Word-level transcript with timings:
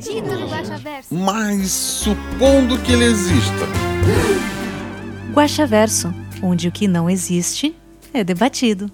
Guaxaverso. 0.00 1.14
Mas 1.14 1.70
supondo 1.70 2.78
que 2.78 2.92
ele 2.92 3.04
exista. 3.04 3.66
Guaxaverso, 5.34 6.14
onde 6.42 6.68
o 6.68 6.72
que 6.72 6.88
não 6.88 7.10
existe 7.10 7.76
é 8.14 8.24
debatido. 8.24 8.90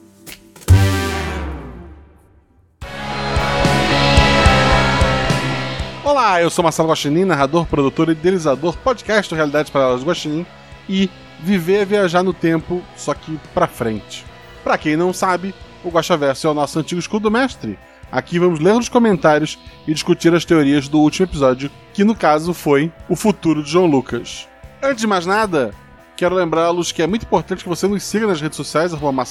Olá, 6.05 6.43
eu 6.43 6.51
sou 6.51 6.65
Marcelo 6.65 6.89
Guaxinim, 6.89 7.25
narrador, 7.25 7.67
produtor 7.67 8.09
e 8.09 8.13
idealizador 8.13 8.77
podcast 8.79 9.33
do 9.33 9.37
Realidades 9.37 9.71
Paralelas 9.71 10.01
do 10.01 10.07
Guaxinim 10.09 10.45
e 10.89 11.09
viver 11.41 11.83
é 11.83 11.85
viajar 11.85 12.25
no 12.25 12.33
tempo, 12.33 12.83
só 12.97 13.15
que 13.15 13.39
pra 13.55 13.69
frente. 13.69 14.25
Pra 14.65 14.77
quem 14.77 14.97
não 14.97 15.13
sabe, 15.13 15.55
o 15.85 15.89
Guaxaverso 15.89 16.49
é 16.49 16.51
o 16.51 16.55
nosso 16.55 16.81
antigo 16.81 16.99
escudo 16.99 17.31
mestre. 17.31 17.79
Aqui 18.11 18.39
vamos 18.39 18.61
ler 18.61 18.73
os 18.73 18.89
comentários 18.89 19.59
e 19.87 19.93
discutir 19.93 20.33
as 20.35 20.45
teorias 20.45 20.89
do 20.89 21.01
último 21.01 21.27
episódio, 21.27 21.71
que 21.93 22.05
no 22.05 22.15
caso 22.15 22.55
foi 22.55 22.93
o 23.09 23.17
futuro 23.17 23.63
de 23.63 23.71
João 23.71 23.87
Lucas. 23.87 24.49
Antes 24.83 25.01
de 25.01 25.07
mais 25.07 25.27
nada, 25.27 25.75
quero 26.17 26.35
lembrá-los 26.35 26.93
que 26.93 27.03
é 27.03 27.07
muito 27.07 27.25
importante 27.25 27.65
que 27.65 27.69
você 27.69 27.89
nos 27.89 28.03
siga 28.05 28.27
nas 28.27 28.41
redes 28.41 28.57
sociais, 28.57 28.95
arroba 28.95 29.25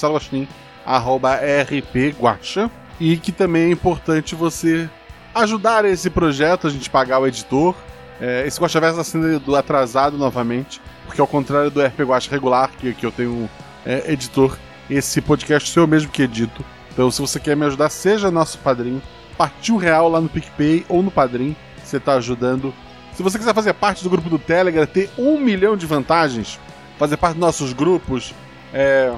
arroba 0.84 1.34
rpguacha, 1.34 2.70
e 3.00 3.16
que 3.16 3.32
também 3.32 3.64
é 3.64 3.70
importante 3.70 4.34
você 4.34 4.88
ajudar 5.34 5.84
esse 5.84 6.08
projeto, 6.10 6.66
a 6.66 6.70
gente 6.70 6.88
pagar 6.88 7.18
o 7.18 7.26
editor. 7.26 7.74
É, 8.20 8.46
esse 8.46 8.58
Guaxaverso 8.58 9.00
está 9.00 9.12
sendo 9.12 9.56
atrasado 9.56 10.16
novamente, 10.16 10.80
porque 11.04 11.20
ao 11.20 11.26
contrário 11.26 11.70
do 11.70 11.84
RP 11.84 12.00
Guacha 12.00 12.30
regular, 12.30 12.70
que, 12.78 12.94
que 12.94 13.04
eu 13.04 13.12
tenho 13.12 13.48
é, 13.84 14.12
editor, 14.12 14.56
esse 14.88 15.20
podcast 15.20 15.70
sou 15.70 15.82
eu 15.82 15.86
mesmo 15.86 16.10
que 16.10 16.22
edito. 16.22 16.64
Então, 16.96 17.10
se 17.10 17.20
você 17.20 17.38
quer 17.38 17.54
me 17.54 17.66
ajudar, 17.66 17.90
seja 17.90 18.30
nosso 18.30 18.56
padrinho. 18.56 19.02
Partiu 19.36 19.76
real 19.76 20.08
lá 20.08 20.18
no 20.18 20.30
PicPay 20.30 20.86
ou 20.88 21.02
no 21.02 21.10
Padrim, 21.10 21.54
você 21.84 21.98
está 21.98 22.14
ajudando. 22.14 22.72
Se 23.12 23.22
você 23.22 23.36
quiser 23.36 23.52
fazer 23.52 23.74
parte 23.74 24.02
do 24.02 24.08
grupo 24.08 24.30
do 24.30 24.38
Telegram, 24.38 24.86
ter 24.86 25.10
um 25.18 25.38
milhão 25.38 25.76
de 25.76 25.84
vantagens, 25.84 26.58
fazer 26.98 27.18
parte 27.18 27.34
dos 27.34 27.42
nossos 27.42 27.74
grupos, 27.74 28.34
é, 28.72 29.12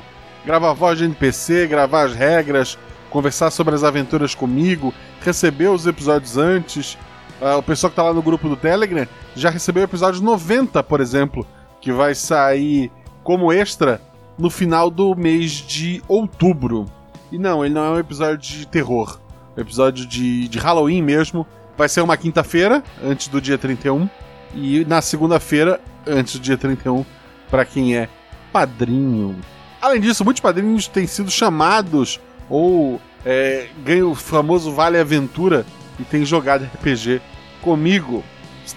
gravar 0.44 0.72
voz 0.72 0.98
de 0.98 1.04
NPC, 1.04 1.68
gravar 1.68 2.06
as 2.06 2.14
regras, 2.16 2.76
conversar 3.10 3.52
sobre 3.52 3.76
as 3.76 3.84
aventuras 3.84 4.34
comigo, 4.34 4.92
receber 5.20 5.68
os 5.68 5.86
episódios 5.86 6.36
antes. 6.36 6.98
Ah, 7.40 7.58
o 7.58 7.62
pessoal 7.62 7.90
que 7.90 7.96
tá 7.96 8.02
lá 8.02 8.12
no 8.12 8.22
grupo 8.22 8.48
do 8.48 8.56
Telegram 8.56 9.06
já 9.36 9.50
recebeu 9.50 9.82
o 9.82 9.86
episódio 9.86 10.20
90, 10.20 10.82
por 10.82 11.00
exemplo, 11.00 11.46
que 11.80 11.92
vai 11.92 12.12
sair 12.12 12.90
como 13.22 13.52
extra 13.52 14.00
no 14.36 14.50
final 14.50 14.90
do 14.90 15.14
mês 15.14 15.52
de 15.52 16.02
outubro. 16.08 16.97
E 17.30 17.38
não, 17.38 17.64
ele 17.64 17.74
não 17.74 17.84
é 17.84 17.90
um 17.90 17.98
episódio 17.98 18.38
de 18.38 18.66
terror. 18.66 19.18
É 19.56 19.60
um 19.60 19.62
episódio 19.62 20.06
de, 20.06 20.48
de 20.48 20.58
Halloween 20.58 21.02
mesmo. 21.02 21.46
Vai 21.76 21.88
ser 21.88 22.00
uma 22.00 22.16
quinta-feira, 22.16 22.82
antes 23.02 23.28
do 23.28 23.40
dia 23.40 23.58
31. 23.58 24.08
E 24.54 24.84
na 24.86 25.02
segunda-feira, 25.02 25.80
antes 26.06 26.34
do 26.34 26.40
dia 26.40 26.56
31, 26.56 27.04
para 27.50 27.64
quem 27.64 27.96
é 27.96 28.08
padrinho. 28.52 29.36
Além 29.80 30.00
disso, 30.00 30.24
muitos 30.24 30.40
padrinhos 30.40 30.88
têm 30.88 31.06
sido 31.06 31.30
chamados 31.30 32.18
ou 32.48 33.00
é, 33.24 33.68
ganham 33.84 34.10
o 34.10 34.14
famoso 34.14 34.72
Vale 34.72 34.98
Aventura 34.98 35.64
e 35.98 36.04
têm 36.04 36.24
jogado 36.24 36.64
RPG 36.64 37.20
comigo. 37.60 38.24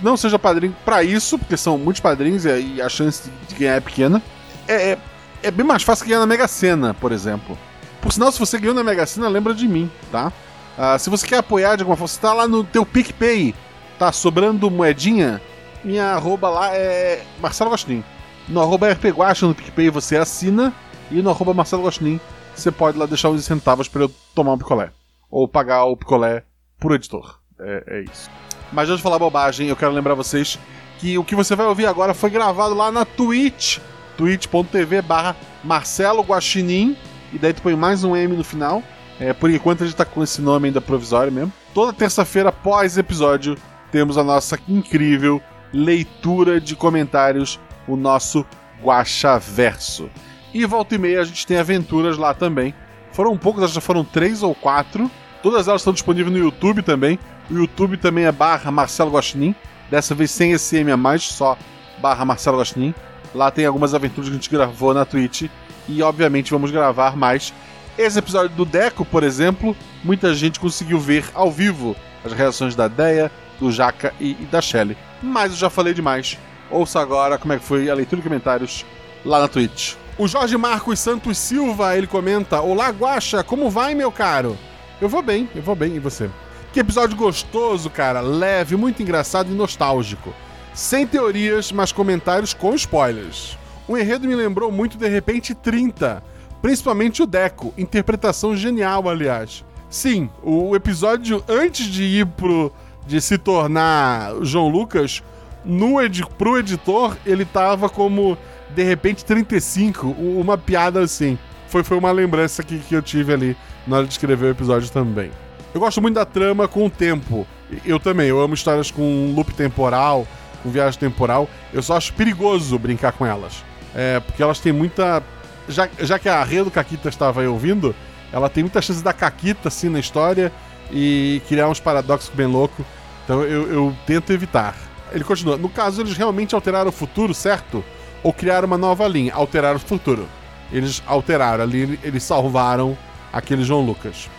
Não 0.02 0.16
seja 0.16 0.40
padrinho 0.40 0.76
para 0.86 1.03
isso, 1.03 1.38
porque 1.38 1.58
são 1.58 1.78
muitos 1.78 2.02
padrinhos 2.02 2.46
e 2.46 2.81
a 2.81 2.88
chance 2.88 3.30
de 3.47 3.56
ganhar 3.56 3.76
é 3.76 3.80
pequena. 3.80 4.22
É, 4.68 4.92
é, 4.92 4.97
é 5.44 5.52
bem 5.52 5.66
mais 5.66 5.84
fácil 5.84 6.06
ganhar 6.06 6.20
na 6.20 6.28
Mega 6.28 6.47
Sena, 6.47 6.94
por 6.94 7.12
exemplo. 7.12 7.58
Por 8.02 8.12
sinal, 8.12 8.32
se 8.32 8.40
você 8.40 8.58
ganhou 8.58 8.76
na 8.76 8.84
Mega 8.84 9.06
Sena, 9.06 9.28
lembra 9.30 9.54
de 9.54 9.68
mim, 9.68 9.90
tá? 10.12 10.34
Ah, 10.78 10.98
se 10.98 11.10
você 11.10 11.28
quer 11.28 11.38
apoiar 11.38 11.76
de 11.76 11.84
alguma 11.84 11.96
forma, 11.96 12.08
você 12.08 12.20
tá 12.20 12.34
lá 12.34 12.48
no 12.48 12.64
teu 12.64 12.86
PicPay, 12.86 13.54
tá 14.00 14.12
sobrando 14.12 14.72
moedinha, 14.72 15.42
minha 15.84 16.06
arroba 16.14 16.50
lá 16.50 16.76
é 16.76 17.24
Marcelo 17.40 17.70
Gostin. 17.70 18.04
No 18.48 18.62
arroba 18.62 18.92
RPGuacha 18.92 19.48
no 19.48 19.56
PicPay 19.56 19.90
você 19.90 20.18
assina 20.18 20.74
e 21.12 21.22
no 21.22 21.30
arroba 21.30 21.54
Marcelo 21.54 21.84
Gostin 21.84 22.20
você 22.56 22.72
pode 22.72 22.98
lá 22.98 23.06
deixar 23.06 23.30
uns 23.30 23.46
centavos 23.46 23.88
para 23.88 24.04
eu 24.04 24.12
tomar 24.36 24.54
um 24.54 24.58
picolé. 24.58 24.92
Ou 25.30 25.48
pagar 25.48 25.86
o 25.86 25.96
picolé 25.96 26.44
pro 26.80 26.96
editor. 26.96 27.40
É, 27.60 27.84
é 27.88 28.02
isso. 28.02 28.30
Mas 28.72 28.90
antes 28.90 28.98
de 28.98 29.04
falar 29.04 29.20
bobagem, 29.20 29.68
eu 29.68 29.76
quero 29.76 29.92
lembrar 29.92 30.16
vocês 30.16 30.60
que 31.00 31.18
o 31.18 31.24
que 31.24 31.36
você 31.36 31.56
vai 31.56 31.66
ouvir 31.66 31.86
agora 31.86 32.14
foi 32.14 32.30
gravado 32.30 32.74
lá 32.74 32.92
na 32.92 33.06
Twitch, 33.06 33.80
twitch.tv 34.18 35.02
barra 35.02 35.36
Marcelo 35.64 36.22
Guaxinim, 36.22 36.96
e 37.34 37.38
daí 37.38 37.53
tu 37.53 37.62
põe 37.62 37.75
mais 37.75 38.03
um 38.03 38.16
M 38.16 38.36
no 38.36 38.44
final. 38.44 38.84
É, 39.19 39.34
por 39.34 39.52
enquanto 39.52 39.84
a 39.84 39.86
gente 39.86 39.96
tá 39.96 40.06
com 40.06 40.24
esse 40.24 40.42
nome 40.42 40.68
ainda 40.68 40.81
provisório 40.81 41.31
mesmo. 41.31 41.53
Toda 41.74 41.94
terça-feira, 41.94 42.50
após 42.50 42.97
episódio, 42.97 43.56
temos 43.92 44.18
a 44.18 44.24
nossa 44.24 44.58
incrível 44.68 45.41
leitura 45.72 46.59
de 46.59 46.75
comentários, 46.75 47.59
o 47.88 47.96
nosso 47.96 48.46
Guaxaverso. 48.84 50.09
E 50.53 50.66
volta 50.66 50.96
e 50.96 50.97
meia 50.97 51.22
a 51.22 51.24
gente 51.24 51.46
tem 51.46 51.58
aventuras 51.58 52.18
lá 52.18 52.34
também. 52.34 52.74
Foram 53.12 53.34
acho 53.34 53.68
que 53.68 53.68
já 53.68 53.81
foram 53.81 54.03
três 54.03 54.44
ou 54.44 54.56
quatro. 54.56 55.09
Todas 55.44 55.68
elas 55.68 55.81
estão 55.81 55.94
disponíveis 55.94 56.36
no 56.36 56.41
YouTube 56.41 56.81
também. 56.81 57.20
O 57.50 57.53
YouTube 57.53 57.97
também 57.97 58.25
é 58.25 58.31
barra 58.31 58.72
Marcelo 58.72 59.12
Guaxinim. 59.12 59.56
Dessa 59.90 60.16
vez 60.16 60.31
sem 60.31 60.52
esse 60.52 60.78
M 60.78 60.91
a 60.91 60.97
mais, 60.97 61.24
só 61.24 61.58
barra 62.00 62.25
Marcelo 62.25 62.58
Guaxinim. 62.58 62.94
Lá 63.34 63.52
tem 63.52 63.66
algumas 63.66 63.94
aventuras 63.94 64.30
que 64.30 64.36
a 64.36 64.38
gente 64.38 64.50
gravou 64.50 64.94
na 64.94 65.06
Twitch. 65.06 65.50
E 65.88 66.02
obviamente 66.02 66.52
vamos 66.52 66.72
gravar 66.72 67.16
mais. 67.16 67.53
Esse 67.97 68.19
episódio 68.19 68.56
do 68.56 68.66
Deco, 68.66 69.03
por 69.03 69.24
exemplo, 69.24 69.75
muita 70.03 70.34
gente 70.34 70.59
conseguiu 70.59 71.00
ver 71.00 71.25
ao 71.34 71.52
vivo 71.52 71.96
as 72.24 72.34
reações 72.34 72.75
da 72.75 72.88
Deia, 72.88 73.31
do 73.59 73.72
Jaca 73.72 74.14
e, 74.20 74.31
e 74.40 74.47
da 74.52 74.62
Shelly. 74.62 74.97
Mas 75.22 75.52
eu 75.52 75.58
já 75.58 75.70
falei 75.70 75.94
demais. 75.94 76.38
Ouça 76.70 77.00
agora 77.00 77.38
como 77.38 77.53
é 77.53 77.59
que 77.59 77.66
foi 77.66 77.90
a 77.90 77.94
leitura 77.94 78.22
de 78.22 78.28
comentários 78.28 78.86
lá 79.25 79.40
na 79.40 79.47
Twitch. 79.47 79.96
O 80.18 80.28
Jorge 80.28 80.58
Marcos 80.58 81.00
Santos 81.00 81.38
Silva, 81.38 81.97
ele 81.97 82.08
comenta: 82.08 82.62
Olá, 82.62 82.90
Guaxa, 82.90 83.44
como 83.44 83.70
vai, 83.70 83.94
meu 83.94 84.12
caro? 84.12 84.58
Eu 85.02 85.09
vou 85.09 85.22
bem, 85.22 85.50
eu 85.56 85.62
vou 85.62 85.75
bem, 85.75 85.96
e 85.96 86.00
você? 86.00 86.30
Que 86.72 86.80
episódio 86.80 87.18
gostoso, 87.18 87.90
cara, 87.90 88.22
leve, 88.22 88.75
muito 88.75 89.02
engraçado 89.02 89.52
e 89.52 89.56
nostálgico. 89.56 90.34
Sem 90.74 91.06
teorias, 91.06 91.72
mas 91.72 91.91
comentários 91.91 92.53
com 92.53 92.74
spoilers. 92.75 93.58
O 93.88 93.97
enredo 93.97 94.28
me 94.28 94.36
lembrou 94.36 94.72
muito 94.72 94.97
de 94.97 95.08
repente 95.08 95.53
30, 95.53 96.24
principalmente 96.62 97.22
o 97.22 97.25
Deco, 97.25 97.74
interpretação 97.78 98.56
genial, 98.56 99.09
aliás. 99.09 99.66
Sim, 99.90 100.30
o 100.42 100.75
episódio 100.75 101.44
antes 101.47 101.86
de 101.88 102.03
ir 102.03 102.25
pro 102.25 102.72
de 103.06 103.20
se 103.20 103.38
tornar 103.38 104.34
João 104.44 104.68
Lucas, 104.70 105.22
no 105.66 105.96
pro 106.38 106.58
editor, 106.59 107.18
ele 107.25 107.44
tava 107.44 107.90
como 107.90 108.38
de 108.74 108.84
repente 108.84 109.25
35, 109.25 110.08
u- 110.08 110.40
uma 110.40 110.58
piada 110.58 111.02
assim. 111.02 111.38
Foi, 111.68 111.84
foi 111.84 111.97
uma 111.97 112.12
lembrança 112.12 112.64
que, 112.64 112.78
que 112.80 112.96
eu 112.96 113.02
tive 113.02 113.34
ali 113.34 113.58
na 113.88 113.97
hora 113.97 114.06
de 114.06 114.14
escrever 114.14 114.46
o 114.47 114.50
episódio 114.52 114.90
também. 114.91 115.31
Eu 115.74 115.80
gosto 115.80 116.02
muito 116.02 116.16
da 116.16 116.25
trama 116.25 116.68
com 116.68 116.86
o 116.86 116.90
tempo. 116.90 117.46
Eu 117.85 118.00
também, 118.00 118.28
eu 118.28 118.40
amo 118.40 118.53
histórias 118.53 118.91
com 118.91 119.34
loop 119.35 119.53
temporal, 119.53 120.28
com 120.61 120.70
viagem 120.70 121.00
temporal. 121.00 121.50
Eu 121.73 121.82
só 121.82 121.97
acho 121.97 122.14
perigoso 122.14 122.78
brincar 122.78 123.14
com 123.14 123.26
elas. 123.26 123.64
É, 123.96 124.20
porque 124.20 124.41
elas 124.41 124.59
têm 124.59 124.72
muita. 124.72 125.23
Já, 125.67 125.90
já 125.99 126.17
que 126.17 126.28
a 126.28 126.43
Rê 126.43 126.64
do 126.64 126.72
Caquita 126.72 127.09
estava 127.09 127.41
aí 127.41 127.47
ouvindo, 127.47 127.96
ela 128.32 128.49
tem 128.49 128.64
muita 128.64 128.82
chance 128.82 129.03
da 129.03 129.14
Caquita 129.14 129.67
assim 129.67 129.90
na 129.90 129.99
história 129.99 130.52
e 130.91 131.41
criar 131.47 131.70
uns 131.70 131.79
paradoxos 131.79 132.34
bem 132.34 132.47
loucos. 132.47 132.85
Então 133.23 133.43
eu, 133.43 133.72
eu 133.72 133.96
tento 134.05 134.32
evitar. 134.32 134.76
Ele 135.11 135.23
continua. 135.23 135.58
No 135.58 135.70
caso, 135.70 136.02
eles 136.02 136.16
realmente 136.16 136.55
alteraram 136.55 136.90
o 136.90 136.93
futuro, 136.93 137.34
certo? 137.34 137.84
Ou 138.23 138.32
criaram 138.32 138.67
uma 138.67 138.78
nova 138.78 139.08
linha? 139.08 139.34
Alteraram 139.34 139.78
o 139.78 139.79
futuro. 139.79 140.28
Eles 140.72 141.03
alteraram 141.05 141.64
ali, 141.64 141.99
eles 142.02 142.23
salvaram 142.23 142.97
aquele 143.32 143.64
João 143.64 143.82
Lucas. 143.82 144.29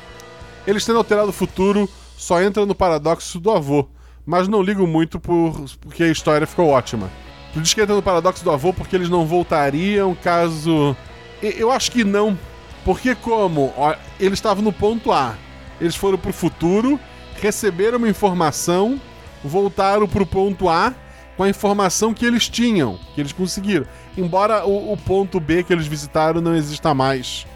Eles 0.67 0.85
tendo 0.85 0.99
alterado 0.99 1.29
o 1.29 1.33
futuro, 1.33 1.89
só 2.17 2.41
entra 2.41 2.65
no 2.65 2.75
paradoxo 2.75 3.39
do 3.39 3.51
avô. 3.51 3.89
Mas 4.25 4.49
não 4.49 4.63
ligo 4.63 4.87
muito 4.87 5.19
por, 5.19 5.65
porque 5.81 6.05
a 6.05 6.09
história 6.09 6.47
ficou 6.47 6.69
ótima. 6.69 7.11
Tu 7.53 7.61
diz 7.61 7.75
que 7.75 7.81
entra 7.81 7.95
no 7.95 8.03
paradoxo 8.03 8.43
do 8.43 8.51
avô 8.51 8.73
porque 8.73 8.97
eles 8.97 9.11
não 9.11 9.27
voltariam 9.27 10.15
caso. 10.15 10.97
Eu 11.43 11.71
acho 11.71 11.91
que 11.91 12.03
não. 12.05 12.39
Porque 12.85 13.15
como? 13.15 13.73
Eles 14.19 14.39
estavam 14.39 14.63
no 14.63 14.73
ponto 14.73 15.13
A. 15.13 15.35
Eles 15.81 15.95
foram 15.95 16.17
pro 16.17 16.33
futuro, 16.33 16.99
receberam 17.41 17.99
uma 17.99 18.09
informação, 18.09 19.01
voltaram 19.45 20.09
pro 20.09 20.25
ponto 20.25 20.69
A 20.69 20.95
com 21.37 21.43
a 21.43 21.49
informação 21.49 22.15
que 22.15 22.25
eles 22.25 22.49
tinham, 22.49 22.99
que 23.15 23.21
eles 23.21 23.33
conseguiram. 23.33 23.87
Embora 24.17 24.65
o, 24.65 24.93
o 24.93 24.97
ponto 24.97 25.41
B 25.41 25.63
que 25.63 25.73
eles 25.73 25.87
visitaram 25.87 26.41
não 26.41 26.55
exista 26.55 26.95
mais. 26.95 27.47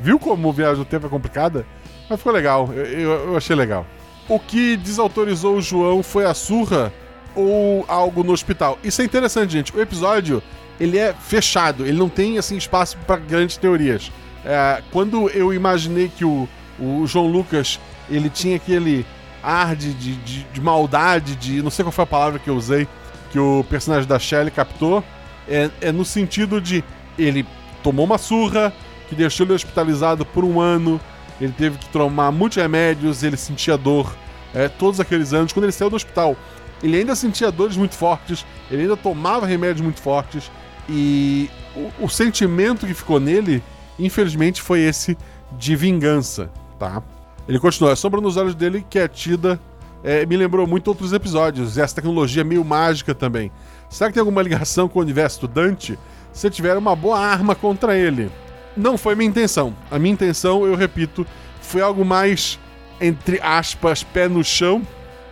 Viu 0.00 0.18
como 0.18 0.52
viagem 0.52 0.78
no 0.78 0.84
tempo 0.84 1.06
é 1.06 1.10
complicada? 1.10 1.66
Mas 2.08 2.18
ficou 2.18 2.32
legal, 2.32 2.70
eu, 2.72 2.84
eu, 2.84 3.10
eu 3.28 3.36
achei 3.36 3.56
legal. 3.56 3.86
O 4.28 4.38
que 4.38 4.76
desautorizou 4.76 5.56
o 5.56 5.62
João 5.62 6.02
foi 6.02 6.24
a 6.24 6.34
surra 6.34 6.92
ou 7.36 7.84
algo 7.86 8.24
no 8.24 8.32
hospital? 8.32 8.78
Isso 8.82 9.00
é 9.02 9.04
interessante, 9.04 9.52
gente. 9.52 9.76
O 9.76 9.80
episódio 9.80 10.42
ele 10.80 10.98
é 10.98 11.14
fechado, 11.14 11.86
ele 11.86 11.96
não 11.96 12.08
tem 12.08 12.38
assim 12.38 12.56
espaço 12.56 12.96
para 13.06 13.16
grandes 13.16 13.56
teorias. 13.56 14.10
É, 14.44 14.82
quando 14.90 15.28
eu 15.30 15.52
imaginei 15.52 16.08
que 16.08 16.24
o, 16.24 16.48
o 16.78 17.06
João 17.06 17.26
Lucas 17.26 17.78
ele 18.08 18.30
tinha 18.30 18.56
aquele 18.56 19.06
ar 19.42 19.76
de, 19.76 19.92
de, 19.94 20.14
de, 20.16 20.44
de 20.44 20.60
maldade, 20.60 21.36
de 21.36 21.62
não 21.62 21.70
sei 21.70 21.84
qual 21.84 21.92
foi 21.92 22.04
a 22.04 22.06
palavra 22.06 22.38
que 22.38 22.48
eu 22.48 22.56
usei, 22.56 22.88
que 23.30 23.38
o 23.38 23.64
personagem 23.68 24.08
da 24.08 24.18
Shelley 24.18 24.50
captou, 24.50 25.04
é, 25.48 25.70
é 25.80 25.92
no 25.92 26.04
sentido 26.04 26.60
de 26.60 26.82
ele 27.18 27.46
tomou 27.82 28.04
uma 28.04 28.18
surra 28.18 28.72
que 29.08 29.14
deixou 29.14 29.46
ele 29.46 29.54
hospitalizado 29.54 30.24
por 30.24 30.44
um 30.44 30.60
ano, 30.60 31.00
ele 31.40 31.52
teve 31.52 31.78
que 31.78 31.88
tomar 31.88 32.32
muitos 32.32 32.56
remédios, 32.56 33.22
ele 33.22 33.36
sentia 33.36 33.76
dor 33.76 34.14
é, 34.54 34.68
todos 34.68 35.00
aqueles 35.00 35.32
anos. 35.32 35.52
Quando 35.52 35.64
ele 35.64 35.72
saiu 35.72 35.90
do 35.90 35.96
hospital, 35.96 36.36
ele 36.82 36.96
ainda 36.96 37.14
sentia 37.14 37.50
dores 37.50 37.76
muito 37.76 37.94
fortes, 37.94 38.44
ele 38.70 38.82
ainda 38.82 38.96
tomava 38.96 39.46
remédios 39.46 39.80
muito 39.80 40.00
fortes, 40.00 40.50
e 40.88 41.50
o, 41.74 42.04
o 42.04 42.08
sentimento 42.08 42.86
que 42.86 42.94
ficou 42.94 43.18
nele, 43.18 43.62
infelizmente, 43.98 44.62
foi 44.62 44.80
esse 44.80 45.16
de 45.52 45.74
vingança, 45.74 46.50
tá? 46.78 47.02
Ele 47.48 47.58
continua, 47.58 47.92
a 47.92 47.96
sombra 47.96 48.20
nos 48.20 48.36
olhos 48.36 48.54
dele 48.54 48.84
que 48.88 48.98
é 48.98 49.06
tida 49.06 49.60
é, 50.02 50.24
me 50.26 50.36
lembrou 50.36 50.66
muito 50.66 50.88
outros 50.88 51.12
episódios, 51.12 51.76
e 51.76 51.80
essa 51.80 51.96
tecnologia 51.96 52.44
meio 52.44 52.64
mágica 52.64 53.14
também. 53.14 53.50
Será 53.88 54.08
que 54.08 54.14
tem 54.14 54.20
alguma 54.20 54.42
ligação 54.42 54.88
com 54.88 54.98
o 54.98 55.02
universo 55.02 55.40
do 55.40 55.48
Dante? 55.48 55.98
Se 56.32 56.50
tiver 56.50 56.76
uma 56.76 56.94
boa 56.94 57.18
arma 57.18 57.54
contra 57.54 57.96
ele. 57.96 58.30
Não 58.76 58.98
foi 58.98 59.14
minha 59.14 59.28
intenção. 59.28 59.74
A 59.90 59.98
minha 59.98 60.12
intenção, 60.12 60.66
eu 60.66 60.74
repito, 60.74 61.26
foi 61.60 61.80
algo 61.80 62.04
mais, 62.04 62.58
entre 63.00 63.40
aspas, 63.40 64.02
pé 64.02 64.28
no 64.28 64.44
chão, 64.44 64.82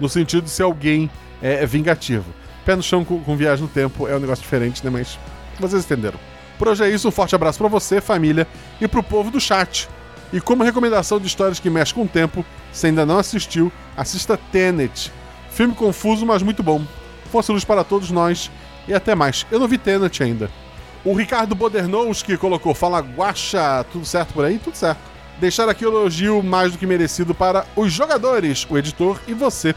no 0.00 0.08
sentido 0.08 0.44
de 0.44 0.50
ser 0.50 0.62
alguém 0.62 1.11
é, 1.44 1.62
é 1.62 1.67
vingativo. 1.67 2.25
Pé 2.64 2.75
no 2.75 2.82
chão 2.82 3.05
com, 3.05 3.20
com 3.20 3.37
viagem 3.37 3.62
no 3.62 3.70
tempo 3.70 4.08
é 4.08 4.17
um 4.17 4.19
negócio 4.19 4.43
diferente, 4.43 4.82
né? 4.82 4.91
Mas 4.91 5.19
vocês 5.61 5.85
entenderam. 5.85 6.19
Por 6.58 6.69
hoje 6.69 6.82
é 6.82 6.88
isso, 6.88 7.06
um 7.06 7.11
forte 7.11 7.35
abraço 7.35 7.58
para 7.58 7.69
você, 7.69 8.00
família, 8.00 8.49
e 8.81 8.88
pro 8.88 9.02
povo 9.02 9.31
do 9.31 9.38
chat. 9.38 9.88
E 10.32 10.41
como 10.41 10.64
recomendação 10.64 11.20
de 11.20 11.26
histórias 11.26 11.61
que 11.61 11.69
mexem 11.69 11.94
com 11.94 12.05
o 12.05 12.08
tempo, 12.08 12.44
se 12.73 12.87
ainda 12.87 13.05
não 13.05 13.19
assistiu, 13.19 13.70
assista 13.96 14.38
Tenet. 14.50 15.12
Filme 15.50 15.75
confuso, 15.75 16.25
mas 16.25 16.43
muito 16.43 16.62
bom. 16.62 16.82
Força 17.31 17.52
luz 17.52 17.64
para 17.64 17.85
todos 17.85 18.11
nós 18.11 18.50
e 18.88 18.94
até 18.94 19.14
mais. 19.14 19.46
Eu 19.50 19.61
não 19.61 19.69
vi 19.69 19.76
Tenet 19.76 20.23
ainda. 20.23 20.50
O 21.05 21.12
Ricardo 21.12 21.55
Bodernowski 21.55 22.37
colocou: 22.38 22.75
Fala 22.75 23.00
guacha, 23.00 23.85
tudo 23.93 24.06
certo 24.06 24.32
por 24.32 24.44
aí? 24.44 24.58
Tudo 24.58 24.75
certo. 24.75 25.00
Deixar 25.38 25.69
aqui 25.69 25.85
o 25.85 25.91
elogio 25.91 26.43
mais 26.43 26.73
do 26.73 26.79
que 26.79 26.87
merecido 26.87 27.35
para 27.35 27.67
os 27.76 27.93
jogadores, 27.93 28.67
o 28.70 28.79
editor 28.79 29.20
e 29.29 29.35
você. 29.35 29.75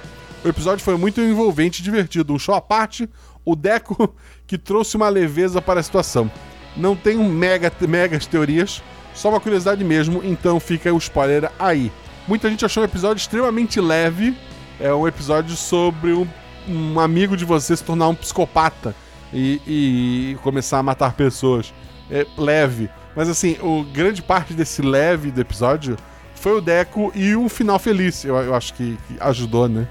O 0.47 0.49
episódio 0.49 0.81
foi 0.81 0.95
muito 0.95 1.19
envolvente 1.19 1.81
e 1.81 1.83
divertido. 1.83 2.33
Um 2.33 2.39
show 2.39 2.55
à 2.55 2.61
parte, 2.61 3.09
o 3.43 3.53
Deco 3.53 4.15
que 4.47 4.57
trouxe 4.57 4.95
uma 4.95 5.09
leveza 5.09 5.61
para 5.61 5.81
a 5.81 5.83
situação. 5.83 6.31
Não 6.73 6.95
tenho 6.95 7.21
mega, 7.25 7.69
megas 7.85 8.25
teorias, 8.25 8.81
só 9.13 9.27
uma 9.27 9.41
curiosidade 9.41 9.83
mesmo, 9.83 10.21
então 10.23 10.57
fica 10.57 10.93
o 10.93 10.97
spoiler 10.99 11.51
aí. 11.59 11.91
Muita 12.29 12.49
gente 12.49 12.63
achou 12.63 12.81
um 12.81 12.85
episódio 12.85 13.19
extremamente 13.19 13.81
leve. 13.81 14.37
É 14.79 14.93
um 14.93 15.05
episódio 15.05 15.53
sobre 15.57 16.13
um, 16.13 16.25
um 16.65 16.97
amigo 16.97 17.35
de 17.35 17.43
você 17.43 17.75
se 17.75 17.83
tornar 17.83 18.07
um 18.07 18.15
psicopata 18.15 18.95
e, 19.33 19.61
e 19.67 20.37
começar 20.43 20.79
a 20.79 20.83
matar 20.83 21.11
pessoas. 21.11 21.73
É 22.09 22.25
leve. 22.37 22.89
Mas 23.13 23.27
assim, 23.27 23.57
o 23.61 23.83
grande 23.83 24.21
parte 24.21 24.53
desse 24.53 24.81
leve 24.81 25.29
do 25.29 25.41
episódio 25.41 25.97
foi 26.35 26.53
o 26.53 26.61
Deco 26.61 27.11
e 27.13 27.35
um 27.35 27.49
final 27.49 27.77
feliz. 27.79 28.23
Eu, 28.23 28.37
eu 28.37 28.55
acho 28.55 28.73
que, 28.75 28.97
que 29.09 29.17
ajudou, 29.19 29.67
né? 29.67 29.85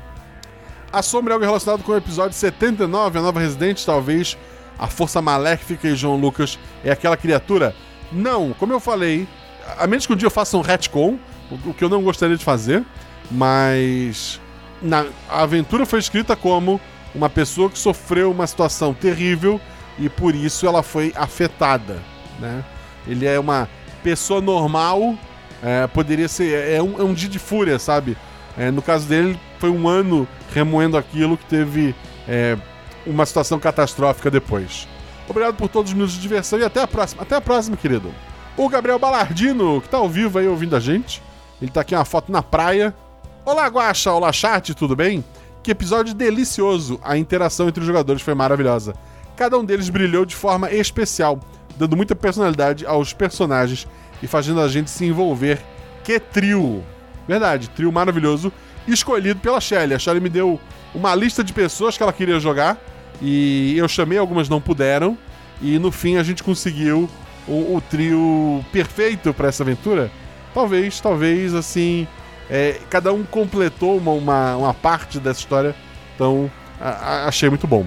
A 0.96 1.02
sombra 1.02 1.34
é 1.34 1.34
algo 1.34 1.44
relacionado 1.44 1.82
com 1.82 1.92
o 1.92 1.96
episódio 1.98 2.32
79, 2.32 3.18
a 3.18 3.20
nova 3.20 3.38
Resident, 3.38 3.84
talvez. 3.84 4.34
A 4.78 4.86
força 4.86 5.20
maléfica 5.20 5.86
e 5.86 5.94
João 5.94 6.16
Lucas 6.16 6.58
é 6.82 6.90
aquela 6.90 7.18
criatura? 7.18 7.76
Não, 8.10 8.54
como 8.54 8.72
eu 8.72 8.80
falei, 8.80 9.28
a 9.78 9.86
menos 9.86 10.06
que 10.06 10.14
um 10.14 10.16
dia 10.16 10.28
eu 10.28 10.30
faça 10.30 10.56
um 10.56 10.62
retcon, 10.62 11.18
o, 11.66 11.74
que 11.74 11.84
eu 11.84 11.90
não 11.90 12.02
gostaria 12.02 12.34
de 12.34 12.42
fazer, 12.42 12.82
mas 13.30 14.40
na, 14.80 15.04
a 15.28 15.42
aventura 15.42 15.84
foi 15.84 15.98
escrita 15.98 16.34
como 16.34 16.80
uma 17.14 17.28
pessoa 17.28 17.68
que 17.68 17.78
sofreu 17.78 18.30
uma 18.30 18.46
situação 18.46 18.94
terrível 18.94 19.60
e 19.98 20.08
por 20.08 20.34
isso 20.34 20.66
ela 20.66 20.82
foi 20.82 21.12
afetada, 21.14 22.00
né? 22.40 22.64
Ele 23.06 23.26
é 23.26 23.38
uma 23.38 23.68
pessoa 24.02 24.40
normal, 24.40 25.14
é, 25.62 25.86
poderia 25.88 26.26
ser 26.26 26.70
é 26.70 26.82
um, 26.82 26.98
é 26.98 27.04
um 27.04 27.12
dia 27.12 27.28
de 27.28 27.38
fúria, 27.38 27.78
sabe? 27.78 28.16
É, 28.56 28.70
no 28.70 28.80
caso 28.80 29.06
dele, 29.06 29.38
foi 29.58 29.70
um 29.70 29.86
ano 29.86 30.26
remoendo 30.54 30.96
aquilo 30.96 31.36
que 31.36 31.44
teve 31.44 31.94
é, 32.26 32.56
uma 33.06 33.26
situação 33.26 33.58
catastrófica 33.58 34.30
depois. 34.30 34.88
Obrigado 35.28 35.56
por 35.56 35.68
todos 35.68 35.90
os 35.90 35.94
minutos 35.94 36.14
de 36.14 36.20
diversão 36.20 36.58
e 36.58 36.64
até 36.64 36.80
a 36.80 36.86
próxima. 36.86 37.22
Até 37.22 37.36
a 37.36 37.40
próxima, 37.40 37.76
querido. 37.76 38.12
O 38.56 38.68
Gabriel 38.68 38.98
Balardino, 38.98 39.80
que 39.80 39.88
tá 39.88 39.98
ao 39.98 40.08
vivo 40.08 40.38
aí 40.38 40.48
ouvindo 40.48 40.74
a 40.74 40.80
gente. 40.80 41.22
Ele 41.60 41.70
tá 41.70 41.80
aqui 41.82 41.94
uma 41.94 42.04
foto 42.04 42.32
na 42.32 42.42
praia. 42.42 42.94
Olá, 43.44 43.66
Guaxa! 43.66 44.12
Olá, 44.12 44.32
chat, 44.32 44.74
tudo 44.74 44.96
bem? 44.96 45.24
Que 45.62 45.72
episódio 45.72 46.14
delicioso! 46.14 46.98
A 47.02 47.18
interação 47.18 47.68
entre 47.68 47.80
os 47.80 47.86
jogadores 47.86 48.22
foi 48.22 48.34
maravilhosa. 48.34 48.94
Cada 49.36 49.58
um 49.58 49.64
deles 49.64 49.90
brilhou 49.90 50.24
de 50.24 50.34
forma 50.34 50.70
especial, 50.70 51.38
dando 51.76 51.96
muita 51.96 52.16
personalidade 52.16 52.86
aos 52.86 53.12
personagens 53.12 53.86
e 54.22 54.26
fazendo 54.26 54.60
a 54.60 54.68
gente 54.68 54.90
se 54.90 55.04
envolver. 55.04 55.60
Que 56.02 56.18
trio! 56.18 56.82
Verdade, 57.26 57.68
trio 57.70 57.90
maravilhoso, 57.90 58.52
escolhido 58.86 59.40
pela 59.40 59.60
Shelly. 59.60 59.94
A 59.94 59.98
Shelly 59.98 60.20
me 60.20 60.28
deu 60.28 60.60
uma 60.94 61.14
lista 61.14 61.42
de 61.42 61.52
pessoas 61.52 61.96
que 61.96 62.02
ela 62.02 62.12
queria 62.12 62.38
jogar 62.38 62.78
e 63.20 63.76
eu 63.76 63.88
chamei, 63.88 64.18
algumas 64.18 64.48
não 64.48 64.60
puderam. 64.60 65.16
E 65.60 65.78
no 65.78 65.90
fim 65.90 66.16
a 66.16 66.22
gente 66.22 66.42
conseguiu 66.42 67.08
o, 67.48 67.76
o 67.76 67.82
trio 67.88 68.64
perfeito 68.72 69.32
para 69.32 69.48
essa 69.48 69.62
aventura. 69.62 70.10
Talvez, 70.52 71.00
talvez 71.00 71.54
assim. 71.54 72.06
É, 72.48 72.80
cada 72.88 73.12
um 73.12 73.24
completou 73.24 73.96
uma, 73.96 74.12
uma, 74.12 74.56
uma, 74.56 74.74
parte 74.74 75.18
dessa 75.18 75.40
história. 75.40 75.74
Então 76.14 76.50
a, 76.80 76.90
a, 76.90 77.28
achei 77.28 77.48
muito 77.48 77.66
bom. 77.66 77.84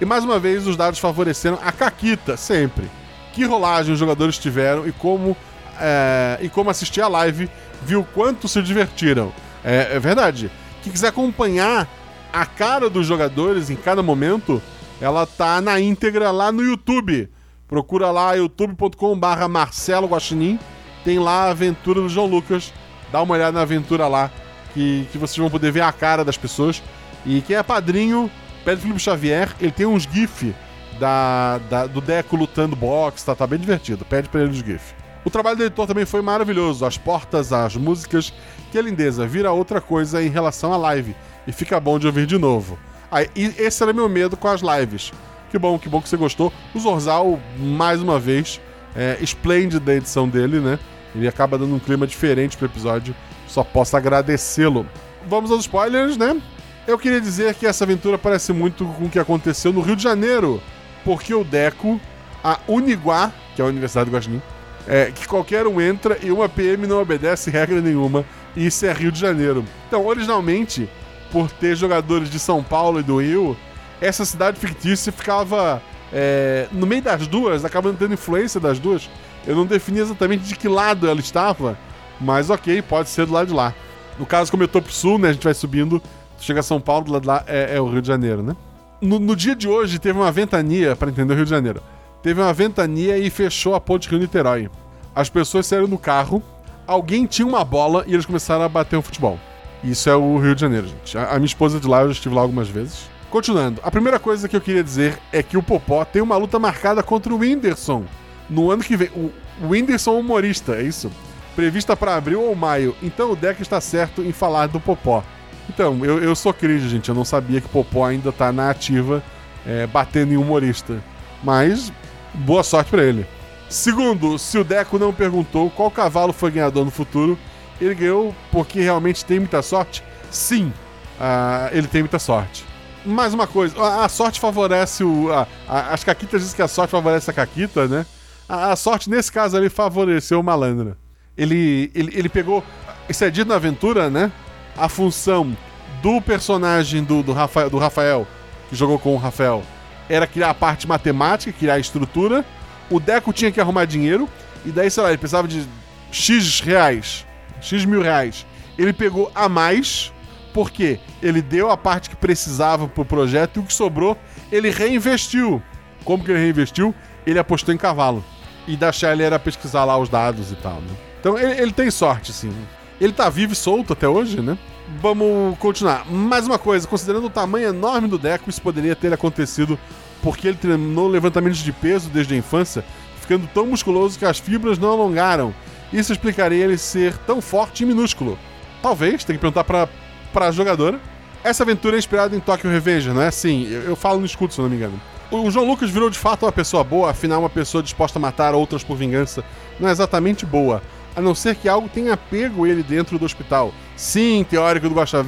E 0.00 0.04
mais 0.04 0.24
uma 0.24 0.38
vez 0.38 0.66
os 0.66 0.76
dados 0.76 0.98
favoreceram 0.98 1.58
a 1.62 1.72
Caquita, 1.72 2.36
sempre. 2.36 2.90
Que 3.32 3.44
rolagem 3.44 3.92
os 3.92 3.98
jogadores 3.98 4.36
tiveram 4.36 4.86
e 4.86 4.92
como, 4.92 5.36
é, 5.80 6.38
e 6.42 6.48
como 6.48 6.68
assistir 6.68 7.00
a 7.00 7.08
live 7.08 7.48
viu 7.84 8.06
quanto 8.14 8.48
se 8.48 8.62
divertiram. 8.62 9.32
É, 9.64 9.96
é 9.96 9.98
verdade. 10.00 10.50
Quem 10.82 10.92
quiser 10.92 11.08
acompanhar 11.08 11.88
a 12.32 12.46
cara 12.46 12.88
dos 12.88 13.06
jogadores 13.06 13.70
em 13.70 13.76
cada 13.76 14.02
momento, 14.02 14.60
ela 15.00 15.26
tá 15.26 15.60
na 15.60 15.80
íntegra 15.80 16.30
lá 16.30 16.50
no 16.50 16.62
YouTube. 16.62 17.28
Procura 17.68 18.10
lá 18.10 18.34
youtube.com/barra 18.34 19.48
Marcelo 19.48 20.06
Guaxinim. 20.06 20.58
Tem 21.04 21.18
lá 21.18 21.44
a 21.44 21.50
aventura 21.50 22.00
do 22.00 22.08
João 22.08 22.26
Lucas. 22.26 22.72
Dá 23.10 23.20
uma 23.20 23.34
olhada 23.34 23.52
na 23.52 23.62
aventura 23.62 24.08
lá, 24.08 24.30
que, 24.72 25.06
que 25.12 25.18
vocês 25.18 25.36
vão 25.36 25.50
poder 25.50 25.70
ver 25.70 25.82
a 25.82 25.92
cara 25.92 26.24
das 26.24 26.36
pessoas. 26.36 26.82
E 27.26 27.42
quem 27.42 27.56
é 27.56 27.62
padrinho, 27.62 28.30
pede 28.64 28.80
Felipe 28.80 28.98
Xavier, 28.98 29.54
ele 29.60 29.70
tem 29.70 29.86
uns 29.86 30.04
GIF 30.04 30.54
da, 30.98 31.58
da, 31.68 31.86
do 31.86 32.00
Deco 32.00 32.36
lutando 32.36 32.74
boxe, 32.74 33.24
tá, 33.24 33.34
tá 33.34 33.46
bem 33.46 33.58
divertido. 33.58 34.04
Pede 34.04 34.28
pra 34.28 34.40
ele 34.40 34.50
os 34.50 34.56
GIF. 34.56 34.94
O 35.24 35.30
trabalho 35.30 35.56
do 35.56 35.64
editor 35.64 35.86
também 35.86 36.04
foi 36.04 36.20
maravilhoso. 36.20 36.84
As 36.84 36.98
portas, 36.98 37.52
as 37.52 37.76
músicas, 37.76 38.32
que 38.70 38.82
lindeza. 38.82 39.26
Vira 39.26 39.52
outra 39.52 39.80
coisa 39.80 40.22
em 40.22 40.28
relação 40.28 40.72
à 40.72 40.76
live. 40.76 41.14
E 41.46 41.52
fica 41.52 41.78
bom 41.78 41.98
de 41.98 42.06
ouvir 42.06 42.26
de 42.26 42.38
novo. 42.38 42.78
Ah, 43.10 43.22
e 43.22 43.54
esse 43.58 43.82
era 43.82 43.92
meu 43.92 44.08
medo 44.08 44.36
com 44.36 44.48
as 44.48 44.62
lives. 44.62 45.12
Que 45.50 45.58
bom, 45.58 45.78
que 45.78 45.88
bom 45.88 46.00
que 46.00 46.08
você 46.08 46.16
gostou. 46.16 46.52
O 46.74 46.80
Zorzal, 46.80 47.38
mais 47.58 48.00
uma 48.00 48.18
vez, 48.18 48.60
é 48.96 49.18
esplêndido 49.20 49.84
da 49.84 49.94
edição 49.94 50.28
dele, 50.28 50.58
né? 50.58 50.78
Ele 51.14 51.28
acaba 51.28 51.58
dando 51.58 51.74
um 51.74 51.78
clima 51.78 52.06
diferente 52.06 52.56
pro 52.56 52.66
episódio. 52.66 53.14
Só 53.46 53.62
posso 53.62 53.96
agradecê-lo. 53.96 54.86
Vamos 55.28 55.50
aos 55.50 55.60
spoilers, 55.60 56.16
né? 56.16 56.40
Eu 56.86 56.98
queria 56.98 57.20
dizer 57.20 57.54
que 57.54 57.66
essa 57.66 57.84
aventura 57.84 58.18
parece 58.18 58.52
muito 58.52 58.84
com 58.84 59.04
o 59.04 59.10
que 59.10 59.18
aconteceu 59.18 59.72
no 59.72 59.82
Rio 59.82 59.94
de 59.94 60.02
Janeiro. 60.02 60.60
Porque 61.04 61.34
o 61.34 61.44
Deco, 61.44 62.00
a 62.42 62.58
Uniguá, 62.66 63.30
que 63.54 63.62
é 63.62 63.64
a 63.64 63.68
Universidade 63.68 64.10
do 64.10 64.16
Guaxinim, 64.16 64.42
é, 64.86 65.10
que 65.10 65.26
qualquer 65.26 65.66
um 65.66 65.80
entra 65.80 66.18
e 66.22 66.30
uma 66.30 66.48
PM 66.48 66.86
não 66.86 67.00
obedece 67.00 67.50
regra 67.50 67.80
nenhuma. 67.80 68.24
E 68.56 68.66
isso 68.66 68.84
é 68.84 68.92
Rio 68.92 69.12
de 69.12 69.18
Janeiro. 69.18 69.64
Então, 69.88 70.04
originalmente, 70.04 70.88
por 71.30 71.50
ter 71.50 71.76
jogadores 71.76 72.30
de 72.30 72.38
São 72.38 72.62
Paulo 72.62 73.00
e 73.00 73.02
do 73.02 73.20
Rio, 73.20 73.56
essa 74.00 74.24
cidade 74.24 74.58
fictícia 74.58 75.12
ficava 75.12 75.82
é, 76.12 76.66
no 76.72 76.86
meio 76.86 77.02
das 77.02 77.26
duas, 77.26 77.64
acabando 77.64 77.98
tendo 77.98 78.14
influência 78.14 78.60
das 78.60 78.78
duas. 78.78 79.08
Eu 79.46 79.56
não 79.56 79.64
defini 79.64 80.00
exatamente 80.00 80.44
de 80.44 80.54
que 80.54 80.68
lado 80.68 81.08
ela 81.08 81.20
estava, 81.20 81.78
mas 82.20 82.50
ok, 82.50 82.82
pode 82.82 83.08
ser 83.08 83.26
do 83.26 83.32
lado 83.32 83.48
de 83.48 83.54
lá. 83.54 83.74
No 84.18 84.26
caso, 84.26 84.50
como 84.50 84.62
eu 84.62 84.68
tô 84.68 84.82
pro 84.82 84.92
sul, 84.92 85.18
né, 85.18 85.30
a 85.30 85.32
gente 85.32 85.44
vai 85.44 85.54
subindo, 85.54 86.02
chega 86.38 86.60
a 86.60 86.62
São 86.62 86.80
Paulo, 86.80 87.06
do 87.06 87.12
lado 87.12 87.22
de 87.22 87.28
lá 87.28 87.44
é, 87.46 87.76
é 87.76 87.80
o 87.80 87.88
Rio 87.88 88.02
de 88.02 88.08
Janeiro, 88.08 88.42
né? 88.42 88.54
no, 89.02 89.18
no 89.18 89.34
dia 89.34 89.56
de 89.56 89.68
hoje 89.68 89.98
teve 89.98 90.18
uma 90.18 90.30
ventania, 90.30 90.94
para 90.94 91.10
entender 91.10 91.32
o 91.34 91.36
Rio 91.36 91.44
de 91.44 91.50
Janeiro. 91.50 91.82
Teve 92.22 92.40
uma 92.40 92.52
ventania 92.52 93.18
e 93.18 93.28
fechou 93.28 93.74
a 93.74 93.80
ponte 93.80 94.08
Rio-Niterói. 94.08 94.70
As 95.14 95.28
pessoas 95.28 95.66
saíram 95.66 95.88
no 95.88 95.98
carro, 95.98 96.42
alguém 96.86 97.26
tinha 97.26 97.46
uma 97.46 97.64
bola 97.64 98.04
e 98.06 98.14
eles 98.14 98.24
começaram 98.24 98.62
a 98.62 98.68
bater 98.68 98.96
um 98.96 99.02
futebol. 99.02 99.38
Isso 99.82 100.08
é 100.08 100.14
o 100.14 100.38
Rio 100.38 100.54
de 100.54 100.60
Janeiro, 100.60 100.86
gente. 100.86 101.18
A, 101.18 101.34
minha 101.34 101.46
esposa 101.46 101.80
de 101.80 101.88
lá, 101.88 102.02
eu 102.02 102.08
já 102.08 102.12
estive 102.12 102.34
lá 102.34 102.42
algumas 102.42 102.68
vezes. 102.68 103.10
Continuando, 103.30 103.80
a 103.82 103.90
primeira 103.90 104.18
coisa 104.18 104.48
que 104.48 104.54
eu 104.54 104.60
queria 104.60 104.84
dizer 104.84 105.18
é 105.32 105.42
que 105.42 105.56
o 105.56 105.62
Popó 105.62 106.04
tem 106.04 106.22
uma 106.22 106.36
luta 106.36 106.58
marcada 106.58 107.02
contra 107.02 107.32
o 107.32 107.38
Whindersson 107.38 108.04
no 108.48 108.70
ano 108.70 108.84
que 108.84 108.96
vem. 108.96 109.08
O, 109.08 109.32
Whindersson 109.62 110.18
humorista, 110.18 110.76
é 110.76 110.82
isso? 110.82 111.10
Prevista 111.56 111.96
para 111.96 112.14
abril 112.14 112.42
ou 112.42 112.54
maio. 112.54 112.94
Então 113.02 113.32
o 113.32 113.36
deck 113.36 113.60
está 113.60 113.80
certo 113.80 114.22
em 114.22 114.32
falar 114.32 114.68
do 114.68 114.78
Popó. 114.78 115.24
Então, 115.68 116.04
eu, 116.04 116.22
eu 116.22 116.34
sou 116.34 116.52
crise, 116.52 116.88
gente. 116.88 117.08
Eu 117.08 117.14
não 117.14 117.24
sabia 117.24 117.60
que 117.60 117.66
o 117.66 117.70
Popó 117.70 118.06
ainda 118.06 118.32
tá 118.32 118.52
na 118.52 118.70
ativa, 118.70 119.22
é, 119.66 119.86
batendo 119.86 120.32
em 120.32 120.36
humorista. 120.36 121.02
Mas, 121.42 121.92
boa 122.34 122.62
sorte 122.62 122.90
para 122.90 123.02
ele. 123.02 123.26
Segundo, 123.68 124.38
se 124.38 124.58
o 124.58 124.64
Deco 124.64 124.98
não 124.98 125.12
perguntou 125.12 125.70
qual 125.70 125.90
cavalo 125.90 126.32
foi 126.32 126.50
ganhador 126.50 126.84
no 126.84 126.90
futuro, 126.90 127.38
ele 127.80 127.94
ganhou 127.94 128.34
porque 128.50 128.80
realmente 128.80 129.24
tem 129.24 129.38
muita 129.38 129.62
sorte? 129.62 130.04
Sim, 130.30 130.72
uh, 131.18 131.68
ele 131.72 131.86
tem 131.86 132.02
muita 132.02 132.18
sorte. 132.18 132.64
Mais 133.04 133.34
uma 133.34 133.46
coisa, 133.46 133.80
a, 133.80 134.04
a 134.04 134.08
sorte 134.08 134.38
favorece 134.38 135.02
o. 135.02 135.32
A, 135.32 135.46
a, 135.68 135.94
as 135.94 136.04
Caquitas 136.04 136.42
dizem 136.42 136.56
que 136.56 136.62
a 136.62 136.68
sorte 136.68 136.90
favorece 136.90 137.30
a 137.30 137.34
Caquita, 137.34 137.88
né? 137.88 138.06
A, 138.48 138.76
sorte, 138.76 139.08
nesse 139.08 139.32
caso 139.32 139.56
ali, 139.56 139.68
favoreceu 139.68 140.38
o 140.38 140.42
malandro. 140.42 140.96
Ele, 141.36 141.90
ele, 141.94 142.12
ele 142.14 142.28
pegou. 142.28 142.62
Isso 143.08 143.24
é 143.24 143.30
dito 143.30 143.48
na 143.48 143.56
aventura, 143.56 144.10
né? 144.10 144.30
A 144.76 144.88
função 144.88 145.56
do 146.02 146.20
personagem 146.20 147.02
do, 147.02 147.22
do, 147.22 147.32
Rafael, 147.32 147.70
do 147.70 147.78
Rafael, 147.78 148.26
que 148.68 148.76
jogou 148.76 148.98
com 148.98 149.14
o 149.14 149.18
Rafael, 149.18 149.62
era 150.08 150.26
criar 150.26 150.50
a 150.50 150.54
parte 150.54 150.86
matemática, 150.86 151.52
criar 151.58 151.74
a 151.74 151.78
estrutura 151.78 152.44
o 152.92 153.00
Deco 153.00 153.32
tinha 153.32 153.50
que 153.50 153.60
arrumar 153.60 153.86
dinheiro, 153.86 154.28
e 154.64 154.70
daí, 154.70 154.90
sei 154.90 155.02
lá, 155.02 155.08
ele 155.08 155.18
precisava 155.18 155.48
de 155.48 155.66
X 156.10 156.60
reais, 156.60 157.26
X 157.60 157.84
mil 157.84 158.02
reais. 158.02 158.46
Ele 158.78 158.92
pegou 158.92 159.32
a 159.34 159.48
mais, 159.48 160.12
porque 160.52 161.00
ele 161.22 161.40
deu 161.40 161.70
a 161.70 161.76
parte 161.76 162.10
que 162.10 162.16
precisava 162.16 162.86
pro 162.86 163.04
projeto 163.04 163.56
e 163.56 163.60
o 163.60 163.62
que 163.62 163.72
sobrou, 163.72 164.16
ele 164.50 164.70
reinvestiu. 164.70 165.62
Como 166.04 166.22
que 166.22 166.30
ele 166.30 166.40
reinvestiu? 166.40 166.94
Ele 167.26 167.38
apostou 167.38 167.74
em 167.74 167.78
cavalo. 167.78 168.22
E 168.66 168.76
da 168.76 168.92
Shelly 168.92 169.22
era 169.22 169.38
pesquisar 169.38 169.84
lá 169.84 169.96
os 169.96 170.08
dados 170.08 170.52
e 170.52 170.56
tal, 170.56 170.80
né? 170.80 170.94
Então 171.18 171.38
ele, 171.38 171.60
ele 171.60 171.72
tem 171.72 171.90
sorte, 171.90 172.32
sim. 172.32 172.52
Ele 173.00 173.12
tá 173.12 173.28
vivo 173.28 173.54
e 173.54 173.56
solto 173.56 173.92
até 173.92 174.08
hoje, 174.08 174.40
né? 174.40 174.58
Vamos 175.00 175.58
continuar. 175.58 176.04
Mais 176.10 176.46
uma 176.46 176.58
coisa, 176.58 176.86
considerando 176.86 177.26
o 177.26 177.30
tamanho 177.30 177.68
enorme 177.68 178.08
do 178.08 178.18
Deco, 178.18 178.50
isso 178.50 178.60
poderia 178.60 178.94
ter 178.94 179.12
acontecido 179.12 179.78
porque 180.22 180.48
ele 180.48 180.56
treinou 180.56 181.08
levantamentos 181.08 181.60
de 181.60 181.72
peso 181.72 182.08
desde 182.08 182.34
a 182.34 182.36
infância, 182.36 182.84
ficando 183.20 183.48
tão 183.52 183.66
musculoso 183.66 184.18
que 184.18 184.24
as 184.24 184.38
fibras 184.38 184.78
não 184.78 184.90
alongaram. 184.90 185.54
Isso 185.92 186.12
explicaria 186.12 186.64
ele 186.64 186.78
ser 186.78 187.16
tão 187.18 187.40
forte 187.40 187.82
e 187.82 187.86
minúsculo. 187.86 188.38
Talvez, 188.80 189.24
tem 189.24 189.36
que 189.36 189.40
perguntar 189.40 189.64
pra, 189.64 189.88
pra 190.32 190.50
jogadora. 190.50 191.00
Essa 191.44 191.64
aventura 191.64 191.96
é 191.96 191.98
inspirada 191.98 192.36
em 192.36 192.40
Tokyo 192.40 192.70
Revenger, 192.70 193.12
não 193.12 193.22
é? 193.22 193.30
Sim, 193.30 193.66
eu, 193.68 193.82
eu 193.82 193.96
falo 193.96 194.20
no 194.20 194.26
escudo, 194.26 194.54
se 194.54 194.60
não 194.60 194.68
me 194.68 194.76
engano. 194.76 195.00
O 195.30 195.50
João 195.50 195.66
Lucas 195.66 195.90
virou 195.90 196.10
de 196.10 196.18
fato 196.18 196.44
uma 196.44 196.52
pessoa 196.52 196.84
boa, 196.84 197.10
afinal, 197.10 197.40
uma 197.40 197.50
pessoa 197.50 197.82
disposta 197.82 198.18
a 198.18 198.22
matar 198.22 198.54
outras 198.54 198.84
por 198.84 198.96
vingança 198.96 199.42
não 199.80 199.88
é 199.88 199.92
exatamente 199.92 200.46
boa, 200.46 200.82
a 201.14 201.20
não 201.20 201.34
ser 201.34 201.54
que 201.56 201.68
algo 201.68 201.88
tenha 201.88 202.16
pego 202.16 202.66
ele 202.66 202.82
dentro 202.82 203.18
do 203.18 203.24
hospital. 203.24 203.72
Sim, 203.96 204.44
teórico 204.48 204.88
do 204.88 204.94
Guaxa. 204.94 205.24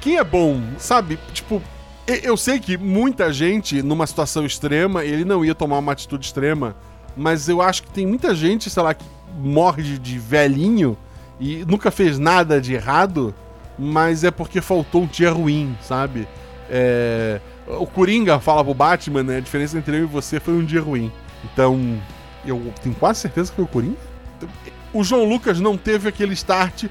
Quem 0.00 0.16
é 0.16 0.24
bom, 0.24 0.60
sabe? 0.78 1.18
Tipo, 1.32 1.62
eu 2.06 2.36
sei 2.36 2.58
que 2.58 2.76
muita 2.76 3.32
gente, 3.32 3.82
numa 3.82 4.06
situação 4.06 4.44
extrema, 4.44 5.04
ele 5.04 5.24
não 5.24 5.44
ia 5.44 5.54
tomar 5.54 5.78
uma 5.78 5.92
atitude 5.92 6.26
extrema, 6.26 6.76
mas 7.16 7.48
eu 7.48 7.62
acho 7.62 7.82
que 7.84 7.90
tem 7.90 8.06
muita 8.06 8.34
gente, 8.34 8.68
sei 8.68 8.82
lá, 8.82 8.92
que 8.92 9.04
morre 9.38 9.82
de, 9.82 9.98
de 9.98 10.18
velhinho 10.18 10.96
e 11.40 11.64
nunca 11.66 11.90
fez 11.90 12.18
nada 12.18 12.60
de 12.60 12.74
errado, 12.74 13.34
mas 13.78 14.24
é 14.24 14.30
porque 14.30 14.60
faltou 14.60 15.02
um 15.02 15.06
dia 15.06 15.30
ruim, 15.30 15.76
sabe? 15.82 16.28
É... 16.70 17.40
O 17.66 17.86
Coringa 17.86 18.38
fala 18.38 18.62
pro 18.62 18.74
Batman, 18.74 19.22
né? 19.22 19.36
A 19.38 19.40
diferença 19.40 19.78
entre 19.78 19.96
eu 19.96 20.02
e 20.02 20.06
você 20.06 20.38
foi 20.38 20.54
um 20.54 20.64
dia 20.64 20.82
ruim. 20.82 21.10
Então, 21.42 21.98
eu 22.44 22.72
tenho 22.82 22.94
quase 22.94 23.20
certeza 23.20 23.50
que 23.50 23.56
foi 23.56 23.64
o 23.64 23.68
Coringa. 23.68 24.13
O 24.94 25.02
João 25.02 25.24
Lucas 25.24 25.58
não 25.58 25.76
teve 25.76 26.08
aquele 26.08 26.34
start 26.34 26.84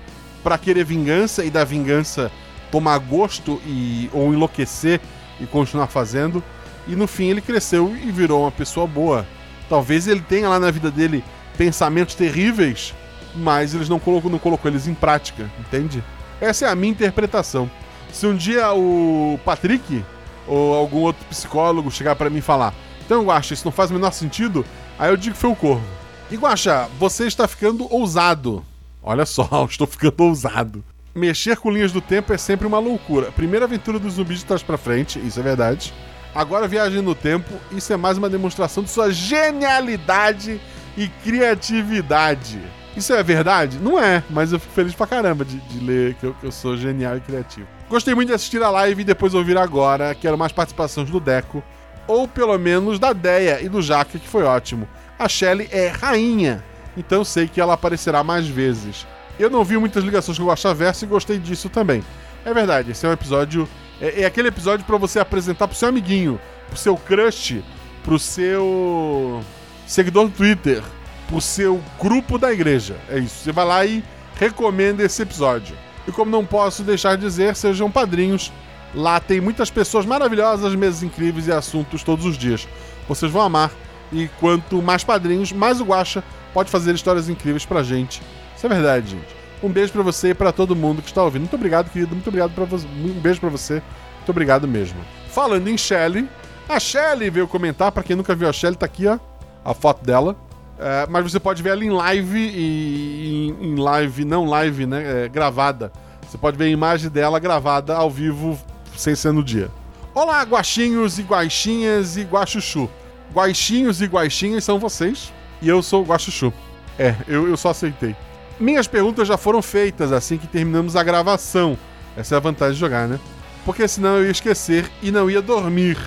para 0.43 0.57
querer 0.57 0.83
vingança 0.83 1.45
e 1.45 1.49
da 1.49 1.63
vingança 1.63 2.29
tomar 2.69 2.97
gosto 2.97 3.61
e 3.65 4.09
ou 4.11 4.33
enlouquecer 4.33 4.99
e 5.39 5.45
continuar 5.45 5.87
fazendo. 5.87 6.43
E 6.85 6.97
no 6.97 7.07
fim 7.07 7.29
ele 7.29 7.39
cresceu 7.39 7.95
e 7.95 8.11
virou 8.11 8.41
uma 8.41 8.51
pessoa 8.51 8.85
boa. 8.85 9.25
Talvez 9.69 10.05
ele 10.05 10.19
tenha 10.19 10.49
lá 10.49 10.59
na 10.59 10.69
vida 10.69 10.91
dele 10.91 11.23
pensamentos 11.57 12.13
terríveis, 12.13 12.93
mas 13.33 13.73
eles 13.73 13.87
não 13.87 13.99
colocou, 13.99 14.29
não 14.29 14.37
colocou 14.37 14.69
eles 14.69 14.85
em 14.85 14.93
prática, 14.93 15.49
entende? 15.57 16.03
Essa 16.41 16.65
é 16.65 16.69
a 16.69 16.75
minha 16.75 16.91
interpretação. 16.91 17.71
Se 18.11 18.27
um 18.27 18.35
dia 18.35 18.73
o 18.73 19.39
Patrick 19.45 20.03
ou 20.45 20.75
algum 20.75 20.99
outro 20.99 21.23
psicólogo 21.29 21.89
chegar 21.89 22.17
para 22.17 22.29
mim 22.29 22.39
e 22.39 22.41
falar, 22.41 22.73
então 23.05 23.23
Guaxa, 23.23 23.53
isso 23.53 23.63
não 23.63 23.71
faz 23.71 23.91
o 23.91 23.93
menor 23.93 24.11
sentido, 24.11 24.65
aí 24.99 25.09
eu 25.09 25.15
digo 25.15 25.35
que 25.35 25.41
foi 25.41 25.51
o 25.51 25.55
corvo. 25.55 26.02
Guaxa, 26.37 26.89
você 26.99 27.27
está 27.27 27.47
ficando 27.47 27.91
ousado. 27.93 28.65
Olha 29.01 29.25
só, 29.25 29.65
estou 29.69 29.87
ficando 29.87 30.23
ousado 30.23 30.83
mexer 31.15 31.57
com 31.57 31.69
linhas 31.69 31.91
do 31.91 32.01
tempo 32.01 32.33
é 32.33 32.37
sempre 32.37 32.65
uma 32.65 32.79
loucura. 32.79 33.31
Primeira 33.31 33.65
aventura 33.65 33.99
dos 33.99 34.15
zumbis 34.15 34.39
de 34.39 34.45
trás 34.45 34.63
pra 34.63 34.77
frente, 34.77 35.19
isso 35.19 35.39
é 35.39 35.43
verdade. 35.43 35.93
Agora 36.33 36.67
viagem 36.67 37.01
no 37.01 37.13
tempo, 37.13 37.53
isso 37.71 37.93
é 37.93 37.97
mais 37.97 38.17
uma 38.17 38.29
demonstração 38.29 38.83
de 38.83 38.89
sua 38.89 39.11
genialidade 39.11 40.59
e 40.97 41.07
criatividade. 41.23 42.59
Isso 42.97 43.13
é 43.13 43.21
verdade? 43.21 43.77
Não 43.79 43.99
é, 43.99 44.23
mas 44.29 44.51
eu 44.51 44.59
fico 44.59 44.73
feliz 44.73 44.93
pra 44.93 45.07
caramba 45.07 45.45
de, 45.45 45.57
de 45.57 45.79
ler 45.79 46.15
que 46.15 46.25
eu, 46.25 46.33
que 46.33 46.45
eu, 46.45 46.51
sou 46.51 46.75
genial 46.75 47.17
e 47.17 47.19
criativo. 47.19 47.67
Gostei 47.89 48.15
muito 48.15 48.29
de 48.29 48.35
assistir 48.35 48.61
a 48.63 48.69
live 48.69 49.01
e 49.01 49.05
depois 49.05 49.33
ouvir 49.33 49.57
agora. 49.57 50.15
Quero 50.15 50.37
mais 50.37 50.51
participações 50.51 51.09
do 51.09 51.19
Deco, 51.19 51.63
ou 52.07 52.27
pelo 52.27 52.57
menos 52.57 52.97
da 52.97 53.13
Deia 53.13 53.61
e 53.61 53.69
do 53.69 53.81
Jaque, 53.81 54.19
que 54.19 54.27
foi 54.27 54.43
ótimo. 54.43 54.87
A 55.23 55.29
Shelly 55.29 55.69
é 55.71 55.87
rainha, 55.87 56.61
então 56.97 57.23
sei 57.23 57.47
que 57.47 57.61
ela 57.61 57.75
aparecerá 57.75 58.21
mais 58.25 58.45
vezes. 58.45 59.07
Eu 59.39 59.49
não 59.49 59.63
vi 59.63 59.77
muitas 59.77 60.03
ligações 60.03 60.37
com 60.37 60.43
o 60.43 60.47
Guaxaverso 60.47 61.05
e 61.05 61.07
gostei 61.07 61.39
disso 61.39 61.69
também. 61.69 62.03
É 62.43 62.53
verdade, 62.53 62.91
esse 62.91 63.05
é 63.05 63.09
um 63.09 63.13
episódio. 63.13 63.65
É, 64.01 64.23
é 64.23 64.25
aquele 64.25 64.49
episódio 64.49 64.85
para 64.85 64.97
você 64.97 65.19
apresentar 65.19 65.69
pro 65.69 65.77
seu 65.77 65.87
amiguinho, 65.87 66.41
pro 66.67 66.77
seu 66.77 66.97
crush, 66.97 67.63
pro 68.03 68.19
seu 68.19 69.41
seguidor 69.87 70.25
do 70.25 70.35
Twitter, 70.35 70.83
pro 71.29 71.39
seu 71.39 71.81
grupo 71.97 72.37
da 72.37 72.51
igreja. 72.51 72.97
É 73.09 73.17
isso. 73.17 73.45
Você 73.45 73.53
vai 73.53 73.65
lá 73.65 73.85
e 73.85 74.03
recomenda 74.35 75.03
esse 75.03 75.21
episódio. 75.21 75.73
E 76.05 76.11
como 76.11 76.29
não 76.29 76.45
posso 76.45 76.83
deixar 76.83 77.15
de 77.15 77.21
dizer, 77.21 77.55
sejam 77.55 77.89
padrinhos. 77.89 78.51
Lá 78.93 79.21
tem 79.21 79.39
muitas 79.39 79.71
pessoas 79.71 80.05
maravilhosas, 80.05 80.75
mesas 80.75 81.01
incríveis 81.01 81.47
e 81.47 81.51
assuntos 81.53 82.03
todos 82.03 82.25
os 82.25 82.37
dias. 82.37 82.67
Vocês 83.07 83.31
vão 83.31 83.41
amar. 83.41 83.71
E 84.11 84.29
quanto 84.39 84.81
mais 84.81 85.03
padrinhos, 85.03 85.51
mais 85.51 85.81
o 85.81 85.85
Guacha 85.85 86.23
pode 86.53 86.69
fazer 86.69 86.93
histórias 86.93 87.29
incríveis 87.29 87.65
pra 87.65 87.81
gente 87.81 88.21
isso 88.63 88.71
é 88.71 88.75
verdade, 88.75 89.09
gente. 89.09 89.35
Um 89.61 89.67
beijo 89.67 89.91
para 89.91 90.01
você 90.01 90.29
e 90.29 90.33
para 90.33 90.53
todo 90.53 90.73
mundo 90.73 91.01
que 91.01 91.09
está 91.09 91.21
ouvindo. 91.21 91.41
Muito 91.41 91.55
obrigado, 91.57 91.89
querido. 91.89 92.15
Muito 92.15 92.27
obrigado 92.29 92.51
para 92.51 92.63
você. 92.63 92.87
Um 92.87 93.19
beijo 93.19 93.41
para 93.41 93.49
você. 93.49 93.73
Muito 93.73 94.29
obrigado 94.29 94.65
mesmo. 94.65 94.97
Falando 95.27 95.67
em 95.67 95.77
Shelly, 95.77 96.29
a 96.69 96.79
Shelly 96.79 97.29
veio 97.29 97.45
comentar. 97.45 97.91
Para 97.91 98.03
quem 98.03 98.15
nunca 98.15 98.33
viu 98.33 98.47
a 98.47 98.53
Shelly, 98.53 98.77
tá 98.77 98.85
aqui, 98.85 99.05
ó, 99.05 99.19
a 99.65 99.73
foto 99.73 100.05
dela. 100.05 100.37
É, 100.79 101.05
mas 101.09 101.29
você 101.29 101.41
pode 101.41 101.61
ver 101.61 101.71
ela 101.71 101.83
em 101.83 101.89
live 101.89 102.39
e 102.39 103.53
em, 103.59 103.71
em 103.71 103.75
live, 103.75 104.23
não 104.23 104.45
live, 104.45 104.85
né? 104.85 105.25
É, 105.25 105.27
gravada. 105.27 105.91
Você 106.25 106.37
pode 106.37 106.55
ver 106.55 106.63
a 106.63 106.69
imagem 106.69 107.09
dela 107.09 107.37
gravada 107.37 107.97
ao 107.97 108.09
vivo, 108.09 108.57
sem 108.95 109.13
ser 109.13 109.33
no 109.33 109.43
dia. 109.43 109.69
Olá, 110.15 110.41
guaxinhos 110.43 111.19
e 111.19 111.21
guaxinhas 111.21 112.15
e 112.15 112.21
guaxuxu. 112.23 112.89
Guaxinhos 113.33 114.01
e 114.01 114.05
guaxinhas 114.05 114.63
são 114.63 114.79
vocês. 114.79 115.33
E 115.61 115.67
eu 115.67 115.81
sou 115.81 116.03
o 116.03 116.05
guaxuxu. 116.05 116.53
É, 116.97 117.15
eu, 117.27 117.47
eu 117.47 117.57
só 117.57 117.69
aceitei. 117.69 118.15
Minhas 118.59 118.87
perguntas 118.87 119.27
já 119.27 119.37
foram 119.37 119.61
feitas 119.61 120.11
assim 120.11 120.37
que 120.37 120.47
terminamos 120.47 120.95
a 120.95 121.03
gravação. 121.03 121.77
Essa 122.15 122.35
é 122.35 122.37
a 122.37 122.39
vantagem 122.39 122.75
de 122.75 122.79
jogar, 122.79 123.07
né? 123.07 123.19
Porque 123.65 123.87
senão 123.87 124.17
eu 124.17 124.25
ia 124.25 124.31
esquecer 124.31 124.89
e 125.01 125.09
não 125.09 125.29
ia 125.29 125.41
dormir. 125.41 125.97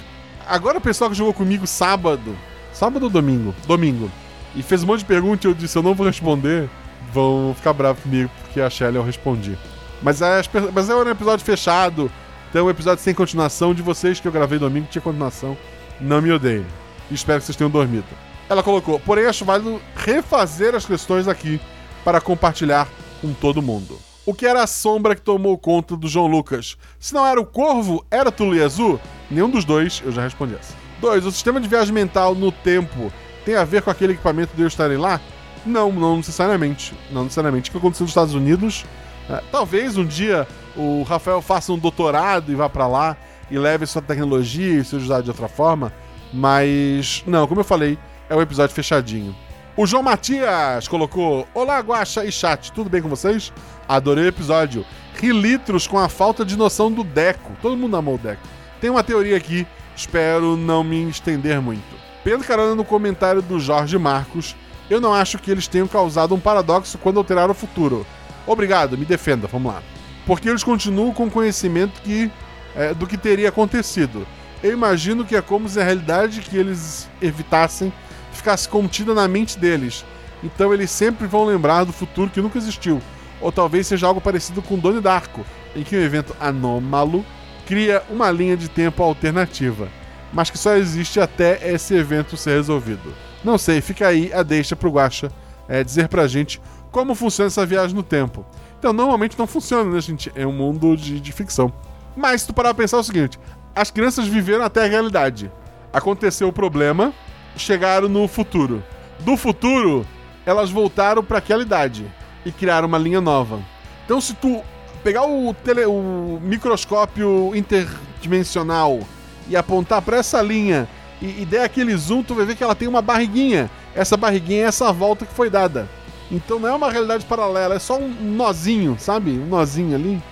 Agora 0.47 0.79
o 0.79 0.81
pessoal 0.81 1.11
que 1.11 1.17
jogou 1.17 1.35
comigo 1.35 1.67
sábado, 1.67 2.37
sábado 2.73 3.05
ou 3.05 3.11
domingo? 3.11 3.55
Domingo. 3.67 4.11
E 4.55 4.63
fez 4.63 4.85
um 4.85 4.87
monte 4.87 5.01
de 5.01 5.07
perguntas 5.07 5.45
e 5.45 5.49
eu 5.49 5.55
disse, 5.55 5.77
eu 5.77 5.83
não 5.83 5.95
vou 5.95 6.07
responder, 6.07 6.69
vão 7.13 7.53
ficar 7.57 7.73
bravos 7.73 8.03
comigo 8.03 8.31
porque 8.43 8.61
a 8.61 8.71
Shelly 8.71 8.97
eu 8.97 9.03
respondi. 9.03 9.59
Mas 10.03 10.23
é, 10.23 10.43
mas 10.73 10.89
é 10.89 10.95
um 10.95 11.09
episódio 11.09 11.45
fechado, 11.45 12.11
então 12.49 12.61
é 12.61 12.65
um 12.65 12.71
episódio 12.71 13.03
sem 13.03 13.15
continuação 13.15 13.75
de 13.75 13.83
vocês 13.83 14.21
que 14.21 14.29
eu 14.29 14.33
gravei 14.33 14.59
domingo 14.59 14.87
tinha 14.91 15.03
continuação. 15.03 15.57
Não 16.01 16.23
me 16.23 16.31
odeiem. 16.31 16.67
Espero 17.11 17.41
que 17.41 17.47
vocês 17.47 17.57
tenham 17.57 17.71
dormido. 17.71 18.07
Ela 18.49 18.63
colocou, 18.63 19.01
porém 19.01 19.27
acho 19.27 19.45
válido 19.45 19.81
refazer 19.95 20.75
as 20.75 20.87
questões 20.87 21.27
aqui 21.27 21.61
para 22.05 22.21
compartilhar 22.21 22.89
com 23.21 23.33
todo 23.33 23.63
mundo. 23.63 23.99
O 24.25 24.35
que 24.35 24.47
era 24.47 24.63
a 24.63 24.67
sombra 24.67 25.15
que 25.15 25.21
tomou 25.21 25.57
conta 25.57 25.97
do 25.97 26.09
João 26.09 26.27
Lucas? 26.27 26.77
Se 26.99 27.15
não 27.15 27.27
era 27.27 27.41
o 27.41 27.47
Corvo, 27.47 28.05
era 28.11 28.33
Azul? 28.65 29.01
Nenhum 29.31 29.49
dos 29.49 29.65
dois, 29.65 30.03
eu 30.05 30.13
já 30.13 30.23
respondi 30.23 30.55
essa. 30.55 30.75
2. 31.01 31.27
O 31.27 31.33
sistema 31.33 31.61
de 31.61 31.69
viagem 31.69 31.93
mental 31.93 32.35
no 32.35 32.51
tempo 32.51 33.13
tem 33.45 33.55
a 33.55 33.65
ver 33.65 33.83
com 33.83 33.91
aquele 33.91 34.15
equipamento 34.15 34.57
de 34.57 34.63
eu 34.63 34.69
estarem 34.69 34.97
lá? 34.97 35.21
Não, 35.65 35.93
não 35.93 36.17
necessariamente. 36.17 36.95
Não 37.11 37.25
necessariamente. 37.25 37.71
O 37.71 37.73
que 37.73 37.79
aconteceu 37.79 38.05
nos 38.05 38.11
Estados 38.11 38.35
Unidos? 38.35 38.85
É, 39.29 39.43
talvez 39.51 39.97
um 39.97 40.05
dia 40.05 40.47
o 40.77 41.03
Rafael 41.03 41.43
faça 41.43 41.73
um 41.73 41.79
doutorado 41.79 42.53
e 42.53 42.55
vá 42.55 42.69
para 42.69 42.87
lá 42.87 43.17
e 43.51 43.59
leve 43.59 43.87
sua 43.87 44.03
tecnologia 44.03 44.81
e 44.81 44.85
seja 44.85 45.05
usado 45.05 45.25
de 45.25 45.31
outra 45.31 45.49
forma. 45.49 45.93
Mas, 46.33 47.23
não, 47.27 47.47
como 47.47 47.61
eu 47.61 47.65
falei, 47.65 47.99
é 48.29 48.35
um 48.35 48.43
episódio 48.43 48.75
fechadinho. 48.75 49.35
O 49.77 49.87
João 49.87 50.03
Matias 50.03 50.89
colocou: 50.89 51.47
Olá, 51.53 51.79
Guaxa 51.81 52.25
e 52.25 52.33
chat, 52.33 52.73
tudo 52.73 52.89
bem 52.91 53.03
com 53.03 53.09
vocês? 53.09 53.53
Adorei 53.89 54.25
o 54.25 54.29
episódio. 54.29 54.85
Ri 55.15 55.33
litros 55.33 55.87
com 55.87 55.99
a 55.99 56.09
falta 56.09 56.45
de 56.45 56.57
noção 56.57 56.91
do 56.91 57.05
Deco. 57.05 57.53
Todo 57.63 57.77
mundo 57.77 57.97
amou 57.97 58.15
o 58.17 58.19
Deco. 58.19 58.43
Tem 58.81 58.91
uma 58.91 59.05
teoria 59.05 59.37
aqui, 59.37 59.67
espero 59.95 60.57
não 60.57 60.83
me 60.83 61.09
estender 61.09 61.61
muito. 61.61 61.97
Pedro 62.25 62.47
carona 62.47 62.75
no 62.75 62.85
comentário 62.85 63.41
do 63.41 63.61
Jorge 63.61 63.97
Marcos, 63.99 64.57
eu 64.91 65.01
não 65.01 65.15
acho 65.15 65.39
que 65.39 65.51
eles 65.51 65.69
tenham 65.69 65.87
causado 65.87 66.35
um 66.35 66.41
paradoxo 66.41 66.99
quando 66.99 67.19
alteraram 67.19 67.53
o 67.53 67.55
futuro. 67.55 68.07
Obrigado, 68.47 68.97
me 68.97 69.05
defenda, 69.05 69.47
vamos 69.47 69.73
lá. 69.73 69.83
Porque 70.27 70.49
eles 70.49 70.65
continuam 70.65 71.13
com 71.13 71.31
conhecimento 71.31 72.01
que, 72.03 72.31
é, 72.75 72.95
do 72.95 73.07
que 73.07 73.17
teria 73.17 73.49
acontecido. 73.49 74.27
Eu 74.67 74.73
imagino 74.73 75.25
que 75.25 75.37
é 75.37 75.41
como 75.41 75.69
se 75.69 75.81
a 75.81 75.85
realidade 75.85 76.41
que 76.41 76.57
eles 76.57 77.09
evitassem 77.23 77.93
ficasse 78.33 78.69
contida 78.69 79.15
na 79.15 79.29
mente 79.29 79.57
deles. 79.57 80.05
Então 80.43 80.75
eles 80.75 80.91
sempre 80.91 81.29
vão 81.29 81.45
lembrar 81.45 81.85
do 81.85 81.93
futuro 81.93 82.29
que 82.29 82.41
nunca 82.41 82.59
existiu. 82.59 83.01
Ou 83.41 83.53
talvez 83.53 83.87
seja 83.87 84.09
algo 84.09 84.21
parecido 84.21 84.61
com 84.61 84.77
Donnie 84.77 85.01
Darko, 85.01 85.47
em 85.77 85.85
que 85.85 85.97
um 85.97 86.01
evento 86.01 86.35
anômalo 86.41 87.25
cria 87.65 88.03
uma 88.11 88.29
linha 88.33 88.57
de 88.57 88.69
tempo 88.69 89.05
alternativa, 89.05 89.89
mas 90.33 90.51
que 90.51 90.59
só 90.59 90.75
existe 90.75 91.21
até 91.21 91.73
esse 91.73 91.95
evento 91.95 92.37
ser 92.37 92.57
resolvido. 92.57 93.15
Não 93.45 93.59
sei, 93.59 93.81
fica 93.81 94.09
aí 94.09 94.33
a 94.33 94.43
deixa 94.43 94.75
pro 94.75 94.91
Guacha 94.91 95.31
é, 95.69 95.85
dizer 95.85 96.09
pra 96.09 96.27
gente 96.27 96.61
como 96.91 97.15
funciona 97.15 97.47
essa 97.47 97.65
viagem 97.65 97.95
no 97.95 98.03
tempo. 98.03 98.45
Então, 98.81 98.93
normalmente 98.93 99.39
não 99.39 99.47
funciona, 99.47 99.89
né, 99.89 100.01
gente? 100.01 100.33
É 100.35 100.45
um 100.45 100.53
mundo 100.53 100.97
de, 100.97 101.21
de 101.21 101.31
ficção. 101.31 101.73
Mas, 102.17 102.41
se 102.41 102.47
tu 102.47 102.55
parar 102.55 102.73
pra 102.73 102.83
pensar 102.83 102.97
é 102.97 103.01
o 103.01 103.05
seguinte: 103.05 103.39
as 103.77 103.91
crianças 103.91 104.27
viveram 104.27 104.65
até 104.65 104.85
a 104.85 104.89
realidade. 104.89 105.53
Aconteceu 105.93 106.49
o 106.49 106.53
problema, 106.53 107.13
chegaram 107.57 108.09
no 108.09 108.27
futuro. 108.27 108.83
Do 109.21 109.37
futuro, 109.37 110.07
elas 110.47 110.71
voltaram 110.71 111.23
para 111.23 111.39
aquela 111.39 111.63
idade 111.63 112.11
e 112.45 112.51
criaram 112.51 112.89
uma 112.89 112.97
linha 112.97 113.21
nova. 113.21 113.61
Então, 114.07 114.19
se 114.19 114.33
tu 114.33 114.63
pegar 115.05 115.27
o, 115.27 115.53
tele, 115.53 115.85
o 115.85 116.41
microscópio 116.43 117.55
interdimensional 117.55 119.01
e 119.47 119.55
apontar 119.55 120.01
para 120.01 120.17
essa 120.17 120.41
linha 120.41 120.89
e, 121.21 121.43
e 121.43 121.45
der 121.45 121.63
aquele 121.63 121.95
zoom, 121.97 122.23
tu 122.23 122.35
vai 122.35 122.47
ver 122.47 122.57
que 122.57 122.65
ela 122.65 122.75
tem 122.75 122.89
uma 122.89 123.03
barriguinha. 123.03 123.71
Essa 123.95 124.17
barriguinha 124.17 124.65
é 124.65 124.69
essa 124.69 124.91
volta 124.91 125.27
que 125.27 125.35
foi 125.35 125.51
dada. 125.51 125.87
Então 126.31 126.59
não 126.59 126.69
é 126.69 126.73
uma 126.73 126.91
realidade 126.91 127.27
paralela, 127.27 127.75
é 127.75 127.79
só 127.79 127.99
um 127.99 128.09
nozinho, 128.09 128.97
sabe? 128.99 129.33
Um 129.33 129.47
nozinho 129.47 129.95
ali. 129.95 130.23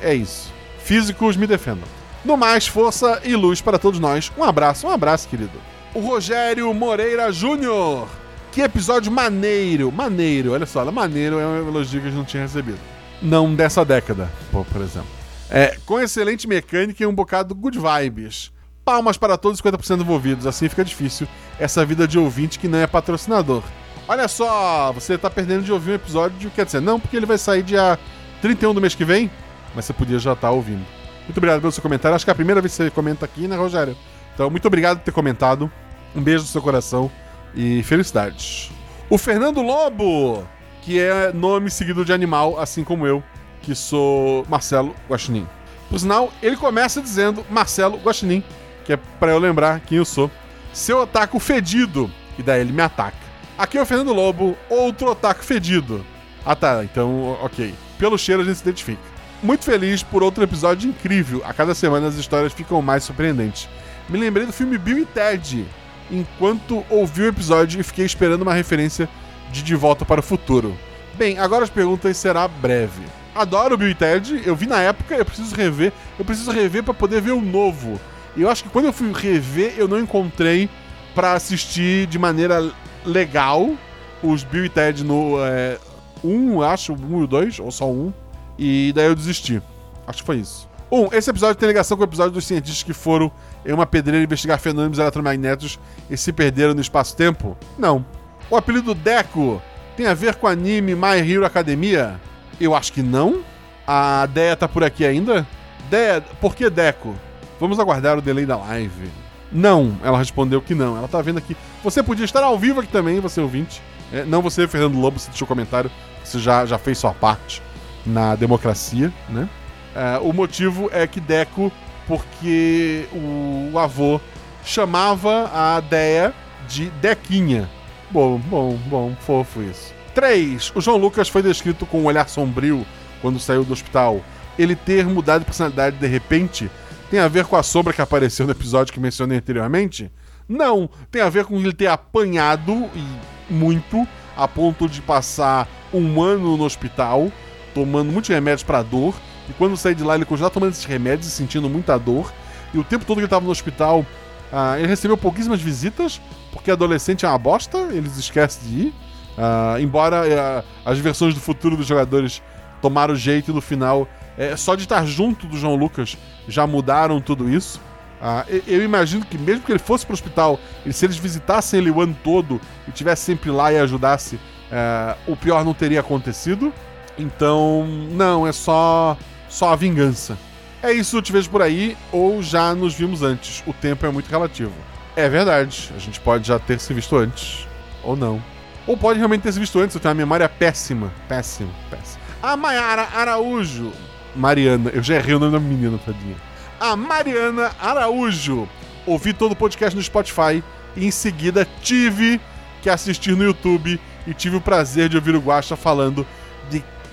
É, 0.00 0.12
é 0.12 0.14
isso. 0.14 0.52
Físicos 0.78 1.36
me 1.36 1.46
defendam. 1.46 2.03
No 2.24 2.38
mais, 2.38 2.66
força 2.66 3.20
e 3.22 3.36
luz 3.36 3.60
para 3.60 3.78
todos 3.78 4.00
nós. 4.00 4.32
Um 4.38 4.42
abraço, 4.42 4.86
um 4.86 4.90
abraço, 4.90 5.28
querido. 5.28 5.60
O 5.94 6.00
Rogério 6.00 6.72
Moreira 6.72 7.30
Júnior. 7.30 8.08
Que 8.50 8.62
episódio 8.62 9.12
maneiro, 9.12 9.92
maneiro. 9.92 10.52
Olha 10.52 10.64
só, 10.64 10.90
maneiro 10.90 11.38
é 11.38 11.46
um 11.46 11.68
elogio 11.68 12.00
que 12.00 12.06
a 12.06 12.10
gente 12.10 12.18
não 12.18 12.24
tinha 12.24 12.44
recebido. 12.44 12.78
Não 13.20 13.54
dessa 13.54 13.84
década, 13.84 14.30
por, 14.50 14.64
exemplo. 14.80 15.08
É, 15.50 15.76
com 15.84 16.00
excelente 16.00 16.48
mecânica 16.48 17.02
e 17.02 17.06
um 17.06 17.14
bocado 17.14 17.54
good 17.54 17.78
vibes. 17.78 18.50
Palmas 18.84 19.18
para 19.18 19.36
todos 19.36 19.60
os 19.60 19.64
50% 19.64 20.00
envolvidos, 20.00 20.46
assim 20.46 20.68
fica 20.68 20.84
difícil 20.84 21.26
essa 21.58 21.84
vida 21.84 22.08
de 22.08 22.18
ouvinte 22.18 22.58
que 22.58 22.68
não 22.68 22.78
é 22.78 22.86
patrocinador. 22.86 23.62
Olha 24.08 24.28
só, 24.28 24.92
você 24.92 25.18
tá 25.18 25.28
perdendo 25.28 25.64
de 25.64 25.72
ouvir 25.72 25.92
um 25.92 25.94
episódio, 25.94 26.50
quer 26.50 26.64
dizer, 26.64 26.80
não 26.80 26.98
porque 27.00 27.16
ele 27.16 27.26
vai 27.26 27.38
sair 27.38 27.62
dia 27.62 27.98
31 28.40 28.74
do 28.74 28.80
mês 28.80 28.94
que 28.94 29.04
vem, 29.04 29.30
mas 29.74 29.84
você 29.84 29.92
podia 29.92 30.18
já 30.18 30.32
estar 30.32 30.48
tá 30.48 30.52
ouvindo. 30.52 30.84
Muito 31.24 31.38
obrigado 31.38 31.60
pelo 31.60 31.72
seu 31.72 31.82
comentário. 31.82 32.14
Acho 32.14 32.24
que 32.24 32.30
é 32.30 32.32
a 32.32 32.36
primeira 32.36 32.60
vez 32.60 32.72
que 32.72 32.82
você 32.82 32.90
comenta 32.90 33.24
aqui, 33.24 33.48
né, 33.48 33.56
Rogério? 33.56 33.96
Então, 34.34 34.50
muito 34.50 34.66
obrigado 34.66 34.98
por 34.98 35.04
ter 35.04 35.12
comentado. 35.12 35.70
Um 36.14 36.22
beijo 36.22 36.42
no 36.42 36.48
seu 36.48 36.62
coração 36.62 37.10
e 37.54 37.82
felicidades. 37.82 38.70
O 39.08 39.18
Fernando 39.18 39.62
Lobo, 39.62 40.46
que 40.82 40.98
é 40.98 41.32
nome 41.32 41.70
seguido 41.70 42.04
de 42.04 42.12
animal, 42.12 42.58
assim 42.58 42.84
como 42.84 43.06
eu, 43.06 43.22
que 43.62 43.74
sou 43.74 44.44
Marcelo 44.48 44.94
Guaxinim. 45.08 45.46
Por 45.88 45.98
sinal, 45.98 46.32
ele 46.42 46.56
começa 46.56 47.00
dizendo 47.00 47.44
Marcelo 47.50 47.98
Guaxinim, 47.98 48.42
que 48.84 48.92
é 48.92 48.96
para 48.96 49.32
eu 49.32 49.38
lembrar 49.38 49.80
quem 49.80 49.98
eu 49.98 50.04
sou. 50.04 50.30
Seu 50.72 51.02
otaku 51.02 51.38
fedido, 51.38 52.10
e 52.38 52.42
daí 52.42 52.60
ele 52.60 52.72
me 52.72 52.82
ataca. 52.82 53.16
Aqui 53.56 53.78
é 53.78 53.82
o 53.82 53.86
Fernando 53.86 54.12
Lobo, 54.12 54.56
outro 54.68 55.10
otaku 55.10 55.44
fedido. 55.44 56.04
Ah 56.44 56.56
tá, 56.56 56.84
então 56.84 57.38
ok. 57.42 57.74
Pelo 57.98 58.18
cheiro 58.18 58.42
a 58.42 58.44
gente 58.44 58.56
se 58.56 58.62
identifica. 58.62 59.13
Muito 59.44 59.66
feliz 59.66 60.02
por 60.02 60.22
outro 60.22 60.42
episódio 60.42 60.88
incrível. 60.88 61.42
A 61.44 61.52
cada 61.52 61.74
semana 61.74 62.08
as 62.08 62.14
histórias 62.14 62.54
ficam 62.54 62.80
mais 62.80 63.04
surpreendentes. 63.04 63.68
Me 64.08 64.18
lembrei 64.18 64.46
do 64.46 64.54
filme 64.54 64.78
Bill 64.78 65.00
e 65.00 65.04
Ted, 65.04 65.66
enquanto 66.10 66.82
ouvi 66.88 67.20
o 67.20 67.28
episódio 67.28 67.78
e 67.78 67.82
fiquei 67.82 68.06
esperando 68.06 68.40
uma 68.40 68.54
referência 68.54 69.06
de 69.52 69.62
De 69.62 69.74
Volta 69.76 70.02
para 70.02 70.20
o 70.20 70.22
Futuro. 70.22 70.74
Bem, 71.12 71.38
agora 71.38 71.62
as 71.62 71.68
perguntas 71.68 72.16
será 72.16 72.48
breve. 72.48 73.02
Adoro 73.34 73.76
Bill 73.76 73.90
e 73.90 73.94
Ted, 73.94 74.42
eu 74.46 74.56
vi 74.56 74.66
na 74.66 74.80
época, 74.80 75.14
eu 75.14 75.26
preciso 75.26 75.54
rever, 75.54 75.92
eu 76.18 76.24
preciso 76.24 76.50
rever 76.50 76.82
para 76.82 76.94
poder 76.94 77.20
ver 77.20 77.32
o 77.32 77.40
novo. 77.42 78.00
E 78.34 78.40
eu 78.40 78.48
acho 78.48 78.62
que 78.62 78.70
quando 78.70 78.86
eu 78.86 78.94
fui 78.94 79.12
rever, 79.12 79.74
eu 79.76 79.86
não 79.86 80.00
encontrei 80.00 80.70
para 81.14 81.34
assistir 81.34 82.06
de 82.06 82.18
maneira 82.18 82.72
legal 83.04 83.74
os 84.22 84.42
Bill 84.42 84.64
e 84.64 84.68
Ted 84.70 85.04
no 85.04 85.36
é, 85.44 85.78
1, 86.24 86.62
acho, 86.62 86.94
um 86.94 87.22
e 87.22 87.26
2, 87.26 87.60
ou 87.60 87.70
só 87.70 87.90
um. 87.92 88.10
E 88.58 88.92
daí 88.94 89.06
eu 89.06 89.14
desisti. 89.14 89.60
Acho 90.06 90.18
que 90.18 90.26
foi 90.26 90.36
isso. 90.36 90.68
Um, 90.90 91.08
esse 91.12 91.28
episódio 91.28 91.56
tem 91.56 91.66
ligação 91.66 91.96
com 91.96 92.02
o 92.02 92.06
episódio 92.06 92.32
dos 92.32 92.46
cientistas 92.46 92.82
que 92.82 92.92
foram 92.92 93.32
em 93.64 93.72
uma 93.72 93.86
pedreira 93.86 94.22
investigar 94.22 94.58
fenômenos 94.58 94.98
eletromagnéticos 94.98 95.78
e 96.08 96.16
se 96.16 96.32
perderam 96.32 96.74
no 96.74 96.80
espaço-tempo? 96.80 97.56
Não. 97.78 98.04
O 98.50 98.56
apelido 98.56 98.94
Deco 98.94 99.60
tem 99.96 100.06
a 100.06 100.14
ver 100.14 100.36
com 100.36 100.46
anime 100.46 100.94
My 100.94 101.18
Hero 101.18 101.44
Academia? 101.44 102.20
Eu 102.60 102.74
acho 102.74 102.92
que 102.92 103.02
não. 103.02 103.42
A 103.86 104.26
Deia 104.26 104.56
tá 104.56 104.68
por 104.68 104.84
aqui 104.84 105.04
ainda? 105.04 105.46
Deia, 105.90 106.20
por 106.40 106.54
que 106.54 106.68
Deco? 106.70 107.14
Vamos 107.58 107.80
aguardar 107.80 108.18
o 108.18 108.22
delay 108.22 108.46
da 108.46 108.56
live. 108.56 109.10
Não, 109.50 109.96
ela 110.02 110.18
respondeu 110.18 110.60
que 110.60 110.74
não. 110.74 110.96
Ela 110.96 111.08
tá 111.08 111.20
vendo 111.22 111.38
aqui. 111.38 111.56
Você 111.82 112.02
podia 112.02 112.24
estar 112.24 112.42
ao 112.42 112.58
vivo 112.58 112.80
aqui 112.80 112.90
também, 112.90 113.20
você 113.20 113.40
ouvinte. 113.40 113.82
É, 114.12 114.24
não 114.24 114.42
você, 114.42 114.68
Fernando 114.68 114.98
Lobo, 114.98 115.18
você 115.18 115.28
deixou 115.30 115.48
comentário. 115.48 115.90
Você 116.22 116.38
já, 116.38 116.66
já 116.66 116.78
fez 116.78 116.98
sua 116.98 117.12
parte 117.12 117.62
na 118.04 118.34
democracia, 118.34 119.12
né? 119.28 119.48
É, 119.94 120.18
o 120.18 120.32
motivo 120.32 120.90
é 120.92 121.06
que 121.06 121.20
Deco, 121.20 121.72
porque 122.06 123.06
o, 123.12 123.70
o 123.72 123.78
avô 123.78 124.20
chamava 124.64 125.50
a 125.52 125.80
Deia 125.80 126.34
de 126.68 126.90
Dequinha. 126.90 127.68
Bom, 128.10 128.38
bom, 128.38 128.76
bom, 128.86 129.16
fofo 129.20 129.62
isso. 129.62 129.94
3. 130.14 130.72
O 130.74 130.80
João 130.80 130.96
Lucas 130.96 131.28
foi 131.28 131.42
descrito 131.42 131.86
com 131.86 132.00
um 132.00 132.06
olhar 132.06 132.28
sombrio 132.28 132.86
quando 133.20 133.38
saiu 133.38 133.64
do 133.64 133.72
hospital. 133.72 134.20
Ele 134.58 134.76
ter 134.76 135.04
mudado 135.06 135.40
de 135.40 135.46
personalidade 135.46 135.96
de 135.96 136.06
repente 136.06 136.70
tem 137.10 137.20
a 137.20 137.28
ver 137.28 137.44
com 137.44 137.56
a 137.56 137.62
sombra 137.62 137.92
que 137.92 138.00
apareceu 138.00 138.46
no 138.46 138.52
episódio 138.52 138.92
que 138.92 139.00
mencionei 139.00 139.38
anteriormente? 139.38 140.10
Não, 140.48 140.88
tem 141.10 141.22
a 141.22 141.28
ver 141.28 141.44
com 141.44 141.56
ele 141.56 141.72
ter 141.72 141.86
apanhado 141.86 142.90
e 142.94 143.52
muito 143.52 144.06
a 144.36 144.48
ponto 144.48 144.88
de 144.88 145.00
passar 145.00 145.68
um 145.92 146.20
ano 146.20 146.56
no 146.56 146.64
hospital, 146.64 147.30
tomando 147.74 148.12
muitos 148.12 148.30
remédios 148.30 148.62
para 148.62 148.82
dor, 148.82 149.14
e 149.48 149.52
quando 149.52 149.76
sair 149.76 149.94
de 149.94 150.02
lá 150.02 150.14
ele 150.14 150.24
continuava 150.24 150.54
tomando 150.54 150.72
esses 150.72 150.84
remédios 150.84 151.26
e 151.26 151.30
sentindo 151.30 151.68
muita 151.68 151.98
dor, 151.98 152.32
e 152.72 152.78
o 152.78 152.84
tempo 152.84 153.04
todo 153.04 153.16
que 153.16 153.20
ele 153.20 153.26
estava 153.26 153.44
no 153.44 153.50
hospital, 153.50 154.00
uh, 154.00 154.78
ele 154.78 154.86
recebeu 154.86 155.16
pouquíssimas 155.16 155.60
visitas, 155.60 156.20
porque 156.52 156.70
adolescente 156.70 157.24
é 157.26 157.28
uma 157.28 157.38
bosta, 157.38 157.78
eles 157.92 158.16
esquecem 158.16 158.68
de 158.68 158.80
ir. 158.86 158.94
Uh, 159.36 159.80
embora 159.80 160.22
uh, 160.22 160.64
as 160.84 160.98
versões 160.98 161.34
do 161.34 161.40
futuro 161.40 161.76
dos 161.76 161.86
jogadores 161.86 162.40
tomaram 162.80 163.16
jeito 163.16 163.50
e 163.50 163.54
no 163.54 163.60
final, 163.60 164.08
é, 164.36 164.56
só 164.56 164.74
de 164.74 164.82
estar 164.82 165.04
junto 165.06 165.46
do 165.46 165.56
João 165.56 165.74
Lucas 165.74 166.16
já 166.46 166.66
mudaram 166.66 167.20
tudo 167.20 167.48
isso. 167.48 167.80
Uh, 168.20 168.62
eu 168.66 168.82
imagino 168.82 169.24
que 169.24 169.36
mesmo 169.36 169.64
que 169.64 169.72
ele 169.72 169.78
fosse 169.78 170.06
pro 170.06 170.14
hospital, 170.14 170.58
e 170.86 170.92
se 170.92 171.04
eles 171.04 171.16
visitassem 171.16 171.80
ele 171.80 171.90
o 171.90 172.00
ano 172.00 172.16
todo 172.24 172.60
e 172.88 172.90
tivesse 172.90 173.22
sempre 173.22 173.50
lá 173.50 173.72
e 173.72 173.78
ajudasse, 173.78 174.36
uh, 174.36 175.16
o 175.26 175.36
pior 175.36 175.64
não 175.64 175.74
teria 175.74 176.00
acontecido. 176.00 176.72
Então, 177.18 177.86
não, 178.10 178.46
é 178.46 178.52
só 178.52 179.16
só 179.48 179.72
a 179.72 179.76
vingança. 179.76 180.36
É 180.82 180.92
isso, 180.92 181.22
te 181.22 181.32
vejo 181.32 181.48
por 181.48 181.62
aí, 181.62 181.96
ou 182.10 182.42
já 182.42 182.74
nos 182.74 182.94
vimos 182.94 183.22
antes. 183.22 183.62
O 183.66 183.72
tempo 183.72 184.04
é 184.04 184.10
muito 184.10 184.28
relativo. 184.28 184.72
É 185.16 185.28
verdade, 185.28 185.92
a 185.96 185.98
gente 185.98 186.18
pode 186.20 186.48
já 186.48 186.58
ter 186.58 186.80
se 186.80 186.92
visto 186.92 187.16
antes, 187.16 187.66
ou 188.02 188.16
não. 188.16 188.42
Ou 188.86 188.96
pode 188.96 189.18
realmente 189.18 189.42
ter 189.42 189.52
se 189.52 189.60
visto 189.60 189.78
antes, 189.78 189.94
eu 189.94 190.00
tenho 190.00 190.10
uma 190.10 190.18
memória 190.18 190.48
péssima. 190.48 191.12
Péssima, 191.28 191.70
péssima. 191.88 192.20
A 192.42 192.56
Mayara 192.56 193.08
Araújo. 193.14 193.92
Mariana, 194.34 194.90
eu 194.92 195.02
já 195.02 195.14
errei 195.14 195.34
o 195.34 195.38
nome 195.38 195.52
da 195.52 195.60
menina, 195.60 195.98
tadinha. 196.04 196.36
A 196.80 196.96
Mariana 196.96 197.70
Araújo. 197.80 198.68
Ouvi 199.06 199.32
todo 199.32 199.52
o 199.52 199.56
podcast 199.56 199.96
no 199.96 200.02
Spotify 200.02 200.62
e 200.96 201.06
em 201.06 201.10
seguida 201.10 201.66
tive 201.80 202.40
que 202.82 202.90
assistir 202.90 203.36
no 203.36 203.44
YouTube 203.44 204.00
e 204.26 204.34
tive 204.34 204.56
o 204.56 204.60
prazer 204.60 205.08
de 205.08 205.16
ouvir 205.16 205.36
o 205.36 205.40
Guaxa 205.40 205.76
falando 205.76 206.26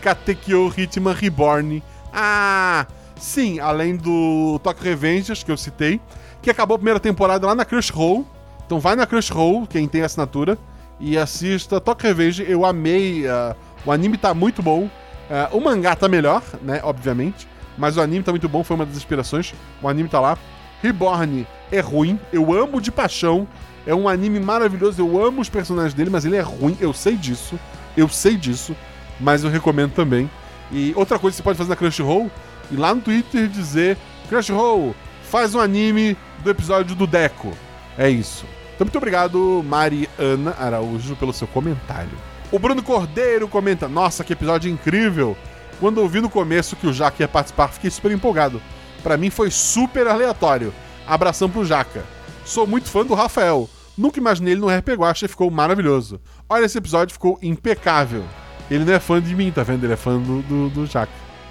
Katekyo 0.01 0.73
Hitman 0.75 1.13
Reborn. 1.13 1.83
Ah, 2.11 2.87
sim, 3.15 3.59
além 3.59 3.95
do 3.95 4.59
Tokyo 4.63 4.83
Revengers 4.83 5.43
que 5.43 5.51
eu 5.51 5.57
citei, 5.57 6.01
que 6.41 6.49
acabou 6.49 6.75
a 6.75 6.77
primeira 6.77 6.99
temporada 6.99 7.45
lá 7.45 7.53
na 7.53 7.63
Crunchyroll. 7.63 8.25
Então 8.65 8.79
vai 8.79 8.95
na 8.95 9.05
Crunchyroll, 9.05 9.67
quem 9.67 9.87
tem 9.87 10.01
assinatura, 10.01 10.57
e 10.99 11.17
assista 11.17 11.79
Tokyo 11.79 12.07
Revenge. 12.07 12.43
Eu 12.47 12.65
amei, 12.65 13.25
uh, 13.25 13.55
o 13.85 13.91
anime 13.91 14.17
tá 14.17 14.33
muito 14.33 14.63
bom. 14.63 14.85
Uh, 14.85 15.57
o 15.57 15.61
mangá 15.61 15.95
tá 15.95 16.09
melhor, 16.09 16.43
né, 16.61 16.81
obviamente, 16.83 17.47
mas 17.77 17.95
o 17.95 18.01
anime 18.01 18.23
tá 18.23 18.31
muito 18.31 18.49
bom, 18.49 18.63
foi 18.63 18.75
uma 18.75 18.85
das 18.85 18.97
inspirações. 18.97 19.53
O 19.81 19.87
anime 19.87 20.09
tá 20.09 20.19
lá. 20.19 20.37
Reborn 20.81 21.47
é 21.71 21.79
ruim, 21.79 22.19
eu 22.33 22.51
amo 22.51 22.81
de 22.81 22.91
paixão. 22.91 23.47
É 23.85 23.95
um 23.95 24.07
anime 24.07 24.39
maravilhoso, 24.39 25.01
eu 25.01 25.23
amo 25.23 25.41
os 25.41 25.49
personagens 25.49 25.93
dele, 25.93 26.09
mas 26.09 26.25
ele 26.25 26.35
é 26.35 26.41
ruim, 26.41 26.77
eu 26.79 26.91
sei 26.91 27.15
disso. 27.15 27.59
Eu 27.95 28.07
sei 28.07 28.37
disso, 28.37 28.75
mas 29.21 29.43
eu 29.43 29.49
recomendo 29.49 29.93
também. 29.93 30.29
E 30.71 30.93
outra 30.95 31.19
coisa 31.19 31.35
que 31.35 31.37
você 31.37 31.43
pode 31.43 31.57
fazer 31.57 31.69
na 31.69 31.75
Crunchyroll, 31.75 32.31
ir 32.71 32.75
lá 32.75 32.93
no 32.93 33.01
Twitter 33.01 33.47
dizer: 33.47 33.97
Crunchyroll, 34.27 34.95
faz 35.23 35.53
um 35.55 35.59
anime 35.59 36.17
do 36.43 36.49
episódio 36.49 36.95
do 36.95 37.07
Deco. 37.07 37.53
É 37.97 38.09
isso. 38.09 38.45
Então, 38.75 38.85
muito 38.85 38.97
obrigado, 38.97 39.63
Mariana 39.65 40.55
Araújo, 40.57 41.15
pelo 41.15 41.33
seu 41.33 41.47
comentário. 41.47 42.17
O 42.51 42.59
Bruno 42.59 42.81
Cordeiro 42.81 43.47
comenta: 43.47 43.87
Nossa, 43.87 44.23
que 44.23 44.33
episódio 44.33 44.71
incrível! 44.71 45.37
Quando 45.79 45.99
eu 45.99 46.07
vi 46.07 46.21
no 46.21 46.29
começo 46.29 46.75
que 46.75 46.87
o 46.87 46.93
Jaca 46.93 47.23
ia 47.23 47.27
participar, 47.27 47.69
fiquei 47.69 47.89
super 47.89 48.11
empolgado. 48.11 48.61
Para 49.01 49.17
mim 49.17 49.29
foi 49.29 49.49
super 49.49 50.07
aleatório. 50.07 50.73
Abração 51.07 51.49
pro 51.49 51.65
Jaca. 51.65 52.03
Sou 52.45 52.67
muito 52.67 52.89
fã 52.89 53.03
do 53.03 53.15
Rafael. 53.15 53.69
Nunca 53.97 54.19
imaginei 54.19 54.53
ele 54.53 54.61
no 54.61 54.69
RPG 54.69 54.95
Guacha 54.95 55.25
e 55.25 55.29
ficou 55.29 55.49
maravilhoso. 55.49 56.19
Olha, 56.47 56.65
esse 56.65 56.77
episódio 56.77 57.13
ficou 57.13 57.37
impecável. 57.41 58.23
Ele 58.71 58.85
não 58.85 58.93
é 58.93 58.99
fã 58.99 59.21
de 59.21 59.35
mim, 59.35 59.51
tá 59.51 59.63
vendo? 59.63 59.83
Ele 59.83 59.93
é 59.93 59.97
fã 59.97 60.17
do, 60.17 60.41
do, 60.41 60.69
do. 60.69 60.89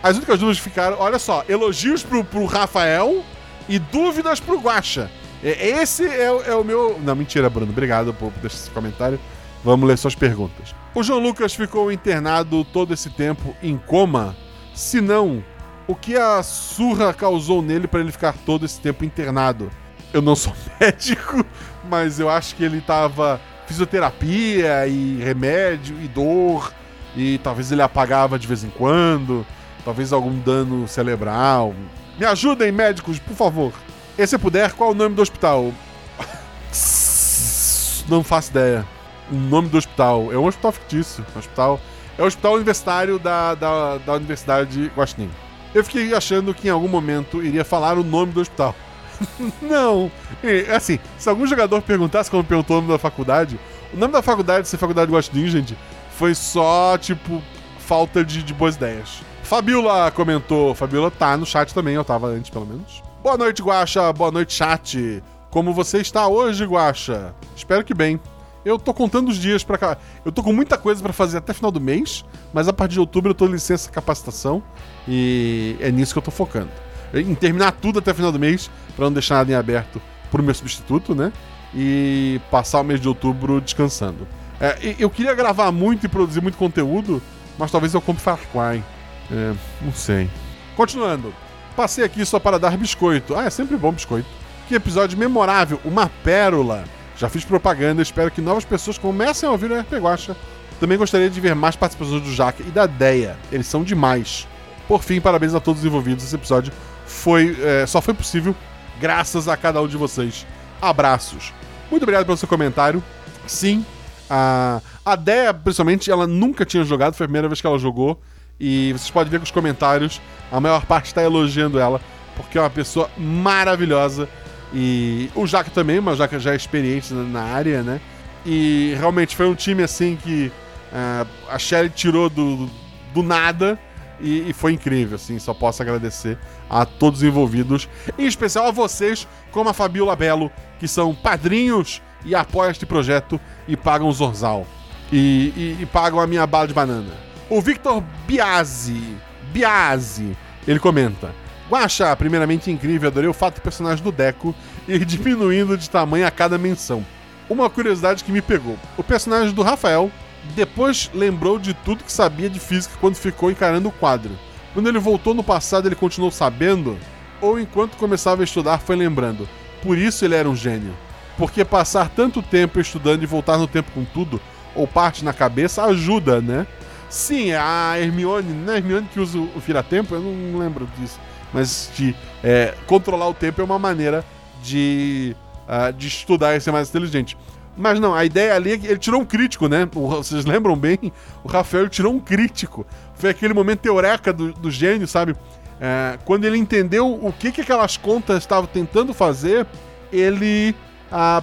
As 0.03 0.17
únicas 0.17 0.39
dúvidas 0.41 0.59
ficaram, 0.59 0.97
olha 0.99 1.19
só, 1.19 1.45
elogios 1.47 2.03
pro, 2.03 2.25
pro 2.25 2.47
Rafael 2.47 3.23
e 3.69 3.79
dúvidas 3.79 4.41
pro 4.41 4.59
Guacha. 4.59 5.11
Esse 5.45 6.07
é, 6.07 6.33
o- 6.33 6.43
é 6.43 6.55
o 6.55 6.65
meu. 6.65 6.99
Não, 7.03 7.15
mentira, 7.15 7.51
Bruno. 7.51 7.71
Obrigado 7.73 8.15
por 8.15 8.31
deixar 8.41 8.57
esse 8.57 8.71
comentário. 8.71 9.21
Vamos 9.63 9.87
ler 9.87 9.99
suas 9.99 10.15
perguntas. 10.15 10.75
O 10.95 11.03
João 11.03 11.19
Lucas 11.21 11.55
ficou 11.55 11.93
internado 11.93 12.65
todo 12.65 12.95
esse 12.95 13.11
tempo 13.11 13.55
em 13.63 13.77
coma? 13.77 14.35
Se 14.75 15.01
não, 15.03 15.45
o 15.87 15.95
que 15.95 16.17
a 16.17 16.43
surra 16.43 17.13
causou 17.13 17.61
nele 17.61 17.87
para 17.87 18.01
ele 18.01 18.11
ficar 18.13 18.35
todo 18.47 18.65
esse 18.65 18.81
tempo 18.81 19.05
internado? 19.05 19.71
Eu 20.13 20.23
não 20.23 20.35
sou 20.35 20.55
médico, 20.81 21.45
mas 21.89 22.19
eu 22.19 22.31
acho 22.31 22.55
que 22.57 22.65
ele 22.65 22.81
tava 22.81 23.39
fisioterapia 23.67 24.87
e 24.87 25.19
remédio 25.23 25.97
e 26.03 26.09
dor 26.09 26.73
e 27.17 27.39
talvez 27.39 27.71
ele 27.73 27.83
apagava 27.83 28.39
de 28.39 28.47
vez 28.47 28.65
em 28.65 28.71
quando, 28.71 29.47
talvez 29.85 30.13
algum 30.13 30.39
dano 30.39 30.87
cerebral. 30.87 31.75
Me 32.19 32.27
ajudem, 32.27 32.71
médicos, 32.71 33.19
por 33.19 33.35
favor. 33.35 33.73
E 34.19 34.27
se 34.27 34.37
puder, 34.39 34.73
qual 34.73 34.91
o 34.91 34.95
nome 34.95 35.15
do 35.15 35.23
hospital? 35.23 35.73
Não 38.09 38.23
faço 38.23 38.51
ideia. 38.51 38.87
O 39.31 39.35
nome 39.35 39.69
do 39.69 39.79
hospital. 39.79 40.33
É 40.33 40.37
um 40.37 40.47
hospital 40.47 40.73
fictício. 40.73 41.25
Um 41.35 41.39
hospital. 41.39 41.81
É 42.19 42.23
o 42.23 42.27
hospital 42.27 42.55
universitário 42.55 43.19
da, 43.19 43.55
da, 43.55 43.99
da 43.99 44.13
Universidade 44.15 44.71
de 44.71 44.87
Guaxinim. 44.89 45.31
Eu 45.75 45.85
fiquei 45.85 46.13
achando 46.15 46.53
que 46.53 46.69
em 46.69 46.71
algum 46.71 46.89
momento 46.89 47.43
iria 47.43 47.65
falar 47.65 47.97
o 47.97 48.05
nome 48.05 48.33
do 48.33 48.41
hospital. 48.41 48.75
Não. 49.63 50.11
E, 50.43 50.71
assim, 50.71 50.99
se 51.17 51.29
algum 51.29 51.47
jogador 51.47 51.81
perguntasse 51.81 52.31
como 52.31 52.45
perguntou 52.45 52.79
o 52.79 52.81
nome 52.81 52.93
da 52.93 52.99
faculdade, 52.99 53.59
o 53.95 53.97
nome 53.97 54.13
da 54.13 54.21
faculdade, 54.21 54.69
ser 54.69 54.77
faculdade 54.77 55.11
de 55.11 55.17
Guaxinim, 55.17 55.47
gente, 55.49 55.79
foi 56.21 56.35
só, 56.35 56.99
tipo, 56.99 57.41
falta 57.79 58.23
de, 58.23 58.43
de 58.43 58.53
boas 58.53 58.77
ideias. 58.77 59.23
Fabiola 59.43 60.11
comentou. 60.11 60.75
Fabiola 60.75 61.11
tá 61.11 61.35
no 61.35 61.47
chat 61.47 61.73
também, 61.73 61.95
eu 61.95 62.05
tava 62.05 62.27
antes, 62.27 62.51
pelo 62.51 62.67
menos. 62.67 63.03
Boa 63.23 63.39
noite, 63.39 63.63
Guaxa. 63.63 64.13
Boa 64.13 64.31
noite, 64.31 64.53
chat. 64.53 65.23
Como 65.49 65.73
você 65.73 65.97
está 65.97 66.29
hoje, 66.29 66.63
Guaxa? 66.67 67.35
Espero 67.57 67.83
que 67.83 67.95
bem. 67.95 68.21
Eu 68.67 68.79
tô 68.79 68.93
contando 68.93 69.31
os 69.31 69.39
dias 69.39 69.65
pra 69.65 69.79
cá. 69.79 69.97
Eu 70.23 70.31
tô 70.31 70.43
com 70.43 70.53
muita 70.53 70.77
coisa 70.77 71.03
pra 71.03 71.11
fazer 71.11 71.39
até 71.39 71.55
final 71.55 71.71
do 71.71 71.81
mês, 71.81 72.23
mas 72.53 72.69
a 72.69 72.73
partir 72.75 72.93
de 72.93 73.01
outubro 73.01 73.31
eu 73.31 73.35
tô 73.35 73.47
em 73.47 73.53
licença 73.53 73.91
capacitação 73.91 74.63
e 75.09 75.75
é 75.81 75.91
nisso 75.91 76.13
que 76.13 76.19
eu 76.19 76.23
tô 76.23 76.31
focando. 76.31 76.69
Em 77.15 77.35
terminar 77.35 77.73
tudo 77.73 77.99
até 77.99 78.13
final 78.13 78.31
do 78.31 78.39
mês, 78.39 78.71
pra 78.95 79.07
não 79.07 79.13
deixar 79.15 79.37
nada 79.37 79.53
em 79.53 79.55
aberto 79.55 80.03
pro 80.31 80.43
meu 80.43 80.55
substituto, 80.55 81.15
né? 81.15 81.33
E 81.75 82.39
passar 82.51 82.81
o 82.81 82.85
mês 82.85 83.01
de 83.01 83.09
outubro 83.09 83.59
descansando. 83.59 84.29
É, 84.61 84.95
eu 84.99 85.09
queria 85.09 85.35
gravar 85.35 85.73
muito 85.73 86.05
e 86.05 86.09
produzir 86.09 86.41
muito 86.41 86.59
conteúdo, 86.59 87.23
mas 87.59 87.71
talvez 87.71 87.95
eu 87.95 88.01
compre 88.01 88.23
Far 88.23 88.39
Cry. 88.39 88.85
É, 89.31 89.55
não 89.81 89.93
sei. 89.93 90.29
Continuando. 90.77 91.33
Passei 91.75 92.05
aqui 92.05 92.25
só 92.27 92.39
para 92.39 92.59
dar 92.59 92.77
biscoito. 92.77 93.35
Ah, 93.35 93.45
é 93.45 93.51
sempre 93.51 93.77
bom 93.77 93.93
biscoito. 93.93 94.29
Que 94.69 94.75
episódio 94.75 95.19
memorável, 95.19 95.81
uma 95.85 96.11
pérola. 96.23 96.85
Já 97.17 97.29
fiz 97.29 97.45
propaganda, 97.45 98.03
espero 98.03 98.31
que 98.31 98.41
novas 98.41 98.65
pessoas 98.65 98.99
comecem 98.99 99.49
a 99.49 99.53
ouvir 99.53 99.71
o 99.71 99.79
RP 99.79 99.95
Guacha. 99.95 100.37
Também 100.79 100.97
gostaria 100.97 101.29
de 101.29 101.41
ver 101.41 101.55
mais 101.55 101.77
participações 101.77 102.23
do 102.23 102.33
Jaque 102.33 102.63
e 102.67 102.71
da 102.71 102.87
Deia. 102.87 103.37
Eles 103.53 103.67
são 103.67 103.85
demais. 103.85 104.49
Por 104.89 105.03
fim, 105.03 105.21
parabéns 105.21 105.55
a 105.55 105.61
todos 105.61 105.81
os 105.81 105.87
envolvidos. 105.87 106.25
Esse 106.25 106.35
episódio 106.35 106.73
foi, 107.07 107.57
é, 107.63 107.87
só 107.87 108.01
foi 108.01 108.15
possível 108.15 108.55
graças 108.99 109.49
a 109.49 109.57
cada 109.57 109.81
um 109.83 109.87
de 109.87 109.97
vocês. 109.97 110.47
Abraços. 110.81 111.53
Muito 111.91 112.03
obrigado 112.03 112.25
pelo 112.25 112.37
seu 112.37 112.49
comentário. 112.49 113.03
Sim, 113.47 113.85
a, 114.31 114.81
a 115.05 115.17
Deia, 115.17 115.53
principalmente, 115.53 116.11
ela 116.11 116.27
nunca 116.27 116.65
tinha 116.65 116.85
jogado, 116.85 117.15
foi 117.15 117.25
a 117.25 117.29
primeira 117.29 117.49
vez 117.49 117.61
que 117.61 117.67
ela 117.67 117.79
jogou. 117.79 118.21
E 118.61 118.93
vocês 118.93 119.11
podem 119.11 119.31
ver 119.31 119.39
que 119.39 119.45
os 119.45 119.51
comentários, 119.51 120.21
a 120.53 120.61
maior 120.61 120.87
parte 120.87 121.07
está 121.07 121.23
elogiando 121.23 121.81
ela, 121.81 122.01
porque 122.37 122.57
é 122.57 122.61
uma 122.61 122.71
pessoa 122.71 123.11
maravilhosa. 123.19 124.29
E 124.73 125.29
o 125.35 125.47
Jaca 125.47 125.71
também, 125.71 125.99
o 125.99 126.15
Jaca 126.15 126.39
já 126.39 126.53
é 126.53 126.57
experiente 126.57 127.13
na, 127.13 127.23
na 127.25 127.43
área, 127.43 127.83
né? 127.83 128.01
E 128.47 128.95
realmente 128.99 129.35
foi 129.35 129.49
um 129.49 129.55
time 129.55 129.83
assim 129.83 130.17
que 130.17 130.53
ah, 130.93 131.27
a 131.51 131.59
Shelly 131.59 131.91
tirou 131.91 132.31
do, 132.31 132.71
do 133.13 133.23
nada 133.23 133.79
e, 134.21 134.51
e 134.51 134.53
foi 134.53 134.73
incrível, 134.73 135.17
assim. 135.17 135.39
Só 135.39 135.53
posso 135.53 135.83
agradecer 135.83 136.39
a 136.69 136.85
todos 136.85 137.21
os 137.21 137.25
envolvidos, 137.27 137.89
em 138.17 138.27
especial 138.27 138.67
a 138.67 138.71
vocês, 138.71 139.27
como 139.51 139.71
a 139.71 139.75
Fabiola 139.75 140.15
Belo, 140.15 140.53
que 140.79 140.87
são 140.87 141.15
padrinhos 141.15 142.01
e 142.25 142.35
apoiam 142.35 142.71
este 142.71 142.87
projeto 142.87 143.41
e 143.67 143.77
pagam 143.77 144.09
o 144.09 144.13
Zorzal. 144.13 144.67
E, 145.13 145.53
e- 145.57 145.83
e 145.83 145.87
pagam 145.87 146.21
a 146.21 146.27
minha 146.27 146.47
bala 146.47 146.69
de 146.69 146.75
banana. 146.75 147.13
O 147.49 147.61
Victor 147.61 148.03
Biasi, 148.27 149.17
Biasi, 149.53 150.37
ele 150.67 150.79
comenta. 150.79 151.35
Guaxa, 151.69 152.15
primeiramente 152.17 152.71
incrível, 152.71 153.09
adorei 153.09 153.29
o 153.29 153.35
fato 153.35 153.57
do 153.57 153.61
personagem 153.61 154.03
do 154.03 154.13
Deco 154.13 154.55
ir 154.89 155.03
diminuindo 155.07 155.77
de 155.77 155.89
tamanho 155.91 156.27
a 156.27 156.31
cada 156.31 156.59
menção. 156.59 157.05
Uma 157.49 157.69
curiosidade 157.69 158.23
que 158.25 158.33
me 158.33 158.41
pegou: 158.43 158.77
o 158.97 159.03
personagem 159.03 159.53
do 159.55 159.63
Rafael 159.63 160.11
depois 160.55 161.11
lembrou 161.13 161.59
de 161.59 161.75
tudo 161.75 162.05
que 162.05 162.13
sabia 162.13 162.49
de 162.49 162.59
física 162.61 162.95
quando 163.01 163.17
ficou 163.17 163.51
encarando 163.51 163.89
o 163.89 163.93
quadro. 163.93 164.31
Quando 164.73 164.89
ele 164.89 164.99
voltou 164.99 165.35
no 165.35 165.43
passado, 165.43 165.87
ele 165.89 165.95
continuou 165.97 166.31
sabendo? 166.31 166.97
Ou 167.41 167.59
enquanto 167.59 167.97
começava 167.97 168.43
a 168.43 168.45
estudar, 168.45 168.79
foi 168.79 168.95
lembrando? 168.97 169.49
Por 169.83 169.99
isso 169.99 170.25
ele 170.25 170.35
era 170.35 170.49
um 170.49 170.55
gênio. 170.55 170.95
Porque 171.41 171.65
passar 171.65 172.11
tanto 172.11 172.43
tempo 172.43 172.79
estudando 172.79 173.23
e 173.23 173.27
voltar 173.27 173.57
no 173.57 173.67
tempo 173.67 173.91
com 173.93 174.05
tudo, 174.05 174.39
ou 174.75 174.87
parte 174.87 175.25
na 175.25 175.33
cabeça, 175.33 175.83
ajuda, 175.85 176.39
né? 176.39 176.67
Sim, 177.09 177.53
a 177.53 177.99
Hermione, 177.99 178.53
não 178.53 178.75
é 178.75 178.77
a 178.77 178.79
Hermione 178.79 179.09
que 179.11 179.19
usa 179.19 179.39
o 179.39 179.59
vira-tempo? 179.59 180.15
Eu 180.15 180.21
não 180.21 180.59
lembro 180.59 180.87
disso. 180.99 181.19
Mas 181.51 181.91
de 181.97 182.15
é, 182.45 182.75
controlar 182.87 183.27
o 183.27 183.33
tempo 183.33 183.59
é 183.59 183.65
uma 183.65 183.79
maneira 183.79 184.23
de, 184.63 185.35
ah, 185.67 185.91
de 185.91 186.09
estudar 186.09 186.55
e 186.57 186.61
ser 186.61 186.73
mais 186.73 186.91
inteligente. 186.91 187.39
Mas 187.75 187.99
não, 187.99 188.15
a 188.15 188.23
ideia 188.23 188.55
ali 188.55 188.73
é 188.73 188.79
que 188.79 188.87
ele 188.87 188.99
tirou 188.99 189.23
um 189.23 189.25
crítico, 189.25 189.67
né? 189.67 189.89
Vocês 189.91 190.45
lembram 190.45 190.77
bem? 190.77 191.11
O 191.43 191.49
Rafael 191.49 191.89
tirou 191.89 192.13
um 192.13 192.21
crítico. 192.21 192.87
Foi 193.15 193.31
aquele 193.31 193.55
momento 193.55 193.87
eureka 193.87 194.31
do, 194.31 194.53
do 194.53 194.71
gênio, 194.71 195.09
sabe? 195.09 195.35
É, 195.81 196.19
quando 196.27 196.45
ele 196.45 196.59
entendeu 196.59 197.11
o 197.11 197.33
que, 197.33 197.51
que 197.51 197.63
aquelas 197.63 197.97
contas 197.97 198.37
estavam 198.43 198.67
tentando 198.67 199.15
fazer, 199.15 199.67
ele, 200.13 200.75
ah, 201.11 201.43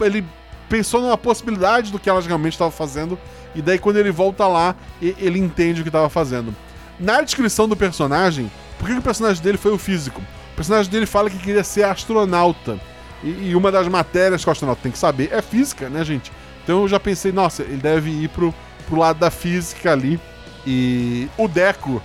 ele 0.00 0.24
pensou 0.68 1.00
numa 1.00 1.16
possibilidade 1.16 1.90
do 1.90 1.98
que 1.98 2.08
elas 2.08 2.26
realmente 2.26 2.52
estavam 2.52 2.70
fazendo. 2.72 3.18
E 3.54 3.62
daí, 3.62 3.78
quando 3.78 3.96
ele 3.96 4.10
volta 4.10 4.46
lá, 4.46 4.74
ele 5.00 5.38
entende 5.38 5.80
o 5.80 5.82
que 5.82 5.88
estava 5.88 6.08
fazendo. 6.08 6.54
Na 6.98 7.20
descrição 7.20 7.68
do 7.68 7.76
personagem, 7.76 8.50
por 8.78 8.88
que, 8.88 8.94
o 8.94 9.02
personagem 9.02 9.42
dele 9.42 9.58
foi 9.58 9.72
o 9.72 9.78
físico? 9.78 10.20
O 10.52 10.56
personagem 10.56 10.90
dele 10.90 11.06
fala 11.06 11.30
que 11.30 11.38
queria 11.38 11.64
ser 11.64 11.84
astronauta. 11.84 12.78
E, 13.22 13.50
e 13.50 13.56
uma 13.56 13.72
das 13.72 13.88
matérias 13.88 14.42
que 14.42 14.48
o 14.48 14.52
astronauta 14.52 14.82
tem 14.82 14.92
que 14.92 14.98
saber 14.98 15.30
é 15.32 15.40
física, 15.40 15.88
né, 15.88 16.04
gente? 16.04 16.30
Então 16.62 16.82
eu 16.82 16.88
já 16.88 17.00
pensei, 17.00 17.32
nossa, 17.32 17.62
ele 17.62 17.78
deve 17.78 18.10
ir 18.10 18.28
pro, 18.28 18.54
pro 18.86 18.98
lado 18.98 19.18
da 19.18 19.30
física 19.30 19.92
ali. 19.92 20.20
E 20.66 21.28
o 21.38 21.48
Deco, 21.48 22.02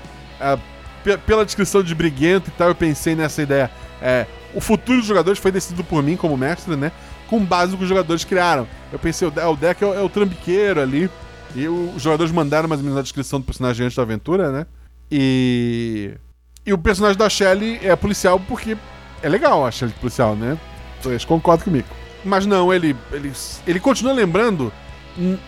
pe- 1.03 1.17
pela 1.17 1.43
descrição 1.43 1.83
de 1.83 1.93
briguento 1.93 2.49
e 2.49 2.53
tal, 2.53 2.69
eu 2.69 2.75
pensei 2.75 3.15
nessa 3.15 3.41
ideia. 3.41 3.69
É, 4.01 4.25
o 4.53 4.61
futuro 4.61 4.99
dos 4.99 5.07
jogadores 5.07 5.39
foi 5.39 5.51
decidido 5.51 5.83
por 5.83 6.01
mim 6.03 6.15
como 6.15 6.37
mestre, 6.37 6.75
né? 6.75 6.91
Com 7.27 7.43
base 7.43 7.71
no 7.71 7.77
que 7.77 7.83
os 7.83 7.89
jogadores 7.89 8.23
criaram. 8.23 8.67
Eu 8.91 8.99
pensei, 8.99 9.27
o 9.27 9.31
De- 9.31 9.41
o 9.41 9.55
Deco 9.55 9.83
é 9.83 9.87
o, 9.87 9.93
é 9.93 10.01
o 10.01 10.09
trambiqueiro 10.09 10.79
ali. 10.81 11.09
E 11.55 11.67
os 11.67 12.01
jogadores 12.01 12.31
mandaram 12.31 12.67
mais 12.67 12.79
ou 12.81 12.85
menos 12.85 12.97
a 12.99 13.03
descrição 13.03 13.39
do 13.39 13.45
personagem 13.45 13.85
antes 13.85 13.95
da 13.95 14.01
aventura, 14.03 14.51
né? 14.51 14.65
E. 15.11 16.11
E 16.65 16.71
o 16.73 16.77
personagem 16.77 17.17
da 17.17 17.29
Shelly 17.29 17.79
é 17.83 17.95
policial 17.95 18.39
porque 18.39 18.77
é 19.21 19.29
legal 19.29 19.65
a 19.65 19.69
Shelly 19.69 19.93
policial, 19.99 20.35
né? 20.35 20.57
Vocês 21.01 21.25
concordam 21.25 21.65
comigo. 21.65 21.87
Mas 22.23 22.45
não, 22.45 22.73
ele, 22.73 22.95
ele, 23.11 23.33
ele 23.67 23.79
continua 23.81 24.13
lembrando, 24.13 24.71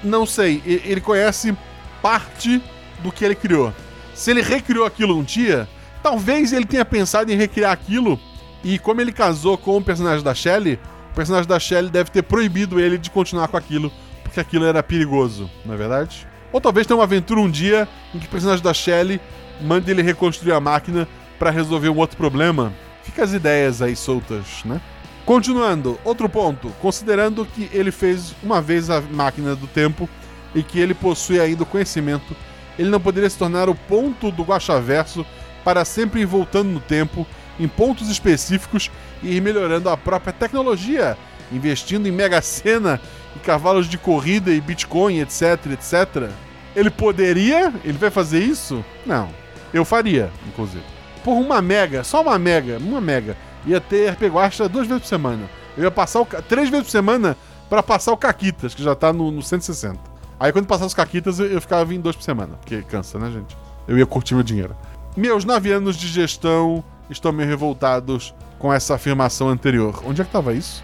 não 0.04 0.26
sei, 0.26 0.62
ele 0.66 1.00
conhece 1.00 1.56
parte 2.02 2.62
do 3.02 3.12
que 3.14 3.24
ele 3.24 3.34
criou. 3.34 3.74
Se 4.14 4.30
ele 4.30 4.42
recriou 4.42 4.86
aquilo 4.86 5.18
um 5.18 5.24
dia, 5.24 5.68
talvez 6.04 6.52
ele 6.52 6.66
tenha 6.66 6.84
pensado 6.84 7.32
em 7.32 7.36
recriar 7.36 7.72
aquilo 7.72 8.20
e 8.66 8.80
como 8.80 9.00
ele 9.00 9.12
casou 9.12 9.60
com 9.60 9.78
o 9.78 9.82
personagem 9.82 10.24
da 10.24 10.34
Shelly, 10.34 10.80
o 11.12 11.16
personagem 11.16 11.48
da 11.48 11.60
Shelly 11.60 11.88
deve 11.88 12.10
ter 12.10 12.24
proibido 12.24 12.80
ele 12.80 12.98
de 12.98 13.12
continuar 13.12 13.48
com 13.48 13.56
aquilo, 13.56 13.92
porque 14.24 14.40
aquilo 14.40 14.66
era 14.66 14.82
perigoso, 14.82 15.48
não 15.64 15.76
é 15.76 15.78
verdade? 15.78 16.28
Ou 16.52 16.60
talvez 16.60 16.88
tenha 16.88 16.98
uma 16.98 17.04
aventura 17.04 17.40
um 17.40 17.50
dia 17.50 17.88
em 18.12 18.18
que 18.18 18.26
o 18.26 18.30
personagem 18.30 18.64
da 18.64 18.74
Shelly 18.74 19.22
manda 19.62 19.92
ele 19.92 20.02
reconstruir 20.02 20.52
a 20.52 20.60
máquina 20.60 21.08
pra 21.38 21.52
resolver 21.52 21.90
um 21.90 21.98
outro 21.98 22.18
problema. 22.18 22.74
Fica 23.04 23.24
as 23.24 23.34
ideias 23.34 23.84
aí 23.84 23.96
soltas, 23.96 24.64
né? 24.66 24.82
Continuando, 25.28 26.00
outro 26.04 26.28
ponto. 26.28 26.70
Considerando 26.82 27.46
que 27.46 27.70
ele 27.72 27.92
fez 27.92 28.34
uma 28.42 28.64
vez 28.64 28.90
a 28.90 29.00
máquina 29.00 29.56
do 29.56 29.68
tempo 29.68 30.10
e 30.56 30.64
que 30.64 30.80
ele 30.80 30.96
possui 30.96 31.40
ainda 31.40 31.62
o 31.62 31.68
conhecimento, 31.68 32.36
ele 32.80 32.90
não 32.90 33.00
poderia 33.00 33.30
se 33.30 33.38
tornar 33.38 33.70
o 33.70 33.76
ponto 33.76 34.32
do 34.32 34.42
Guaxaverso 34.42 35.24
para 35.64 35.86
sempre 35.86 36.22
ir 36.22 36.26
voltando 36.26 36.70
no 36.70 36.80
tempo, 36.80 37.28
em 37.60 37.68
pontos 37.68 38.10
específicos 38.10 38.92
e 39.22 39.36
ir 39.36 39.42
melhorando 39.42 39.90
a 39.90 39.98
própria 39.98 40.34
tecnologia, 40.34 41.18
investindo 41.52 42.08
em 42.08 42.12
Mega 42.12 42.42
Sena 42.42 43.00
e 43.36 43.40
cavalos 43.40 43.88
de 43.88 43.98
corrida 43.98 44.52
e 44.52 44.62
Bitcoin, 44.62 45.20
etc, 45.20 45.66
etc. 45.72 46.30
Ele 46.76 46.90
poderia? 46.90 47.74
Ele 47.84 47.98
vai 47.98 48.10
fazer 48.10 48.40
isso? 48.40 48.84
Não. 49.06 49.30
Eu 49.74 49.86
faria, 49.86 50.30
inclusive. 50.48 50.84
Por 51.24 51.34
uma 51.34 51.62
mega, 51.62 52.04
só 52.04 52.22
uma 52.22 52.38
mega, 52.38 52.78
uma 52.78 53.02
mega, 53.02 53.36
ia 53.66 53.82
ter 53.82 54.12
RP 54.12 54.24
Guacha 54.24 54.70
duas 54.70 54.88
vezes 54.88 55.04
por 55.04 55.10
semana. 55.10 55.50
Eu 55.78 55.84
ia 55.84 55.92
passar 55.92 56.22
o, 56.22 56.26
três 56.26 56.70
vezes 56.70 56.86
por 56.86 56.92
semana 56.92 57.36
pra 57.70 57.82
passar 57.82 58.12
o 58.12 58.18
Caquitas, 58.18 58.76
que 58.76 58.84
já 58.84 58.96
tá 58.96 59.12
no, 59.12 59.32
no 59.32 59.42
160. 59.42 60.00
Aí 60.40 60.52
quando 60.52 60.68
passasse 60.68 60.88
os 60.88 60.94
Caquitas, 60.94 61.40
eu, 61.40 61.48
eu 61.48 61.62
ficava 61.62 61.94
em 61.94 62.00
dois 62.00 62.16
por 62.16 62.24
semana, 62.24 62.56
porque 62.58 62.82
cansa, 62.84 63.18
né, 63.18 63.32
gente? 63.32 63.58
Eu 63.88 63.98
ia 63.98 64.06
curtir 64.06 64.34
meu 64.34 64.44
dinheiro. 64.44 64.76
Meus 65.16 65.46
nove 65.46 65.72
anos 65.72 65.96
de 65.96 66.08
gestão 66.08 66.84
estão 67.10 67.32
meio 67.32 67.48
revoltados 67.50 68.34
com 68.60 68.74
essa 68.74 68.96
afirmação 68.96 69.50
anterior. 69.50 70.02
Onde 70.06 70.22
é 70.22 70.26
que 70.26 70.32
tava 70.32 70.54
isso? 70.54 70.84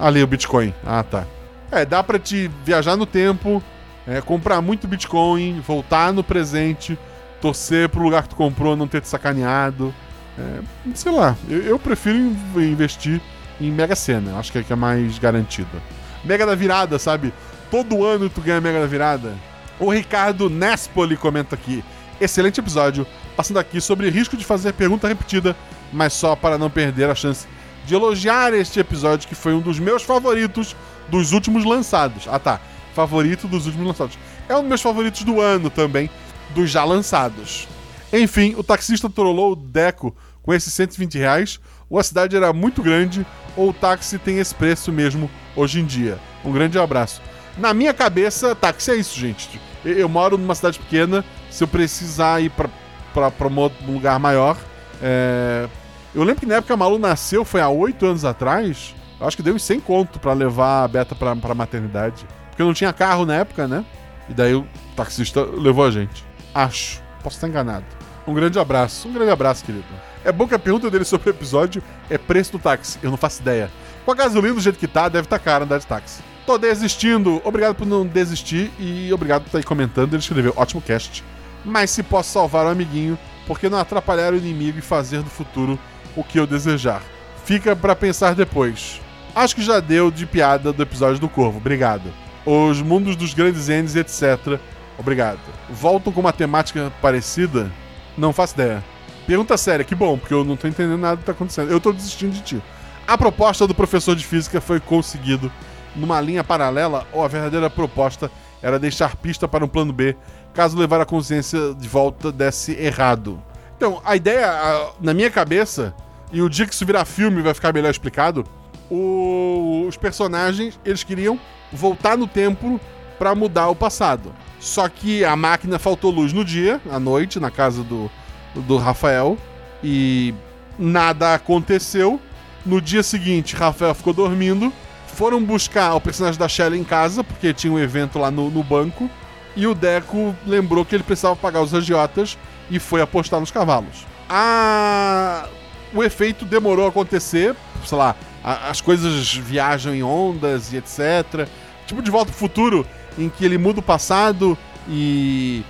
Ah, 0.00 0.06
ali, 0.08 0.22
o 0.22 0.26
Bitcoin. 0.26 0.74
Ah, 0.84 1.02
tá. 1.02 1.24
É, 1.70 1.84
dá 1.84 2.02
pra 2.02 2.18
te 2.18 2.50
viajar 2.64 2.96
no 2.96 3.06
tempo, 3.06 3.62
é, 4.06 4.20
comprar 4.20 4.60
muito 4.60 4.88
Bitcoin, 4.88 5.60
voltar 5.60 6.12
no 6.12 6.24
presente, 6.24 6.98
torcer 7.40 7.88
pro 7.88 8.02
lugar 8.02 8.24
que 8.24 8.30
tu 8.30 8.36
comprou 8.36 8.74
não 8.76 8.88
ter 8.88 9.00
te 9.00 9.08
sacaneado. 9.08 9.94
É, 10.38 10.60
sei 10.94 11.12
lá, 11.12 11.36
eu, 11.48 11.62
eu 11.62 11.78
prefiro 11.78 12.16
in- 12.16 12.36
investir 12.56 13.20
em 13.60 13.70
Mega 13.70 13.94
Sena, 13.94 14.38
acho 14.38 14.50
que 14.50 14.58
é, 14.58 14.62
que 14.62 14.72
é 14.72 14.76
mais 14.76 15.18
garantido. 15.18 15.80
Mega 16.24 16.44
da 16.44 16.54
virada, 16.54 16.98
sabe? 16.98 17.32
Todo 17.70 18.04
ano 18.04 18.28
tu 18.28 18.40
ganha 18.40 18.60
Mega 18.60 18.80
da 18.80 18.86
virada. 18.86 19.32
O 19.78 19.90
Ricardo 19.90 20.50
Nespoli 20.50 21.16
comenta 21.16 21.54
aqui. 21.54 21.84
Excelente 22.20 22.58
episódio, 22.60 23.06
passando 23.40 23.58
aqui 23.58 23.80
sobre 23.80 24.10
risco 24.10 24.36
de 24.36 24.44
fazer 24.44 24.74
pergunta 24.74 25.08
repetida, 25.08 25.56
mas 25.90 26.12
só 26.12 26.36
para 26.36 26.58
não 26.58 26.68
perder 26.68 27.08
a 27.08 27.14
chance 27.14 27.46
de 27.86 27.94
elogiar 27.94 28.52
este 28.52 28.78
episódio 28.78 29.26
que 29.26 29.34
foi 29.34 29.54
um 29.54 29.62
dos 29.62 29.78
meus 29.78 30.02
favoritos 30.02 30.76
dos 31.08 31.32
últimos 31.32 31.64
lançados. 31.64 32.28
Ah 32.28 32.38
tá, 32.38 32.60
favorito 32.94 33.48
dos 33.48 33.64
últimos 33.64 33.86
lançados. 33.86 34.18
É 34.46 34.54
um 34.54 34.60
dos 34.60 34.68
meus 34.68 34.82
favoritos 34.82 35.22
do 35.22 35.40
ano 35.40 35.70
também, 35.70 36.10
dos 36.54 36.70
já 36.70 36.84
lançados. 36.84 37.66
Enfim, 38.12 38.54
o 38.58 38.62
taxista 38.62 39.08
trollou 39.08 39.52
o 39.52 39.56
Deco 39.56 40.14
com 40.42 40.52
esses 40.52 40.74
120 40.74 41.16
reais, 41.16 41.58
ou 41.88 41.98
a 41.98 42.02
cidade 42.02 42.36
era 42.36 42.52
muito 42.52 42.82
grande, 42.82 43.26
ou 43.56 43.70
o 43.70 43.72
táxi 43.72 44.18
tem 44.18 44.38
esse 44.38 44.54
preço 44.54 44.92
mesmo 44.92 45.30
hoje 45.56 45.80
em 45.80 45.86
dia. 45.86 46.18
Um 46.44 46.52
grande 46.52 46.78
abraço. 46.78 47.22
Na 47.56 47.72
minha 47.72 47.94
cabeça, 47.94 48.54
táxi 48.54 48.90
é 48.90 48.96
isso, 48.96 49.18
gente. 49.18 49.58
Eu, 49.82 50.10
moro 50.10 50.36
numa 50.36 50.54
cidade 50.54 50.78
pequena, 50.78 51.24
se 51.50 51.64
eu 51.64 51.68
precisar 51.68 52.42
ir 52.42 52.50
pra, 52.50 52.68
pra, 53.12 53.30
pra 53.30 53.48
um 53.48 53.70
lugar 53.86 54.18
maior. 54.18 54.56
é, 55.02 55.68
Eu 56.14 56.22
lembro 56.22 56.40
que 56.40 56.46
na 56.46 56.56
época 56.56 56.74
a 56.74 56.76
Malu 56.76 56.98
nasceu, 56.98 57.44
foi 57.44 57.60
há 57.60 57.68
8 57.68 58.04
anos 58.06 58.24
atrás, 58.24 58.94
eu 59.20 59.26
acho 59.26 59.36
que 59.36 59.42
deu 59.42 59.54
uns 59.54 59.62
100 59.62 59.80
conto 59.80 60.18
pra 60.18 60.32
levar 60.32 60.84
a 60.84 60.88
Beta 60.88 61.14
pra, 61.14 61.36
pra 61.36 61.54
maternidade. 61.54 62.26
Porque 62.48 62.62
não 62.62 62.72
tinha 62.72 62.92
carro 62.92 63.26
na 63.26 63.36
época, 63.36 63.68
né? 63.68 63.84
E 64.28 64.34
daí 64.34 64.54
o 64.54 64.66
taxista 64.96 65.42
levou 65.44 65.84
a 65.84 65.90
gente. 65.90 66.24
Acho. 66.54 67.02
Posso 67.22 67.36
estar 67.36 67.48
enganado. 67.48 67.84
Um 68.26 68.32
grande 68.32 68.58
abraço. 68.58 69.08
Um 69.08 69.12
grande 69.12 69.30
abraço, 69.30 69.64
querido. 69.64 69.84
É 70.24 70.32
bom 70.32 70.46
que 70.46 70.54
a 70.54 70.58
pergunta 70.58 70.90
dele 70.90 71.04
sobre 71.04 71.28
o 71.28 71.32
episódio 71.32 71.82
é 72.08 72.16
preço 72.16 72.52
do 72.52 72.58
táxi. 72.58 72.98
Eu 73.02 73.10
não 73.10 73.16
faço 73.16 73.42
ideia. 73.42 73.70
Com 74.04 74.12
a 74.12 74.14
gasolina 74.14 74.54
do 74.54 74.60
jeito 74.60 74.78
que 74.78 74.86
tá, 74.86 75.08
deve 75.08 75.26
estar 75.26 75.38
tá 75.38 75.44
caro 75.44 75.64
andar 75.64 75.78
de 75.78 75.86
táxi. 75.86 76.22
Tô 76.46 76.56
desistindo. 76.58 77.40
Obrigado 77.44 77.74
por 77.74 77.86
não 77.86 78.06
desistir 78.06 78.70
e 78.78 79.12
obrigado 79.12 79.42
por 79.42 79.48
estar 79.48 79.58
aí 79.58 79.64
comentando. 79.64 80.14
Ele 80.14 80.22
escreveu 80.22 80.52
ótimo 80.56 80.80
cast. 80.80 81.22
Mas 81.64 81.90
se 81.90 82.02
posso 82.02 82.32
salvar 82.32 82.66
o 82.66 82.70
amiguinho, 82.70 83.18
por 83.46 83.58
que 83.58 83.68
não 83.68 83.78
atrapalhar 83.78 84.32
o 84.32 84.36
inimigo 84.36 84.78
e 84.78 84.82
fazer 84.82 85.22
do 85.22 85.30
futuro 85.30 85.78
o 86.16 86.24
que 86.24 86.38
eu 86.38 86.46
desejar? 86.46 87.02
Fica 87.44 87.74
pra 87.74 87.96
pensar 87.96 88.34
depois. 88.34 89.00
Acho 89.34 89.54
que 89.54 89.62
já 89.62 89.80
deu 89.80 90.10
de 90.10 90.26
piada 90.26 90.72
do 90.72 90.82
episódio 90.82 91.20
do 91.20 91.28
Corvo. 91.28 91.58
Obrigado. 91.58 92.12
Os 92.44 92.80
mundos 92.80 93.16
dos 93.16 93.34
grandes 93.34 93.68
N's, 93.68 93.96
etc. 93.96 94.58
Obrigado. 94.98 95.40
Voltam 95.68 96.12
com 96.12 96.20
uma 96.20 96.32
temática 96.32 96.92
parecida? 97.00 97.70
Não 98.16 98.32
faço 98.32 98.54
ideia. 98.54 98.84
Pergunta 99.26 99.56
séria, 99.56 99.84
que 99.84 99.94
bom, 99.94 100.18
porque 100.18 100.34
eu 100.34 100.44
não 100.44 100.56
tô 100.56 100.66
entendendo 100.66 100.98
nada 100.98 101.16
do 101.16 101.20
que 101.20 101.26
tá 101.26 101.32
acontecendo. 101.32 101.70
Eu 101.70 101.80
tô 101.80 101.92
desistindo 101.92 102.32
de 102.32 102.40
ti. 102.40 102.62
A 103.06 103.16
proposta 103.16 103.66
do 103.66 103.74
professor 103.74 104.14
de 104.16 104.26
física 104.26 104.60
foi 104.60 104.80
conseguido 104.80 105.50
numa 105.94 106.20
linha 106.20 106.44
paralela 106.44 107.06
ou 107.12 107.24
a 107.24 107.28
verdadeira 107.28 107.68
proposta 107.68 108.30
era 108.62 108.78
deixar 108.78 109.16
pista 109.16 109.48
para 109.48 109.64
um 109.64 109.68
plano 109.68 109.92
B 109.92 110.16
caso 110.54 110.76
levar 110.78 111.00
a 111.00 111.06
consciência 111.06 111.74
de 111.74 111.88
volta 111.88 112.30
desse 112.32 112.72
errado. 112.72 113.40
Então, 113.76 114.00
a 114.04 114.14
ideia, 114.16 114.50
a- 114.50 114.90
na 115.00 115.14
minha 115.14 115.30
cabeça, 115.30 115.94
e 116.32 116.42
o 116.42 116.48
dia 116.48 116.66
que 116.66 116.74
isso 116.74 116.84
virar 116.84 117.04
filme 117.04 117.40
vai 117.42 117.54
ficar 117.54 117.72
melhor 117.72 117.90
explicado, 117.90 118.44
o- 118.90 119.84
os 119.88 119.96
personagens, 119.96 120.78
eles 120.84 121.02
queriam 121.04 121.38
voltar 121.72 122.16
no 122.16 122.26
tempo 122.26 122.80
para 123.18 123.34
mudar 123.34 123.68
o 123.68 123.76
passado. 123.76 124.32
Só 124.58 124.88
que 124.88 125.24
a 125.24 125.34
máquina 125.36 125.78
faltou 125.78 126.10
luz 126.10 126.32
no 126.32 126.44
dia, 126.44 126.80
à 126.90 126.98
noite, 126.98 127.40
na 127.40 127.50
casa 127.50 127.82
do, 127.82 128.10
do 128.54 128.76
Rafael, 128.76 129.38
e 129.82 130.34
nada 130.78 131.34
aconteceu. 131.34 132.20
No 132.66 132.80
dia 132.80 133.02
seguinte, 133.02 133.56
Rafael 133.56 133.94
ficou 133.94 134.12
dormindo. 134.12 134.70
Foram 135.06 135.42
buscar 135.42 135.94
o 135.94 136.00
personagem 136.00 136.38
da 136.38 136.48
Shelly 136.48 136.78
em 136.78 136.84
casa, 136.84 137.24
porque 137.24 137.52
tinha 137.54 137.72
um 137.72 137.78
evento 137.78 138.18
lá 138.18 138.30
no, 138.30 138.50
no 138.50 138.62
banco. 138.62 139.08
E 139.56 139.66
o 139.66 139.74
Deco 139.74 140.34
lembrou 140.46 140.84
que 140.84 140.94
ele 140.94 141.02
precisava 141.02 141.34
pagar 141.36 141.60
os 141.62 141.74
agiotas 141.74 142.38
e 142.70 142.78
foi 142.78 143.00
apostar 143.00 143.40
nos 143.40 143.50
cavalos. 143.50 144.06
A... 144.28 145.46
O 145.92 146.04
efeito 146.04 146.44
demorou 146.44 146.86
a 146.86 146.88
acontecer, 146.88 147.54
sei 147.84 147.98
lá, 147.98 148.14
a- 148.44 148.70
as 148.70 148.80
coisas 148.80 149.34
viajam 149.34 149.92
em 149.92 150.04
ondas 150.04 150.72
e 150.72 150.76
etc. 150.76 151.48
Tipo 151.84 152.00
de 152.00 152.10
volta 152.12 152.30
pro 152.30 152.38
futuro, 152.38 152.86
em 153.18 153.28
que 153.28 153.44
ele 153.44 153.58
muda 153.58 153.80
o 153.80 153.82
passado 153.82 154.56
e 154.88 155.64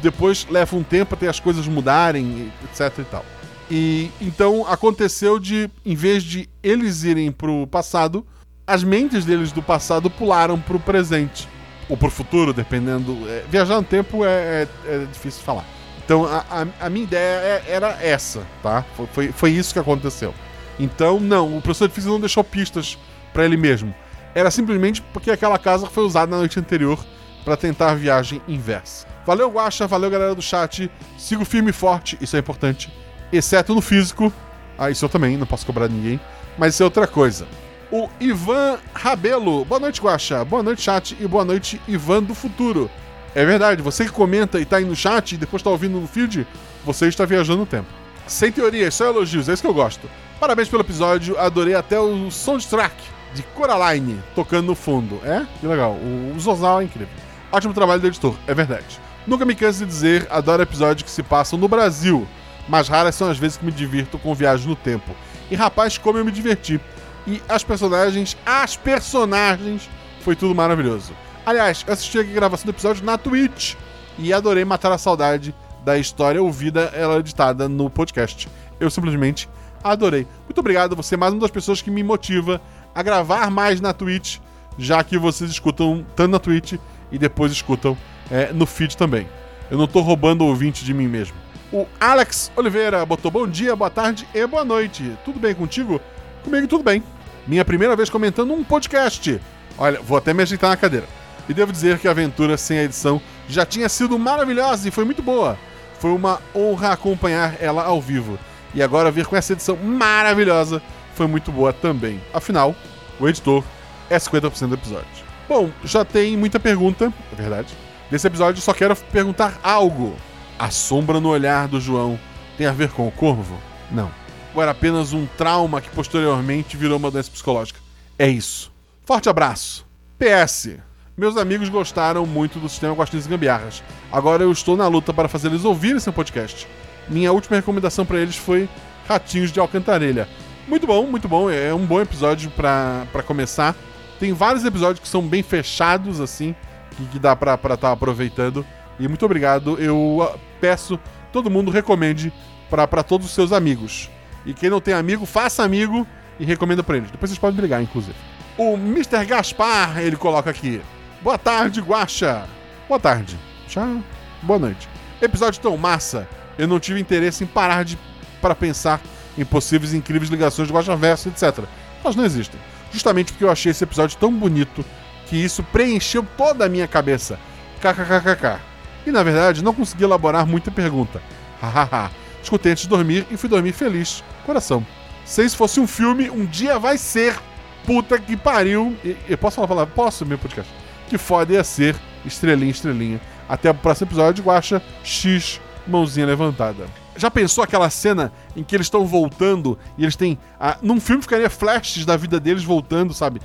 depois 0.00 0.46
leva 0.48 0.76
um 0.76 0.84
tempo 0.84 1.14
até 1.14 1.26
as 1.26 1.40
coisas 1.40 1.66
mudarem, 1.66 2.52
etc 2.64 2.96
e 3.00 3.04
tal. 3.04 3.24
E 3.68 4.10
então 4.20 4.64
aconteceu 4.68 5.40
de, 5.40 5.68
em 5.84 5.96
vez 5.96 6.22
de 6.22 6.48
eles 6.62 7.02
irem 7.02 7.32
pro 7.32 7.66
passado, 7.66 8.24
as 8.64 8.84
mentes 8.84 9.24
deles 9.24 9.50
do 9.50 9.60
passado 9.60 10.08
pularam 10.08 10.60
pro 10.60 10.78
presente. 10.78 11.48
Ou 11.88 11.96
pro 11.96 12.10
futuro, 12.10 12.52
dependendo. 12.52 13.16
é, 13.28 13.44
viajar 13.48 13.76
no 13.76 13.82
tempo 13.84 14.24
é, 14.24 14.28
é- 14.28 14.68
é 14.94 14.98
difícil 15.12 15.42
falar. 15.42 15.64
Então 16.04 16.24
a, 16.24 16.44
a- 16.50 16.86
a 16.86 16.90
minha 16.90 17.04
ideia 17.04 17.20
é- 17.40 17.64
era 17.68 17.96
essa, 18.02 18.42
tá? 18.62 18.84
Foi, 18.96 19.06
foi, 19.12 19.32
foi 19.32 19.50
isso 19.52 19.72
que 19.72 19.78
aconteceu. 19.78 20.34
Então, 20.78 21.18
não, 21.20 21.56
o 21.56 21.62
professor 21.62 21.88
de 21.88 21.94
física 21.94 22.12
não 22.12 22.20
deixou 22.20 22.44
pistas 22.44 22.98
pra 23.32 23.44
ele 23.44 23.56
mesmo. 23.56 23.94
Era 24.34 24.50
simplesmente 24.50 25.00
porque 25.00 25.30
aquela 25.30 25.58
casa 25.58 25.86
foi 25.86 26.04
usada 26.04 26.30
na 26.30 26.38
noite 26.38 26.58
anterior 26.60 27.02
pra 27.44 27.56
tentar 27.56 27.92
a 27.92 27.94
viagem 27.94 28.42
inversa. 28.46 29.06
Valeu, 29.24 29.48
Guaxa, 29.50 29.86
valeu, 29.86 30.10
galera 30.10 30.34
do 30.34 30.42
chat. 30.42 30.90
Sigo 31.16 31.44
firme 31.44 31.70
e 31.70 31.72
forte, 31.72 32.18
isso 32.20 32.36
é 32.36 32.40
importante. 32.40 32.92
Exceto 33.32 33.74
no 33.74 33.80
físico. 33.80 34.32
Ah, 34.78 34.90
isso 34.90 35.04
eu 35.04 35.08
também, 35.08 35.36
não 35.36 35.46
posso 35.46 35.64
cobrar 35.64 35.88
ninguém. 35.88 36.20
Mas 36.58 36.74
isso 36.74 36.82
é 36.82 36.84
outra 36.84 37.06
coisa. 37.06 37.46
O 37.90 38.08
Ivan 38.18 38.78
Rabelo. 38.92 39.64
Boa 39.64 39.78
noite, 39.78 40.00
Guaxa. 40.00 40.44
Boa 40.44 40.62
noite, 40.62 40.82
chat. 40.82 41.16
E 41.20 41.26
boa 41.26 41.44
noite, 41.44 41.80
Ivan 41.86 42.22
do 42.22 42.34
futuro. 42.34 42.90
É 43.34 43.44
verdade, 43.44 43.82
você 43.82 44.06
que 44.06 44.10
comenta 44.10 44.58
e 44.58 44.64
tá 44.64 44.78
aí 44.78 44.84
no 44.84 44.96
chat 44.96 45.32
e 45.32 45.36
depois 45.36 45.62
tá 45.62 45.68
ouvindo 45.68 46.00
no 46.00 46.08
feed, 46.08 46.46
você 46.84 47.06
está 47.06 47.26
viajando 47.26 47.58
no 47.58 47.66
tempo. 47.66 47.86
Sem 48.26 48.50
teorias, 48.50 48.94
só 48.94 49.04
elogios, 49.04 49.48
é 49.48 49.52
isso 49.52 49.62
que 49.62 49.68
eu 49.68 49.74
gosto. 49.74 50.08
Parabéns 50.40 50.68
pelo 50.68 50.82
episódio, 50.82 51.38
adorei 51.38 51.74
até 51.74 52.00
o 52.00 52.30
soundtrack 52.30 52.94
de 53.34 53.42
Coraline 53.42 54.20
tocando 54.34 54.68
no 54.68 54.74
fundo. 54.74 55.20
É? 55.22 55.46
Que 55.60 55.66
legal. 55.66 55.92
O, 55.92 56.40
Zozal 56.40 56.80
é 56.80 56.84
incrível. 56.84 57.12
Ótimo 57.52 57.74
trabalho 57.74 58.00
do 58.00 58.06
editor, 58.06 58.34
é 58.46 58.54
verdade. 58.54 58.98
Nunca 59.26 59.44
me 59.44 59.54
canso 59.54 59.80
de 59.80 59.86
dizer, 59.86 60.26
adoro 60.30 60.62
episódios 60.62 61.02
que 61.02 61.10
se 61.10 61.22
passam 61.22 61.58
no 61.58 61.68
Brasil, 61.68 62.26
mas 62.68 62.88
raras 62.88 63.14
são 63.14 63.30
as 63.30 63.38
vezes 63.38 63.58
que 63.58 63.64
me 63.64 63.70
divirto 63.70 64.18
com 64.18 64.34
viagem 64.34 64.66
no 64.66 64.74
tempo. 64.74 65.14
E 65.50 65.54
rapaz, 65.54 65.98
como 65.98 66.18
eu 66.18 66.24
me 66.24 66.32
diverti. 66.32 66.80
E 67.26 67.42
as 67.48 67.64
personagens, 67.64 68.36
as 68.46 68.76
personagens, 68.76 69.88
foi 70.20 70.36
tudo 70.36 70.54
maravilhoso. 70.54 71.12
Aliás, 71.44 71.84
eu 71.86 71.92
assisti 71.92 72.18
a 72.18 72.22
gravação 72.22 72.66
do 72.66 72.70
episódio 72.70 73.04
na 73.04 73.18
Twitch 73.18 73.74
e 74.18 74.32
adorei 74.32 74.64
matar 74.64 74.92
a 74.92 74.98
saudade 74.98 75.54
da 75.84 75.98
história 75.98 76.42
ouvida, 76.42 76.90
ela 76.94 77.18
editada 77.18 77.68
no 77.68 77.88
podcast. 77.90 78.48
Eu 78.80 78.90
simplesmente 78.90 79.48
adorei. 79.82 80.26
Muito 80.44 80.58
obrigado, 80.58 80.96
você 80.96 81.14
é 81.14 81.18
mais 81.18 81.32
uma 81.32 81.40
das 81.40 81.50
pessoas 81.50 81.80
que 81.80 81.90
me 81.90 82.02
motiva 82.02 82.60
a 82.94 83.02
gravar 83.02 83.50
mais 83.50 83.80
na 83.80 83.92
Twitch, 83.92 84.38
já 84.78 85.02
que 85.04 85.18
vocês 85.18 85.50
escutam 85.50 86.04
tanto 86.14 86.30
na 86.30 86.38
Twitch 86.38 86.74
e 87.12 87.18
depois 87.18 87.52
escutam 87.52 87.96
é, 88.30 88.52
no 88.52 88.66
feed 88.66 88.96
também. 88.96 89.28
Eu 89.70 89.78
não 89.78 89.86
tô 89.86 90.00
roubando 90.00 90.44
ouvinte 90.44 90.84
de 90.84 90.94
mim 90.94 91.06
mesmo. 91.06 91.36
O 91.72 91.86
Alex 92.00 92.50
Oliveira 92.56 93.04
botou 93.04 93.30
bom 93.30 93.46
dia, 93.46 93.74
boa 93.74 93.90
tarde 93.90 94.26
e 94.34 94.46
boa 94.46 94.64
noite. 94.64 95.16
Tudo 95.24 95.40
bem 95.40 95.54
contigo? 95.54 96.00
Comigo 96.42 96.66
tudo 96.68 96.84
bem. 96.84 97.02
Minha 97.46 97.64
primeira 97.64 97.94
vez 97.94 98.10
comentando 98.10 98.52
um 98.52 98.64
podcast. 98.64 99.40
Olha, 99.78 100.00
vou 100.00 100.18
até 100.18 100.34
me 100.34 100.42
ajeitar 100.42 100.70
na 100.70 100.76
cadeira. 100.76 101.06
E 101.48 101.54
devo 101.54 101.70
dizer 101.70 101.98
que 101.98 102.08
a 102.08 102.10
aventura 102.10 102.56
sem 102.56 102.78
a 102.78 102.82
edição 102.82 103.20
já 103.48 103.64
tinha 103.64 103.88
sido 103.88 104.18
maravilhosa 104.18 104.88
e 104.88 104.90
foi 104.90 105.04
muito 105.04 105.22
boa. 105.22 105.56
Foi 106.00 106.10
uma 106.10 106.40
honra 106.54 106.92
acompanhar 106.92 107.56
ela 107.60 107.84
ao 107.84 108.00
vivo. 108.00 108.38
E 108.74 108.82
agora 108.82 109.10
vir 109.10 109.26
com 109.26 109.36
essa 109.36 109.52
edição 109.52 109.76
maravilhosa 109.76 110.82
foi 111.14 111.26
muito 111.26 111.52
boa 111.52 111.72
também. 111.72 112.20
Afinal, 112.34 112.74
o 113.20 113.28
editor 113.28 113.62
é 114.10 114.18
50% 114.18 114.68
do 114.68 114.74
episódio. 114.74 115.06
Bom, 115.48 115.70
já 115.84 116.04
tem 116.04 116.36
muita 116.36 116.58
pergunta, 116.58 117.12
é 117.32 117.36
verdade. 117.36 117.72
Nesse 118.10 118.26
episódio 118.26 118.60
só 118.60 118.74
quero 118.74 118.96
perguntar 118.96 119.58
algo. 119.62 120.16
A 120.58 120.70
sombra 120.70 121.20
no 121.20 121.28
olhar 121.28 121.68
do 121.68 121.80
João 121.80 122.18
tem 122.58 122.66
a 122.66 122.72
ver 122.72 122.90
com 122.90 123.06
o 123.06 123.12
corvo? 123.12 123.56
Não. 123.90 124.10
Ou 124.56 124.62
era 124.62 124.72
apenas 124.72 125.12
um 125.12 125.26
trauma 125.36 125.82
que 125.82 125.90
posteriormente 125.90 126.78
virou 126.78 126.96
uma 126.96 127.10
doença 127.10 127.30
psicológica? 127.30 127.78
É 128.18 128.26
isso. 128.26 128.72
Forte 129.04 129.28
abraço. 129.28 129.86
PS. 130.18 130.78
Meus 131.14 131.36
amigos 131.36 131.68
gostaram 131.68 132.24
muito 132.24 132.58
do 132.58 132.66
sistema 132.66 132.94
Guaxinins 132.94 133.26
e 133.26 133.28
Gambiarras. 133.28 133.82
Agora 134.10 134.42
eu 134.42 134.50
estou 134.50 134.74
na 134.74 134.88
luta 134.88 135.12
para 135.12 135.28
fazer 135.28 135.48
eles 135.48 135.66
ouvirem 135.66 136.00
seu 136.00 136.10
podcast. 136.10 136.66
Minha 137.06 137.32
última 137.32 137.56
recomendação 137.56 138.06
para 138.06 138.18
eles 138.18 138.36
foi 138.36 138.66
Ratinhos 139.06 139.52
de 139.52 139.60
Alcantarelha. 139.60 140.26
Muito 140.66 140.86
bom, 140.86 141.06
muito 141.06 141.28
bom. 141.28 141.50
É 141.50 141.74
um 141.74 141.84
bom 141.84 142.00
episódio 142.00 142.50
para 142.50 143.22
começar. 143.26 143.76
Tem 144.18 144.32
vários 144.32 144.64
episódios 144.64 145.00
que 145.00 145.08
são 145.08 145.20
bem 145.20 145.42
fechados, 145.42 146.18
assim, 146.18 146.56
que, 146.96 147.04
que 147.08 147.18
dá 147.18 147.36
pra 147.36 147.56
estar 147.56 147.76
tá 147.76 147.92
aproveitando. 147.92 148.64
E 148.98 149.06
muito 149.06 149.26
obrigado. 149.26 149.78
Eu 149.78 149.96
uh, 150.22 150.40
peço 150.62 150.98
todo 151.30 151.50
mundo 151.50 151.70
recomende 151.70 152.32
para 152.70 153.02
todos 153.02 153.26
os 153.26 153.34
seus 153.34 153.52
amigos. 153.52 154.08
E 154.46 154.54
quem 154.54 154.70
não 154.70 154.80
tem 154.80 154.94
amigo, 154.94 155.26
faça 155.26 155.64
amigo 155.64 156.06
e 156.38 156.44
recomenda 156.44 156.82
para 156.82 156.96
eles. 156.96 157.10
Depois 157.10 157.28
vocês 157.28 157.38
podem 157.38 157.56
brigar, 157.56 157.82
inclusive. 157.82 158.16
O 158.56 158.74
Mr. 158.74 159.24
Gaspar, 159.26 159.98
ele 159.98 160.16
coloca 160.16 160.48
aqui. 160.48 160.80
Boa 161.20 161.36
tarde, 161.36 161.80
Guaxa. 161.80 162.46
Boa 162.88 163.00
tarde. 163.00 163.36
Tchau. 163.66 164.00
Boa 164.40 164.58
noite. 164.58 164.88
Episódio 165.20 165.60
tão 165.60 165.76
massa, 165.76 166.28
eu 166.56 166.68
não 166.68 166.78
tive 166.78 167.00
interesse 167.00 167.42
em 167.42 167.46
parar 167.46 167.84
de 167.84 167.98
para 168.40 168.54
pensar 168.54 169.00
em 169.36 169.44
possíveis 169.44 169.92
incríveis 169.92 170.30
ligações 170.30 170.68
de 170.68 170.74
Guaxa 170.74 170.94
Verso, 170.94 171.28
etc. 171.28 171.64
Elas 172.04 172.14
não 172.14 172.24
existem. 172.24 172.60
Justamente 172.92 173.32
porque 173.32 173.44
eu 173.44 173.50
achei 173.50 173.72
esse 173.72 173.82
episódio 173.82 174.16
tão 174.16 174.32
bonito 174.32 174.84
que 175.26 175.36
isso 175.36 175.62
preencheu 175.64 176.24
toda 176.36 176.64
a 176.64 176.68
minha 176.68 176.86
cabeça. 176.86 177.38
KKKKK. 177.80 178.60
E 179.06 179.10
na 179.10 179.22
verdade, 179.22 179.64
não 179.64 179.74
consegui 179.74 180.04
elaborar 180.04 180.46
muita 180.46 180.70
pergunta. 180.70 181.20
Hahaha. 181.60 182.10
Escutei 182.46 182.70
antes 182.70 182.84
de 182.84 182.88
dormir 182.88 183.26
e 183.28 183.36
fui 183.36 183.48
dormir 183.48 183.72
feliz. 183.72 184.22
Coração. 184.44 184.86
Se 185.24 185.44
isso 185.44 185.56
fosse 185.56 185.80
um 185.80 185.86
filme, 185.86 186.30
um 186.30 186.46
dia 186.46 186.78
vai 186.78 186.96
ser. 186.96 187.36
Puta 187.84 188.20
que 188.20 188.36
pariu. 188.36 188.96
E, 189.04 189.16
eu 189.28 189.36
posso 189.36 189.56
falar 189.66 189.82
a? 189.82 189.86
Posso, 189.86 190.24
meu 190.24 190.38
podcast? 190.38 190.72
Que 191.08 191.18
foda 191.18 191.54
ia 191.54 191.64
ser. 191.64 191.96
Estrelinha, 192.24 192.70
estrelinha. 192.70 193.20
Até 193.48 193.68
o 193.68 193.74
próximo 193.74 194.06
episódio, 194.06 194.44
Guacha 194.44 194.80
X, 195.02 195.60
mãozinha 195.88 196.24
levantada. 196.24 196.86
Já 197.16 197.32
pensou 197.32 197.64
aquela 197.64 197.90
cena 197.90 198.32
em 198.54 198.62
que 198.62 198.76
eles 198.76 198.86
estão 198.86 199.04
voltando 199.04 199.76
e 199.98 200.04
eles 200.04 200.14
têm. 200.14 200.38
Ah, 200.60 200.78
num 200.80 201.00
filme 201.00 201.22
ficaria 201.22 201.50
flashes 201.50 202.06
da 202.06 202.16
vida 202.16 202.38
deles 202.38 202.62
voltando, 202.62 203.12
sabe? 203.12 203.42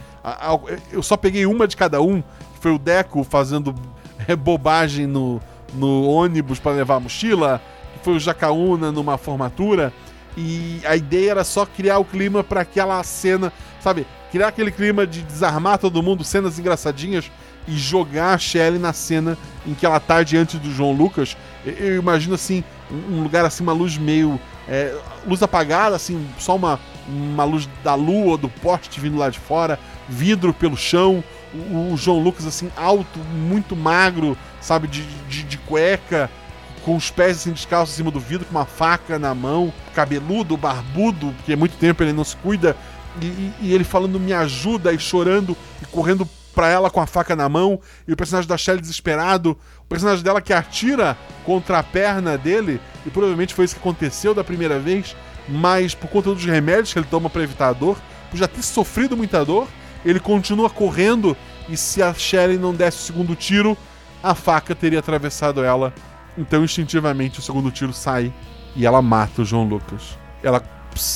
Eu 0.92 1.02
só 1.02 1.18
peguei 1.18 1.48
uma 1.48 1.68
de 1.68 1.76
cada 1.76 2.00
um, 2.04 2.22
que 2.22 2.60
foi 2.62 2.72
o 2.72 2.78
Deco 2.78 3.24
fazendo 3.24 3.74
é, 4.28 4.36
bobagem 4.36 5.08
no, 5.08 5.42
no 5.74 6.08
ônibus 6.08 6.60
para 6.60 6.74
levar 6.74 6.98
a 6.98 7.00
mochila, 7.00 7.60
foi 8.04 8.16
o 8.16 8.20
Jacaúna 8.20 8.92
numa 8.92 9.18
formatura. 9.18 9.94
E 10.38 10.82
a 10.86 10.96
ideia 10.96 11.32
era 11.32 11.44
só 11.44 11.66
criar 11.66 12.00
o 12.00 12.06
clima 12.06 12.44
para 12.44 12.62
aquela 12.62 13.04
cena, 13.04 13.52
sabe? 13.80 14.08
Criar 14.32 14.48
aquele 14.48 14.72
clima 14.72 15.06
de 15.06 15.22
desarmar 15.22 15.78
todo 15.78 16.02
mundo, 16.02 16.24
cenas 16.24 16.58
engraçadinhas 16.58 17.30
e 17.68 17.78
jogar 17.78 18.34
a 18.34 18.38
Shelley 18.38 18.80
na 18.80 18.94
cena 18.94 19.38
em 19.66 19.74
que 19.74 19.86
ela 19.86 20.00
tá 20.00 20.24
diante 20.24 20.58
do 20.58 20.72
João 20.72 20.94
Lucas. 20.94 21.36
Eu 21.66 21.98
imagino 21.98 22.36
assim, 22.36 22.64
um 22.90 23.22
lugar 23.22 23.46
assim, 23.46 23.64
uma 23.64 23.74
luz 23.74 23.98
meio. 23.98 24.40
É, 24.68 24.96
luz 25.28 25.44
apagada, 25.44 25.96
assim, 25.96 26.26
só 26.38 26.56
uma, 26.56 26.80
uma 27.08 27.44
luz 27.44 27.68
da 27.84 27.94
lua, 27.94 28.38
do 28.38 28.48
poste 28.48 29.02
vindo 29.02 29.18
lá 29.18 29.30
de 29.30 29.40
fora, 29.40 29.78
vidro 30.08 30.54
pelo 30.54 30.78
chão, 30.78 31.24
o, 31.54 31.94
o 31.94 31.98
João 31.98 32.20
Lucas 32.20 32.46
assim, 32.46 32.72
alto, 32.78 33.20
muito 33.20 33.76
magro, 33.76 34.38
sabe, 34.62 34.88
de, 34.88 35.04
de, 35.28 35.44
de 35.44 35.58
cueca, 35.58 36.30
com 36.84 36.96
os 36.96 37.10
pés 37.10 37.38
assim 37.38 37.52
descalços 37.52 37.96
em 37.96 37.98
cima 37.98 38.12
do 38.12 38.20
vidro, 38.20 38.46
com 38.46 38.52
uma 38.52 38.66
faca 38.66 39.20
na 39.20 39.34
mão, 39.34 39.74
cabeludo, 39.94 40.58
barbudo, 40.58 41.34
porque 41.38 41.54
há 41.54 41.58
muito 41.58 41.78
tempo 41.78 42.04
ele 42.04 42.14
não 42.14 42.24
se 42.24 42.36
cuida, 42.38 42.76
e, 43.22 43.52
e 43.62 43.74
ele 43.74 43.84
falando 43.84 44.20
me 44.20 44.34
ajuda 44.34 44.94
e 44.94 45.00
chorando 45.00 45.56
e 45.82 45.86
correndo 45.86 46.28
para 46.54 46.68
ela 46.68 46.90
com 46.90 47.00
a 47.00 47.08
faca 47.08 47.36
na 47.36 47.48
mão, 47.48 47.80
e 48.08 48.14
o 48.14 48.18
personagem 48.18 48.48
da 48.48 48.58
Shelley 48.58 48.82
desesperado, 48.82 49.58
o 49.80 49.86
personagem 49.86 50.24
dela 50.24 50.42
que 50.42 50.54
atira 50.54 51.18
contra 51.46 51.80
a 51.80 51.84
perna 51.84 52.38
dele, 52.38 52.80
e 53.06 53.10
provavelmente 53.10 53.54
foi 53.54 53.66
isso 53.66 53.76
que 53.76 53.82
aconteceu 53.82 54.34
da 54.34 54.44
primeira 54.44 54.80
vez, 54.80 55.16
mas 55.48 55.96
por 55.96 56.10
conta 56.10 56.34
dos 56.34 56.46
remédios 56.46 56.94
que 56.94 57.00
ele 57.00 57.08
toma 57.10 57.30
para 57.30 57.44
evitar 57.44 57.70
a 57.70 57.74
dor, 57.74 57.98
por 58.30 58.38
já 58.38 58.48
ter 58.48 58.62
sofrido 58.64 59.16
muita 59.16 59.44
dor, 59.46 59.68
ele 60.04 60.20
continua 60.20 60.70
correndo, 60.70 61.38
e 61.70 61.78
se 61.78 62.02
a 62.02 62.14
Shelley 62.14 62.58
não 62.58 62.74
desse 62.74 62.98
o 62.98 63.02
segundo 63.02 63.36
tiro, 63.36 63.78
a 64.22 64.36
faca 64.36 64.76
teria 64.76 65.00
atravessado 65.00 65.64
ela. 65.64 65.94
Então, 66.38 66.64
instintivamente, 66.64 67.40
o 67.40 67.42
segundo 67.42 67.72
tiro 67.72 67.94
sai 67.94 68.34
e 68.76 68.86
ela 68.86 69.02
mata 69.02 69.42
o 69.42 69.46
João 69.46 69.64
Lucas. 69.64 70.18
Ela 70.42 70.64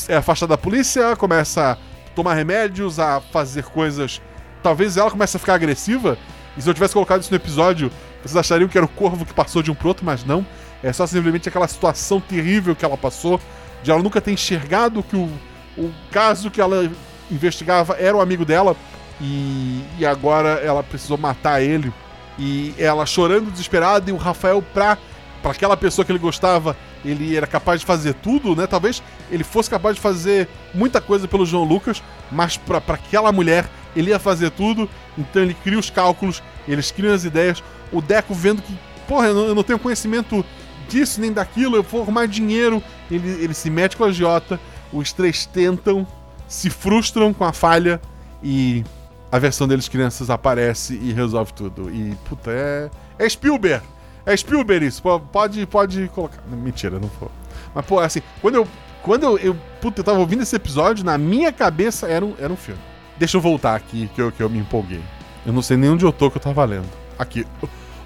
é 0.08 0.16
afastada 0.16 0.52
da 0.52 0.58
polícia, 0.58 1.16
começa 1.16 1.72
a 1.72 1.78
tomar 2.14 2.34
remédios, 2.34 3.00
a 3.00 3.20
fazer 3.20 3.64
coisas 3.64 4.22
talvez 4.66 4.98
ela 4.98 5.12
comece 5.12 5.38
a 5.38 5.40
ficar 5.40 5.54
agressiva. 5.54 6.18
E 6.58 6.62
se 6.62 6.68
eu 6.68 6.74
tivesse 6.74 6.96
colocado 6.96 7.22
isso 7.22 7.30
no 7.30 7.38
episódio, 7.38 7.92
vocês 8.24 8.36
achariam 8.36 8.68
que 8.68 8.76
era 8.76 8.86
o 8.86 8.90
corvo 8.90 9.24
que 9.24 9.34
passou 9.34 9.62
de 9.62 9.70
um 9.70 9.76
pro 9.76 9.90
outro, 9.90 10.04
mas 10.04 10.26
não. 10.26 10.44
É 10.82 10.92
só 10.92 11.06
simplesmente 11.06 11.48
aquela 11.48 11.68
situação 11.68 12.20
terrível 12.20 12.76
que 12.76 12.84
ela 12.84 12.98
passou, 12.98 13.40
de 13.84 13.92
ela 13.92 14.02
nunca 14.02 14.20
ter 14.20 14.32
enxergado 14.32 15.04
que 15.04 15.16
o, 15.16 15.30
o 15.78 15.94
caso 16.12 16.50
que 16.50 16.60
ela 16.60 16.90
investigava 17.30 17.96
era 18.00 18.18
o 18.18 18.22
amigo 18.22 18.44
dela, 18.44 18.76
e, 19.22 19.84
e 20.00 20.06
agora 20.06 20.60
ela 20.64 20.82
precisou 20.82 21.18
matar 21.18 21.62
ele. 21.62 21.94
E 22.40 22.74
ela 22.80 23.06
chorando 23.06 23.52
desesperada, 23.52 24.10
e 24.10 24.14
o 24.14 24.18
Rafael, 24.18 24.64
pra, 24.74 24.98
pra 25.46 25.52
aquela 25.52 25.78
pessoa 25.78 26.04
que 26.04 26.12
ele 26.12 26.18
gostava, 26.18 26.76
ele 27.06 27.38
era 27.38 27.46
capaz 27.46 27.82
de 27.82 27.86
fazer 27.86 28.16
tudo, 28.16 28.56
né? 28.56 28.66
Talvez 28.66 29.04
ele 29.30 29.44
fosse 29.44 29.70
capaz 29.70 29.96
de 29.96 30.02
fazer 30.02 30.50
muita 30.74 31.00
coisa 31.00 31.28
pelo 31.28 31.46
João 31.46 31.64
Lucas, 31.64 32.02
mas 32.32 32.58
para 32.58 32.80
aquela 32.88 33.32
mulher 33.32 33.70
ele 33.96 34.10
ia 34.10 34.18
fazer 34.18 34.50
tudo, 34.50 34.90
então 35.16 35.44
ele 35.44 35.54
cria 35.54 35.78
os 35.78 35.92
cálculos, 35.92 36.42
eles 36.68 36.90
criam 36.90 37.14
as 37.14 37.26
ideias. 37.26 37.64
O 37.92 38.02
Deco 38.02 38.34
vendo 38.34 38.64
que, 38.64 38.76
porra, 39.08 39.28
eu 39.28 39.36
não, 39.36 39.46
eu 39.50 39.54
não 39.54 39.62
tenho 39.62 39.78
conhecimento 39.78 40.44
disso 40.90 41.22
nem 41.22 41.32
daquilo, 41.32 41.76
eu 41.76 41.84
vou 41.84 42.02
arrumar 42.02 42.26
dinheiro. 42.26 42.82
Ele, 43.12 43.30
ele 43.44 43.54
se 43.54 43.70
mete 43.70 43.96
com 43.96 44.04
a 44.04 44.08
agiota, 44.08 44.60
os 44.92 45.14
três 45.14 45.46
tentam, 45.46 46.08
se 46.48 46.72
frustram 46.72 47.32
com 47.32 47.46
a 47.46 47.54
falha 47.54 48.02
e 48.42 48.84
a 49.32 49.38
versão 49.38 49.68
deles 49.68 49.88
crianças 49.88 50.32
aparece 50.32 50.96
e 50.96 51.14
resolve 51.14 51.54
tudo. 51.54 51.92
E, 51.92 52.16
puta, 52.28 52.50
é. 52.50 52.90
É 53.20 53.30
Spielberg! 53.30 53.86
É 54.26 54.36
Spielberg 54.36 54.86
isso, 54.86 55.02
pode, 55.32 55.66
pode 55.68 56.08
colocar. 56.10 56.42
Mentira, 56.48 57.00
não 57.00 57.10
for. 57.10 57.30
Mas, 57.74 57.86
pô, 57.86 58.00
assim, 58.00 58.22
quando 58.42 58.56
eu. 58.56 58.68
Quando 59.04 59.24
eu, 59.24 59.38
eu, 59.38 59.56
puta, 59.80 60.00
eu 60.00 60.04
tava 60.04 60.18
ouvindo 60.18 60.42
esse 60.42 60.56
episódio, 60.56 61.06
na 61.06 61.16
minha 61.16 61.54
cabeça 61.54 62.08
era 62.08 62.26
um, 62.26 62.34
era 62.40 62.52
um 62.52 62.56
filme. 62.58 62.82
Deixa 63.18 63.38
eu 63.38 63.42
voltar 63.42 63.76
aqui, 63.76 64.10
que 64.16 64.20
eu, 64.20 64.32
que 64.32 64.42
eu 64.42 64.50
me 64.50 64.58
empolguei. 64.58 65.02
Eu 65.46 65.54
não 65.54 65.62
sei 65.62 65.78
nem 65.78 65.92
onde 65.92 66.04
eu 66.04 66.12
tô 66.12 66.32
que 66.32 66.38
eu 66.38 66.42
tava 66.42 66.66
lendo. 66.66 66.90
Aqui. 67.20 67.46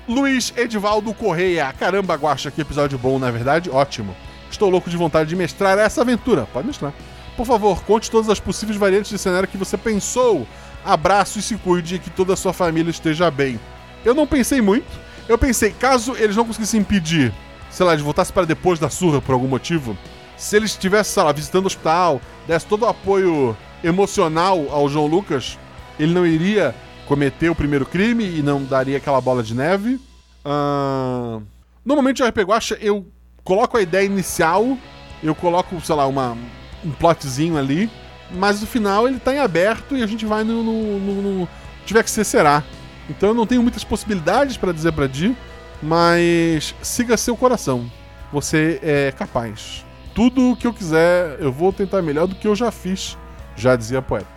Luiz 0.05 0.51
Edivaldo 0.57 1.13
Correia. 1.13 1.71
Caramba, 1.71 2.15
Guaxa, 2.15 2.51
que 2.51 2.59
episódio 2.59 2.97
bom, 2.97 3.17
na 3.17 3.31
verdade, 3.31 3.69
ótimo. 3.69 4.13
Estou 4.51 4.69
louco 4.69 4.89
de 4.89 4.97
vontade 4.97 5.29
de 5.29 5.37
mestrar 5.37 5.77
essa 5.77 6.01
aventura. 6.01 6.45
Pode 6.51 6.67
mestrar. 6.67 6.93
Por 7.37 7.45
favor, 7.45 7.81
conte 7.83 8.11
todas 8.11 8.29
as 8.29 8.39
possíveis 8.39 8.77
variantes 8.77 9.09
de 9.09 9.17
cenário 9.17 9.47
que 9.47 9.57
você 9.57 9.77
pensou. 9.77 10.45
Abraço 10.83 11.39
e 11.39 11.41
se 11.41 11.55
cuide 11.55 11.95
e 11.95 11.99
que 11.99 12.09
toda 12.09 12.33
a 12.33 12.35
sua 12.35 12.51
família 12.51 12.91
esteja 12.91 13.31
bem. 13.31 13.57
Eu 14.03 14.13
não 14.13 14.27
pensei 14.27 14.61
muito. 14.61 14.87
Eu 15.29 15.37
pensei, 15.37 15.69
caso 15.71 16.15
eles 16.17 16.35
não 16.35 16.43
conseguissem 16.43 16.79
impedir, 16.79 17.31
sei 17.69 17.85
lá, 17.85 17.95
de 17.95 18.01
voltasse 18.01 18.33
para 18.33 18.47
depois 18.47 18.79
da 18.79 18.89
surra 18.89 19.21
por 19.21 19.33
algum 19.33 19.47
motivo, 19.47 19.95
se 20.35 20.55
eles 20.55 20.71
estivessem, 20.71 21.13
sei 21.13 21.23
lá, 21.23 21.31
visitando 21.31 21.65
o 21.65 21.67
hospital, 21.67 22.19
desse 22.47 22.65
todo 22.65 22.81
o 22.81 22.87
apoio 22.87 23.55
emocional 23.83 24.67
ao 24.71 24.89
João 24.89 25.05
Lucas, 25.05 25.59
ele 25.99 26.15
não 26.15 26.25
iria 26.25 26.73
cometer 27.05 27.47
o 27.47 27.53
primeiro 27.53 27.85
crime 27.85 28.25
e 28.25 28.41
não 28.41 28.63
daria 28.63 28.97
aquela 28.97 29.21
bola 29.21 29.43
de 29.43 29.53
neve. 29.53 30.01
Uh... 30.43 31.43
Normalmente 31.85 32.23
o 32.23 32.27
RPG 32.27 32.43
Guacha, 32.45 32.77
eu 32.81 33.05
coloco 33.43 33.77
a 33.77 33.81
ideia 33.83 34.05
inicial, 34.05 34.75
eu 35.21 35.35
coloco, 35.35 35.79
sei 35.81 35.93
lá, 35.93 36.07
uma, 36.07 36.35
um 36.83 36.89
plotzinho 36.91 37.55
ali, 37.55 37.87
mas 38.31 38.61
no 38.61 38.65
final 38.67 39.07
ele 39.07 39.19
tá 39.19 39.31
em 39.31 39.39
aberto 39.39 39.95
e 39.95 40.01
a 40.01 40.07
gente 40.07 40.25
vai 40.25 40.43
no, 40.43 40.63
no, 40.63 40.99
no, 40.99 41.21
no 41.21 41.49
tiver 41.85 42.03
que 42.03 42.09
ser 42.09 42.23
será. 42.23 42.63
Então 43.09 43.29
eu 43.29 43.35
não 43.35 43.47
tenho 43.47 43.63
muitas 43.63 43.83
possibilidades 43.83 44.55
para 44.55 44.71
dizer 44.71 44.91
para 44.93 45.07
Di, 45.07 45.35
mas 45.81 46.75
siga 46.81 47.17
seu 47.17 47.35
coração. 47.35 47.89
Você 48.31 48.79
é 48.83 49.11
capaz. 49.11 49.83
Tudo 50.13 50.51
o 50.51 50.55
que 50.55 50.67
eu 50.67 50.73
quiser, 50.73 51.37
eu 51.39 51.51
vou 51.51 51.73
tentar 51.73 52.01
melhor 52.01 52.27
do 52.27 52.35
que 52.35 52.47
eu 52.47 52.55
já 52.55 52.71
fiz, 52.71 53.17
já 53.55 53.75
dizia 53.75 53.99
a 53.99 54.01
poeta. 54.01 54.27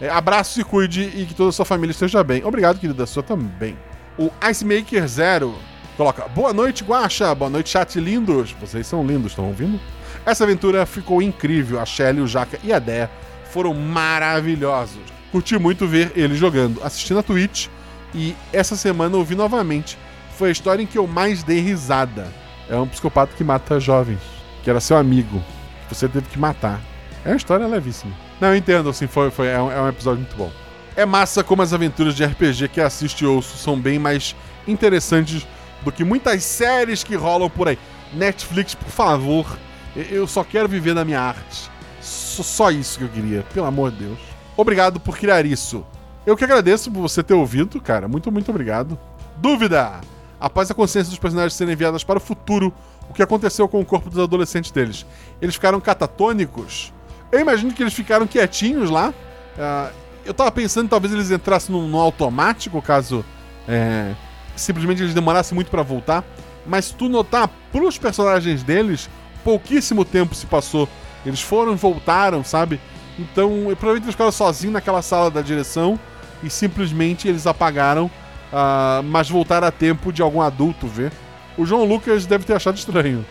É, 0.00 0.08
abraço 0.08 0.60
e 0.60 0.64
cuide 0.64 1.02
e 1.14 1.26
que 1.26 1.34
toda 1.34 1.50
a 1.50 1.52
sua 1.52 1.64
família 1.64 1.92
esteja 1.92 2.24
bem. 2.24 2.44
Obrigado, 2.44 2.78
querida, 2.78 3.06
sua 3.06 3.22
também. 3.22 3.76
O 4.18 4.30
Ice 4.50 4.64
Maker 4.64 5.06
Zero 5.06 5.54
coloca: 5.96 6.26
Boa 6.28 6.52
noite, 6.52 6.82
Guacha. 6.82 7.34
Boa 7.34 7.50
noite, 7.50 7.70
chat 7.70 8.00
lindos. 8.00 8.52
Vocês 8.52 8.86
são 8.86 9.06
lindos, 9.06 9.32
estão 9.32 9.46
ouvindo? 9.46 9.78
Essa 10.24 10.44
aventura 10.44 10.84
ficou 10.86 11.20
incrível. 11.22 11.80
A 11.80 11.86
Shelly, 11.86 12.20
o 12.20 12.26
Jaca 12.26 12.58
e 12.64 12.72
a 12.72 12.78
Dea 12.78 13.10
foram 13.50 13.74
maravilhosos. 13.74 15.02
Curti 15.30 15.58
muito 15.58 15.86
ver 15.86 16.12
ele 16.16 16.34
jogando, 16.34 16.82
assistindo 16.82 17.20
a 17.20 17.22
Twitch 17.22 17.68
e 18.14 18.34
essa 18.52 18.76
semana 18.76 19.16
ouvi 19.16 19.34
novamente. 19.34 19.98
Foi 20.36 20.48
a 20.48 20.52
história 20.52 20.82
em 20.82 20.86
que 20.86 20.98
eu 20.98 21.06
mais 21.06 21.42
dei 21.42 21.60
risada. 21.60 22.28
É 22.68 22.76
um 22.76 22.86
psicopata 22.86 23.32
que 23.36 23.44
mata 23.44 23.80
jovens, 23.80 24.20
que 24.62 24.70
era 24.70 24.80
seu 24.80 24.96
amigo, 24.96 25.42
que 25.88 25.94
você 25.94 26.08
teve 26.08 26.28
que 26.28 26.38
matar. 26.38 26.80
É 27.24 27.30
uma 27.30 27.36
história 27.36 27.66
levíssima. 27.66 28.12
Não, 28.40 28.48
eu 28.48 28.56
entendo, 28.56 28.88
assim, 28.88 29.06
foi, 29.06 29.30
foi, 29.30 29.48
é, 29.48 29.60
um, 29.60 29.70
é 29.70 29.80
um 29.82 29.88
episódio 29.88 30.20
muito 30.20 30.36
bom. 30.36 30.50
É 30.96 31.04
massa 31.04 31.44
como 31.44 31.62
as 31.62 31.72
aventuras 31.72 32.14
de 32.14 32.24
RPG 32.24 32.68
que 32.68 32.80
assisto 32.80 33.24
e 33.24 33.26
ouço 33.26 33.56
são 33.58 33.78
bem 33.78 33.98
mais 33.98 34.34
interessantes 34.66 35.46
do 35.82 35.92
que 35.92 36.04
muitas 36.04 36.42
séries 36.44 37.04
que 37.04 37.14
rolam 37.14 37.50
por 37.50 37.68
aí. 37.68 37.78
Netflix, 38.12 38.74
por 38.74 38.88
favor, 38.88 39.58
eu 39.94 40.26
só 40.26 40.42
quero 40.42 40.68
viver 40.68 40.94
na 40.94 41.04
minha 41.04 41.20
arte. 41.20 41.70
Só 42.00 42.70
isso 42.70 42.98
que 42.98 43.04
eu 43.04 43.08
queria, 43.08 43.42
pelo 43.54 43.66
amor 43.66 43.90
de 43.90 44.04
Deus. 44.04 44.18
Obrigado 44.56 44.98
por 44.98 45.16
criar 45.16 45.44
isso. 45.44 45.84
Eu 46.26 46.36
que 46.36 46.44
agradeço 46.44 46.90
por 46.90 47.00
você 47.00 47.22
ter 47.22 47.34
ouvido, 47.34 47.80
cara. 47.80 48.06
Muito, 48.06 48.30
muito 48.30 48.50
obrigado. 48.50 48.98
Dúvida! 49.36 50.00
Após 50.38 50.70
a 50.70 50.74
consciência 50.74 51.10
dos 51.10 51.18
personagens 51.18 51.54
serem 51.54 51.74
enviadas 51.74 52.02
para 52.02 52.18
o 52.18 52.20
futuro, 52.20 52.72
o 53.08 53.12
que 53.14 53.22
aconteceu 53.22 53.68
com 53.68 53.80
o 53.80 53.84
corpo 53.84 54.08
dos 54.08 54.18
adolescentes 54.18 54.70
deles? 54.70 55.04
Eles 55.40 55.54
ficaram 55.54 55.80
catatônicos? 55.80 56.92
Eu 57.30 57.40
imagino 57.40 57.72
que 57.72 57.82
eles 57.82 57.92
ficaram 57.92 58.26
quietinhos 58.26 58.90
lá. 58.90 59.10
Uh, 59.10 59.94
eu 60.24 60.32
tava 60.32 60.50
pensando 60.50 60.88
talvez 60.88 61.12
eles 61.12 61.30
entrassem 61.30 61.74
no, 61.74 61.86
no 61.86 61.98
automático, 61.98 62.80
caso 62.80 63.24
é, 63.66 64.14
simplesmente 64.56 65.02
eles 65.02 65.14
demorassem 65.14 65.54
muito 65.54 65.70
para 65.70 65.82
voltar. 65.82 66.24
Mas 66.66 66.86
se 66.86 66.94
tu 66.94 67.08
notar 67.08 67.50
pros 67.72 67.98
personagens 67.98 68.62
deles, 68.62 69.08
pouquíssimo 69.42 70.04
tempo 70.04 70.34
se 70.34 70.46
passou. 70.46 70.88
Eles 71.24 71.40
foram, 71.40 71.76
voltaram, 71.76 72.44
sabe? 72.44 72.80
Então, 73.20 73.50
provavelmente 73.76 74.04
eles 74.04 74.14
ficaram 74.14 74.32
sozinhos 74.32 74.72
naquela 74.72 75.02
sala 75.02 75.30
da 75.30 75.42
direção 75.42 76.00
e 76.42 76.48
simplesmente 76.48 77.28
eles 77.28 77.46
apagaram, 77.46 78.06
uh, 78.06 79.02
mas 79.04 79.28
voltaram 79.28 79.66
a 79.68 79.70
tempo 79.70 80.10
de 80.10 80.22
algum 80.22 80.40
adulto 80.40 80.86
ver. 80.86 81.12
O 81.58 81.66
João 81.66 81.84
Lucas 81.84 82.24
deve 82.24 82.44
ter 82.44 82.54
achado 82.54 82.78
estranho. 82.78 83.24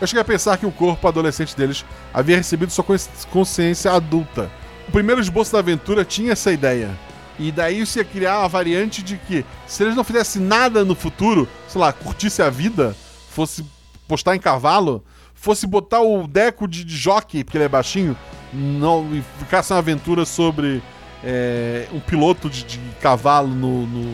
Eu 0.00 0.06
cheguei 0.06 0.22
a 0.22 0.24
pensar 0.24 0.56
que 0.56 0.66
o 0.66 0.70
corpo 0.70 1.08
adolescente 1.08 1.56
deles 1.56 1.84
havia 2.12 2.36
recebido 2.36 2.70
sua 2.70 2.84
consciência 3.30 3.90
adulta. 3.90 4.50
O 4.86 4.92
primeiro 4.92 5.20
esboço 5.20 5.52
da 5.52 5.58
aventura 5.58 6.04
tinha 6.04 6.32
essa 6.32 6.52
ideia. 6.52 6.90
E 7.36 7.50
daí 7.50 7.80
isso 7.80 7.98
ia 7.98 8.04
criar 8.04 8.44
a 8.44 8.48
variante 8.48 9.02
de 9.02 9.16
que, 9.16 9.44
se 9.66 9.82
eles 9.82 9.96
não 9.96 10.04
fizessem 10.04 10.40
nada 10.40 10.84
no 10.84 10.94
futuro, 10.94 11.48
sei 11.66 11.80
lá, 11.80 11.92
curtisse 11.92 12.40
a 12.40 12.50
vida, 12.50 12.94
fosse 13.30 13.64
postar 14.06 14.36
em 14.36 14.38
cavalo, 14.38 15.02
fosse 15.34 15.66
botar 15.66 16.00
o 16.00 16.28
Deco 16.28 16.68
de, 16.68 16.84
de 16.84 16.96
jockey, 16.96 17.42
porque 17.42 17.56
ele 17.56 17.64
é 17.64 17.68
baixinho, 17.68 18.16
não, 18.54 19.06
ficasse 19.38 19.72
uma 19.72 19.78
aventura 19.78 20.24
sobre 20.24 20.82
é, 21.22 21.86
um 21.92 22.00
piloto 22.00 22.48
de, 22.50 22.64
de 22.64 22.78
cavalo 23.00 23.48
no, 23.48 23.86
no, 23.86 24.04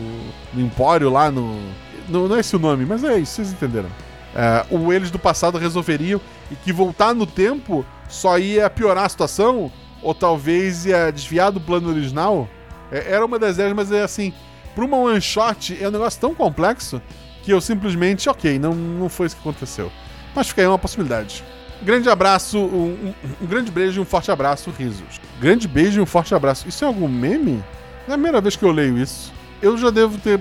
no, 0.53 0.61
Empório 0.61 1.09
lá 1.09 1.29
no, 1.29 1.59
no, 2.07 2.27
Não 2.27 2.35
é 2.35 2.39
esse 2.39 2.55
o 2.55 2.59
nome, 2.59 2.85
mas 2.85 3.03
é 3.03 3.19
isso, 3.19 3.33
vocês 3.33 3.51
entenderam. 3.51 3.89
É, 4.33 4.65
o 4.71 4.93
eles 4.93 5.11
do 5.11 5.19
passado 5.19 5.57
resolveriam 5.57 6.21
e 6.49 6.55
que 6.55 6.71
voltar 6.71 7.13
no 7.13 7.25
tempo 7.25 7.85
só 8.07 8.37
ia 8.37 8.69
piorar 8.69 9.05
a 9.05 9.09
situação, 9.09 9.71
ou 10.01 10.15
talvez 10.15 10.85
ia 10.85 11.11
desviar 11.11 11.51
do 11.51 11.59
plano 11.59 11.89
original. 11.89 12.47
É, 12.91 13.13
era 13.13 13.25
uma 13.25 13.37
das 13.37 13.55
ideias, 13.55 13.73
mas 13.73 13.91
é 13.91 14.03
assim, 14.03 14.33
para 14.73 14.85
uma 14.85 14.97
one 14.97 15.21
shot 15.21 15.77
é 15.81 15.87
um 15.87 15.91
negócio 15.91 16.19
tão 16.19 16.33
complexo 16.33 17.01
que 17.43 17.51
eu 17.51 17.59
simplesmente, 17.59 18.29
ok, 18.29 18.57
não, 18.57 18.73
não 18.73 19.09
foi 19.09 19.27
isso 19.27 19.35
que 19.35 19.41
aconteceu. 19.41 19.91
Mas 20.33 20.47
fica 20.47 20.61
aí 20.61 20.67
uma 20.67 20.79
possibilidade. 20.79 21.43
Grande 21.83 22.09
abraço, 22.09 22.59
um, 22.59 23.13
um, 23.13 23.13
um, 23.41 23.47
grande 23.47 23.71
beijo 23.71 23.99
e 23.99 24.01
um 24.01 24.05
forte 24.05 24.31
abraço, 24.31 24.69
risos. 24.69 25.19
Grande 25.39 25.67
beijo 25.67 25.99
e 25.99 26.03
um 26.03 26.05
forte 26.05 26.35
abraço. 26.35 26.67
Isso 26.67 26.83
é 26.83 26.87
algum 26.87 27.07
meme? 27.07 27.63
É 28.07 28.11
a 28.11 28.13
primeira 28.13 28.39
vez 28.39 28.55
que 28.55 28.63
eu 28.63 28.71
leio 28.71 28.97
isso. 28.97 29.33
Eu 29.61 29.77
já 29.77 29.89
devo 29.89 30.17
ter. 30.19 30.39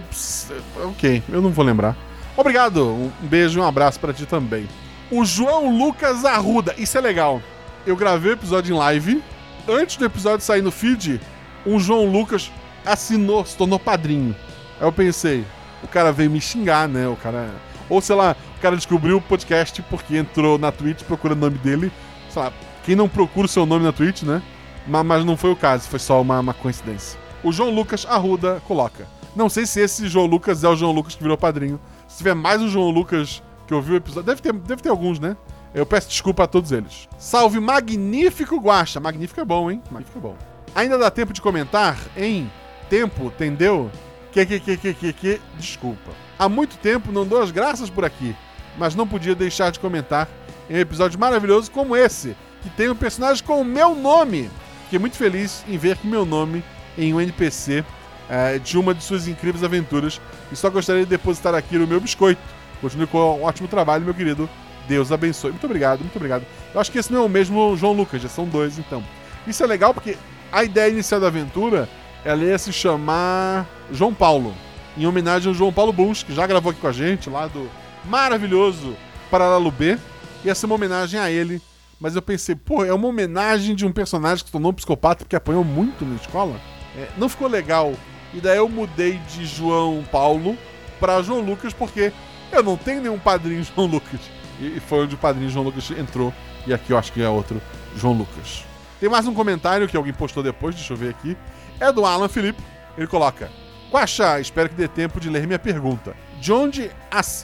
Ok, 0.85 1.23
eu 1.29 1.41
não 1.41 1.51
vou 1.51 1.65
lembrar. 1.65 1.97
Obrigado, 2.37 2.87
um 2.87 3.11
beijo 3.23 3.59
e 3.59 3.63
um 3.63 3.67
abraço 3.67 3.99
para 3.99 4.13
ti 4.13 4.27
também. 4.27 4.69
O 5.11 5.25
João 5.25 5.77
Lucas 5.77 6.25
Arruda, 6.25 6.75
isso 6.79 6.97
é 6.97 7.01
legal. 7.01 7.43
Eu 7.87 7.97
gravei 7.97 8.33
o 8.33 8.35
episódio 8.35 8.75
em 8.75 8.79
live. 8.79 9.23
Antes 9.69 9.97
do 9.97 10.05
episódio 10.05 10.45
sair 10.45 10.63
no 10.63 10.71
feed, 10.71 11.21
um 11.67 11.79
João 11.79 12.07
Lucas 12.07 12.51
assinou, 12.85 13.45
se 13.45 13.57
tornou 13.57 13.79
padrinho. 13.79 14.35
Aí 14.79 14.87
eu 14.87 14.93
pensei, 14.93 15.45
o 15.83 15.89
cara 15.89 16.13
veio 16.13 16.31
me 16.31 16.41
xingar, 16.41 16.89
né? 16.89 17.09
O 17.09 17.17
cara. 17.17 17.51
Ou 17.91 18.01
sei 18.01 18.17
lá, 18.17 18.37
o 18.57 18.61
cara 18.61 18.77
descobriu 18.77 19.19
o 19.19 19.21
podcast 19.21 19.83
porque 19.83 20.17
entrou 20.17 20.57
na 20.57 20.73
Twitch 20.73 21.03
procurando 21.03 21.39
o 21.39 21.51
nome 21.51 21.59
dele. 21.59 21.93
Sei 22.31 22.41
lá, 22.41 22.53
quem 22.85 22.97
não 22.97 23.09
procura 23.09 23.47
o 23.47 23.49
seu 23.49 23.67
nome 23.67 23.85
na 23.85 23.93
Twitch, 23.93 24.23
né? 24.23 24.41
Mas, 24.87 25.05
mas 25.05 25.25
não 25.25 25.37
foi 25.37 25.51
o 25.51 25.57
caso, 25.57 25.89
foi 25.89 25.99
só 25.99 26.21
uma, 26.23 26.41
uma 26.41 26.55
coincidência. 26.55 27.19
O 27.43 27.53
João 27.53 27.71
Lucas 27.71 28.07
Arruda 28.09 28.63
coloca. 28.67 29.07
Não 29.35 29.49
sei 29.49 29.67
se 29.67 29.81
esse 29.81 30.09
João 30.09 30.27
Lucas 30.27 30.65
é 30.65 30.69
o 30.69 30.77
João 30.77 30.93
Lucas 30.93 31.15
que 31.15 31.23
virou 31.23 31.37
padrinho. 31.37 31.81
Se 32.09 32.19
tiver 32.19 32.35
mais 32.35 32.63
um 32.63 32.69
João 32.69 32.91
Lucas 32.91 33.43
que 33.67 33.75
ouviu 33.75 33.95
o 33.95 33.97
episódio. 33.97 34.27
Deve 34.27 34.43
ter, 34.43 34.53
deve 34.53 34.83
ter 34.83 34.89
alguns, 34.89 35.21
né? 35.21 35.37
Eu 35.73 35.87
peço 35.87 36.09
desculpa 36.09 36.45
a 36.45 36.47
todos 36.49 36.73
eles. 36.73 37.09
Salve 37.17 37.61
magnífico 37.61 38.57
Guacha. 38.57 38.99
Magnífico 38.99 39.41
é 39.41 39.45
bom, 39.45 39.71
hein? 39.71 39.81
Magnífico 39.91 40.19
é 40.19 40.23
bom. 40.23 40.37
Ainda 40.75 40.99
dá 40.99 41.11
tempo 41.11 41.33
de 41.33 41.41
comentar 41.41 41.97
em 42.17 42.51
tempo, 42.89 43.27
entendeu? 43.27 43.91
Que, 44.33 44.47
que, 44.47 44.61
que, 44.61 44.77
que, 44.77 44.95
que, 44.95 45.13
que, 45.13 45.41
desculpa. 45.59 46.13
Há 46.39 46.49
muito 46.49 46.79
tempo 46.79 47.11
não 47.13 47.27
dou 47.27 47.43
as 47.43 47.51
graças 47.51 47.91
por 47.91 48.05
aqui 48.05 48.35
mas 48.77 48.95
não 48.95 49.07
podia 49.07 49.35
deixar 49.35 49.71
de 49.71 49.79
comentar 49.79 50.29
em 50.69 50.75
um 50.75 50.79
episódio 50.79 51.19
maravilhoso 51.19 51.71
como 51.71 51.97
esse, 51.97 52.37
que 52.63 52.71
tem 52.71 52.89
um 52.89 52.97
personagem 52.97 53.45
com 53.45 53.61
o 53.61 53.65
meu 53.65 53.95
nome. 53.95 54.51
Fiquei 54.85 54.99
muito 54.99 55.17
feliz 55.17 55.65
em 55.69 55.77
ver 55.77 55.97
que 55.97 56.07
meu 56.07 56.25
nome 56.25 56.65
em 56.97 57.13
um 57.13 57.21
NPC 57.21 57.85
é, 58.29 58.59
de 58.59 58.79
uma 58.79 58.95
de 58.95 59.03
suas 59.03 59.27
incríveis 59.27 59.65
aventuras 59.65 60.21
e 60.53 60.57
só 60.57 60.71
gostaria 60.71 61.05
de 61.05 61.11
depositar 61.11 61.55
aqui 61.55 61.77
no 61.77 61.87
meu 61.87 62.01
biscoito. 62.01 62.41
Continue 62.81 63.07
com 63.07 63.19
um 63.19 63.43
ótimo 63.45 63.69
trabalho, 63.69 64.05
meu 64.05 64.15
querido. 64.15 64.49
Deus 64.89 65.13
abençoe. 65.13 65.51
Muito 65.51 65.67
obrigado, 65.67 66.01
muito 66.01 66.17
obrigado. 66.17 66.45
Eu 66.73 66.81
acho 66.81 66.91
que 66.91 66.99
esse 66.99 67.13
não 67.13 67.23
é 67.23 67.25
o 67.25 67.29
mesmo 67.29 67.77
João 67.77 67.93
Lucas, 67.93 68.23
já 68.23 68.29
são 68.29 68.47
dois 68.47 68.79
então. 68.79 69.05
Isso 69.47 69.63
é 69.63 69.67
legal 69.67 69.93
porque 69.93 70.17
a 70.51 70.65
ideia 70.65 70.91
inicial 70.91 71.21
da 71.21 71.27
aventura 71.27 71.89
ela 72.25 72.45
ia 72.45 72.59
se 72.59 72.73
chamar 72.73 73.67
João 73.91 74.13
Paulo, 74.13 74.55
em 74.97 75.07
homenagem 75.07 75.49
ao 75.49 75.55
João 75.55 75.73
Paulo 75.73 75.93
Bunch, 75.93 76.25
que 76.25 76.35
já 76.35 76.47
gravou 76.47 76.71
aqui 76.71 76.81
com 76.81 76.89
a 76.89 76.93
gente, 76.93 77.31
lá 77.31 77.47
do 77.47 77.69
maravilhoso 78.05 78.97
Paralelo 79.31 79.71
B. 79.71 79.99
Ia 80.45 80.55
ser 80.55 80.67
uma 80.67 80.75
homenagem 80.75 81.19
a 81.19 81.31
ele. 81.31 81.61
Mas 82.01 82.17
eu 82.17 82.23
pensei, 82.23 82.55
pô, 82.55 82.83
é 82.83 82.93
uma 82.95 83.09
homenagem 83.09 83.75
de 83.75 83.85
um 83.85 83.93
personagem 83.93 84.45
que 84.45 84.51
tornou 84.51 84.71
um 84.71 84.75
psicopata 84.75 85.25
porque 85.25 85.37
apanhou 85.37 85.63
muito 85.63 86.05
na 86.05 86.17
escola. 86.17 86.59
É, 86.97 87.09
não 87.19 87.29
ficou 87.29 87.47
legal. 87.47 87.93
E 88.33 88.41
daí 88.41 88.57
eu 88.57 88.69
mudei 88.69 89.21
de 89.29 89.45
João 89.45 90.03
Paulo 90.11 90.57
para 90.99 91.23
João 91.23 91.41
Lucas 91.41 91.75
porque 91.75 92.11
eu 92.51 92.63
não 92.63 92.77
tenho 92.77 93.03
nenhum 93.03 93.19
padrinho 93.19 93.63
João 93.63 93.87
Lucas. 93.87 94.21
E 94.59 94.81
foi 94.81 95.05
onde 95.05 95.15
o 95.15 95.19
padrinho 95.19 95.51
João 95.51 95.65
Lucas 95.65 95.91
entrou. 95.91 96.33
E 96.67 96.73
aqui 96.73 96.91
eu 96.93 96.99
acho 96.99 97.13
que 97.13 97.23
é 97.23 97.29
outro 97.29 97.61
João 97.97 98.15
Lucas. 98.15 98.65
Tem 98.99 99.09
mais 99.09 99.27
um 99.27 99.35
comentário 99.35 99.87
que 99.87 99.97
alguém 99.97 100.13
postou 100.13 100.43
depois, 100.43 100.75
deixa 100.75 100.93
eu 100.93 100.97
ver 100.97 101.11
aqui. 101.11 101.37
É 101.81 101.91
do 101.93 102.05
Alan 102.05 102.29
Felipe. 102.29 102.63
Ele 102.97 103.07
coloca: 103.07 103.51
Quaxá, 103.91 104.39
espero 104.41 104.69
que 104.69 104.75
dê 104.75 104.87
tempo 104.87 105.19
de 105.19 105.29
ler 105.31 105.47
minha 105.47 105.59
pergunta. 105.59 106.15
de 106.41 106.53
onde 106.53 106.91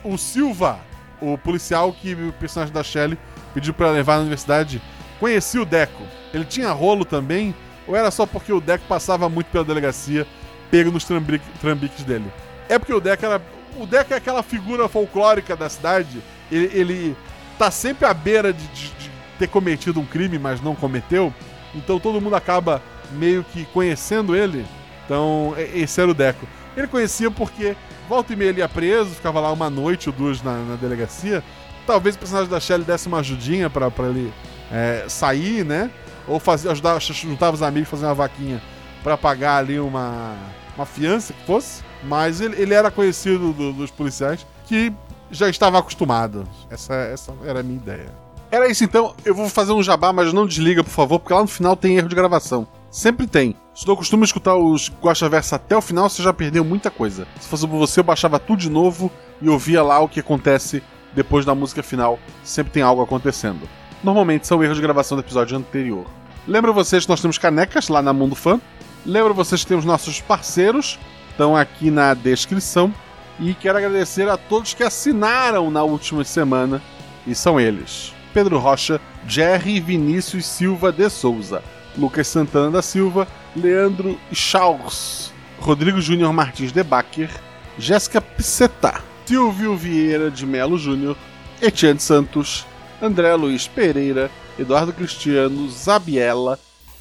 o 0.05 0.17
Silva, 0.17 0.79
o 1.21 1.37
policial 1.37 1.93
que 1.93 2.15
o 2.15 2.33
personagem 2.35 2.73
da 2.73 2.83
Shelley 2.83 3.19
pediu 3.53 3.75
pra 3.75 3.91
levar 3.91 4.15
na 4.15 4.21
universidade, 4.21 4.81
conhecia 5.21 5.61
o 5.61 5.67
Deco. 5.67 6.03
Ele 6.33 6.45
tinha 6.45 6.71
rolo 6.73 7.05
também? 7.05 7.55
Ou 7.87 7.95
era 7.97 8.11
só 8.11 8.27
porque 8.27 8.53
o 8.53 8.61
Deco 8.61 8.85
passava 8.89 9.29
muito 9.29 9.47
pela 9.49 9.65
delegacia, 9.65 10.27
pego 10.71 10.91
nos 10.91 11.05
trambi- 11.05 11.41
trambiques 11.61 12.05
dele? 12.05 12.31
É 12.69 12.79
porque 12.79 12.93
o 12.93 13.01
Deco 13.01 13.25
era. 13.27 13.41
O 13.79 13.87
Deco 13.87 14.15
é 14.15 14.17
aquela 14.17 14.43
figura 14.43 14.89
folclórica 14.89 15.55
da 15.55 15.69
cidade. 15.69 16.23
Ele, 16.51 16.71
ele 16.73 17.17
tá 17.59 17.71
sempre 17.71 18.07
à 18.07 18.15
beira 18.15 18.53
de, 18.53 18.67
de- 18.69 18.89
de 18.91 19.11
ter 19.39 19.49
cometido 19.49 20.01
um 20.01 20.07
crime, 20.07 20.39
mas 20.39 20.61
não 20.63 20.75
cometeu. 20.75 21.33
Então 21.75 21.99
todo 22.01 22.21
mundo 22.21 22.35
acaba 22.35 22.81
meio 23.13 23.45
que 23.45 23.65
conhecendo 23.67 24.35
ele. 24.37 24.67
Então, 25.05 25.55
esse 25.75 26.01
era 26.01 26.11
o 26.11 26.15
Deco. 26.15 26.47
Ele 26.77 26.87
conhecia 26.87 27.31
porque 27.31 27.77
volta 28.09 28.33
e 28.33 28.37
meia 28.37 28.49
ele 28.51 28.59
ia 28.61 28.69
preso, 28.69 29.11
ficava 29.11 29.41
lá 29.41 29.53
uma 29.53 29.71
noite 29.71 30.09
ou 30.09 30.15
duas 30.15 30.43
na, 30.43 30.55
na 30.65 30.77
delegacia. 30.77 31.43
Talvez 31.87 32.17
o 32.17 32.19
personagem 32.19 32.51
da 32.51 32.59
Shelley 32.61 32.85
desse 32.85 33.07
uma 33.07 33.19
ajudinha 33.21 33.71
pra 33.71 33.91
ele 34.09 34.33
é, 34.73 35.05
sair, 35.09 35.65
né? 35.65 35.91
Ou 36.27 36.41
fazer, 36.41 36.69
ajudar, 36.71 37.01
juntava 37.01 37.55
os 37.55 37.63
amigos, 37.63 37.89
fazer 37.89 38.07
uma 38.07 38.15
vaquinha 38.15 38.61
pra 39.03 39.17
pagar 39.17 39.59
ali 39.59 39.79
uma, 39.79 40.35
uma 40.77 40.85
fiança 40.85 41.33
que 41.33 41.47
fosse. 41.47 41.83
Mas 42.03 42.41
ele, 42.41 42.61
ele 42.61 42.75
era 42.75 42.91
conhecido 42.91 43.53
do- 43.53 43.73
dos 43.73 43.91
policiais 43.91 44.45
que 44.67 44.93
já 45.31 45.49
estava 45.49 45.79
acostumado. 45.79 46.45
Essa, 46.69 46.95
essa 46.95 47.33
era 47.45 47.61
a 47.61 47.63
minha 47.63 47.77
ideia. 47.79 48.13
Era 48.51 48.69
isso 48.69 48.83
então. 48.85 49.15
Eu 49.25 49.35
vou 49.35 49.49
fazer 49.49 49.73
um 49.73 49.83
jabá, 49.83 50.13
mas 50.13 50.33
não 50.33 50.47
desliga, 50.47 50.83
por 50.85 50.91
favor, 50.91 51.21
porque 51.21 51.33
lá 51.33 51.41
no 51.41 51.47
final 51.49 51.77
tem 51.77 51.97
erro 51.97 52.09
de 52.09 52.15
gravação. 52.15 52.67
Sempre 52.97 53.27
tem. 53.27 53.55
Se 53.75 53.87
não 53.87 53.95
costuma 53.95 54.25
escutar 54.25 54.57
os 54.57 54.91
Guacha 55.03 55.29
Versa 55.29 55.57
até 55.57 55.77
o 55.77 55.83
final, 55.83 56.09
você 56.09 56.23
já 56.23 56.33
perdeu 56.33 56.65
muita 56.65 56.91
coisa. 56.91 57.29
Se 57.39 57.47
fosse 57.47 57.69
por 57.69 57.77
você, 57.77 58.01
eu 58.01 58.05
baixava 58.05 58.39
tudo 58.39 58.59
de 58.59 58.71
novo 58.71 59.13
e 59.43 59.51
ouvia 59.51 59.83
lá 59.83 60.01
o 60.01 60.09
que 60.09 60.21
acontece 60.21 60.83
depois 61.15 61.45
da 61.45 61.55
música 61.55 61.83
final. 61.83 62.19
Sempre 62.43 62.73
tem 62.73 62.83
algo 62.83 63.03
acontecendo. 63.03 63.69
Normalmente 64.03 64.47
são 64.47 64.65
erros 64.65 64.79
de 64.79 64.83
gravação 64.83 65.15
do 65.15 65.21
episódio 65.21 65.59
anterior. 65.59 66.07
Lembro 66.49 66.73
vocês 66.73 67.05
que 67.05 67.11
nós 67.11 67.21
temos 67.21 67.37
canecas 67.37 67.89
lá 67.91 68.01
na 68.01 68.15
Mundo 68.15 68.35
Fã. 68.35 68.59
Lembro 69.05 69.35
vocês 69.35 69.61
que 69.61 69.69
temos 69.69 69.85
nossos 69.85 70.23
parceiros, 70.23 70.99
estão 71.29 71.55
aqui 71.55 71.91
na 71.91 72.15
descrição. 72.15 72.95
E 73.39 73.53
quero 73.53 73.77
agradecer 73.77 74.27
a 74.27 74.39
todos 74.39 74.73
que 74.73 74.83
assinaram 74.83 75.71
na 75.71 75.83
última 75.83 76.25
semana. 76.25 76.81
E 77.27 77.35
são 77.35 77.61
eles: 77.61 78.15
Pedro 78.33 78.59
Rocha, 78.59 78.99
Jerry 79.29 79.81
Vinícius 79.81 80.47
Silva 80.47 80.91
de 80.91 81.11
Souza, 81.11 81.63
Lucas 81.97 82.29
Santana 82.29 82.71
da 82.71 82.83
Silva, 82.83 83.27
Leandro 83.55 84.19
Chaus, 84.33 85.33
Rodrigo 85.59 86.01
Júnior 86.01 86.33
Martins 86.33 86.73
de 86.73 86.83
Bacher, 86.83 87.31
Jéssica 87.79 88.21
Pisseta, 88.21 89.03
Silvio 89.25 89.77
Vieira 89.77 90.31
de 90.31 90.47
Melo 90.47 90.79
Júnior, 90.79 91.17
Etienne 91.61 92.01
Santos, 92.01 92.67
André 93.01 93.35
Luiz 93.35 93.67
Pereira, 93.67 94.31
Eduardo 94.59 94.93
Cristiano, 94.93 95.69
Zabiela, 95.69 96.59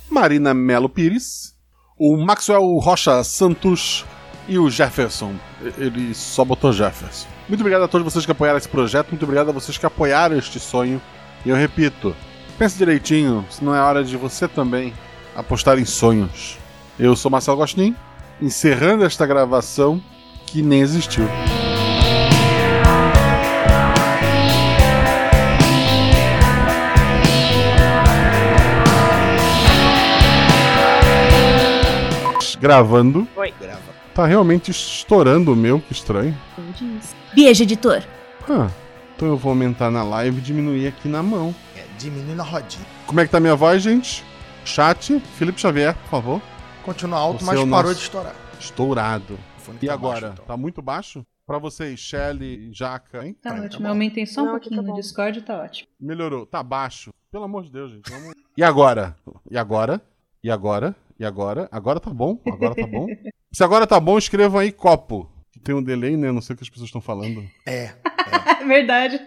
Marina 0.09 0.53
Melo 0.53 0.89
Pires, 0.89 1.55
o 1.97 2.17
Maxwell 2.17 2.77
Rocha 2.77 3.23
Santos 3.23 4.05
e 4.47 4.57
o 4.59 4.69
Jefferson. 4.69 5.35
Ele 5.77 6.13
só 6.13 6.43
botou 6.43 6.73
Jefferson. 6.73 7.27
Muito 7.47 7.61
obrigado 7.61 7.83
a 7.83 7.87
todos 7.87 8.03
vocês 8.03 8.25
que 8.25 8.31
apoiaram 8.31 8.57
esse 8.57 8.67
projeto, 8.67 9.09
muito 9.09 9.23
obrigado 9.23 9.49
a 9.49 9.53
vocês 9.53 9.77
que 9.77 9.85
apoiaram 9.85 10.37
este 10.37 10.59
sonho. 10.59 11.01
E 11.45 11.49
eu 11.49 11.55
repito, 11.55 12.15
pense 12.57 12.77
direitinho, 12.77 13.45
se 13.49 13.63
não 13.63 13.75
é 13.75 13.81
hora 13.81 14.03
de 14.03 14.15
você 14.15 14.47
também 14.47 14.93
apostar 15.35 15.77
em 15.77 15.85
sonhos. 15.85 16.57
Eu 16.97 17.15
sou 17.15 17.29
Marcelo 17.29 17.57
Gostin, 17.57 17.95
encerrando 18.41 19.03
esta 19.03 19.25
gravação 19.25 20.01
que 20.45 20.61
nem 20.61 20.81
existiu. 20.81 21.27
Gravando. 32.59 33.27
Oi. 33.35 33.53
Tá 34.13 34.25
realmente 34.25 34.71
estourando 34.71 35.51
o 35.51 35.55
meu, 35.55 35.79
que 35.81 35.91
estranho. 35.91 36.35
Beijo, 37.35 37.63
editor. 37.63 38.01
Ah, 38.49 38.69
então 39.15 39.27
eu 39.27 39.37
vou 39.37 39.49
aumentar 39.51 39.89
na 39.91 40.03
live 40.03 40.37
e 40.37 40.41
diminuir 40.41 40.87
aqui 40.87 41.07
na 41.07 41.23
mão. 41.23 41.53
É, 41.75 41.83
diminui 41.97 42.35
na 42.35 42.43
rodinha. 42.43 42.85
Como 43.07 43.19
é 43.19 43.25
que 43.25 43.31
tá 43.31 43.39
minha 43.39 43.55
voz, 43.55 43.81
gente? 43.81 44.23
Chat, 44.63 45.19
Felipe 45.37 45.59
Xavier, 45.61 45.95
por 45.95 46.09
favor. 46.09 46.41
Continua 46.83 47.19
alto, 47.19 47.39
Você 47.39 47.45
mas 47.45 47.59
é 47.59 47.69
parou 47.69 47.83
nosso- 47.83 47.95
de 47.95 48.01
estourar. 48.01 48.35
Estourado. 48.59 49.39
E 49.81 49.87
tá 49.87 49.93
agora? 49.93 50.21
baixo, 50.21 50.33
então. 50.33 50.45
Tá 50.45 50.57
muito 50.57 50.81
baixo? 50.81 51.25
Pra 51.45 51.57
vocês, 51.59 51.99
Shelly, 51.99 52.71
Jaca, 52.73 53.25
hein? 53.25 53.35
Tá 53.41 53.51
Pra 53.51 53.59
tá 53.59 53.65
ótimo. 53.65 53.85
Eu 53.85 53.89
aumentei 53.91 54.25
só 54.25 54.41
um 54.41 54.45
Não, 54.45 54.51
pouquinho 54.53 54.81
tá 54.83 54.87
no. 54.89 54.95
Discord, 54.95 55.41
tá 55.41 55.61
ótimo. 55.61 55.87
Melhorou. 55.99 56.45
Tá 56.45 56.63
baixo. 56.63 57.11
Pelo 57.31 57.43
amor 57.43 57.63
de 57.63 57.71
Deus, 57.71 57.91
gente. 57.91 58.09
Vamos... 58.11 58.33
E 58.57 58.63
agora? 58.63 59.15
E 59.49 59.57
agora? 59.57 60.01
E 60.43 60.49
agora? 60.51 60.95
E 61.19 61.25
agora? 61.25 61.67
Agora 61.71 61.99
tá 61.99 62.09
bom? 62.11 62.39
Agora 62.47 62.73
tá 62.75 62.87
bom? 62.87 63.07
Se 63.53 63.63
agora 63.63 63.85
tá 63.87 63.99
bom, 63.99 64.17
escrevam 64.17 64.59
aí 64.59 64.71
copo. 64.71 65.29
Tem 65.63 65.73
um 65.75 65.81
delay, 65.83 66.15
né? 66.17 66.31
Não 66.31 66.41
sei 66.41 66.53
o 66.53 66.57
que 66.57 66.63
as 66.63 66.69
pessoas 66.69 66.87
estão 66.89 67.01
falando. 67.01 67.43
É, 67.65 67.91
É 68.61 68.65
verdade. 68.65 69.19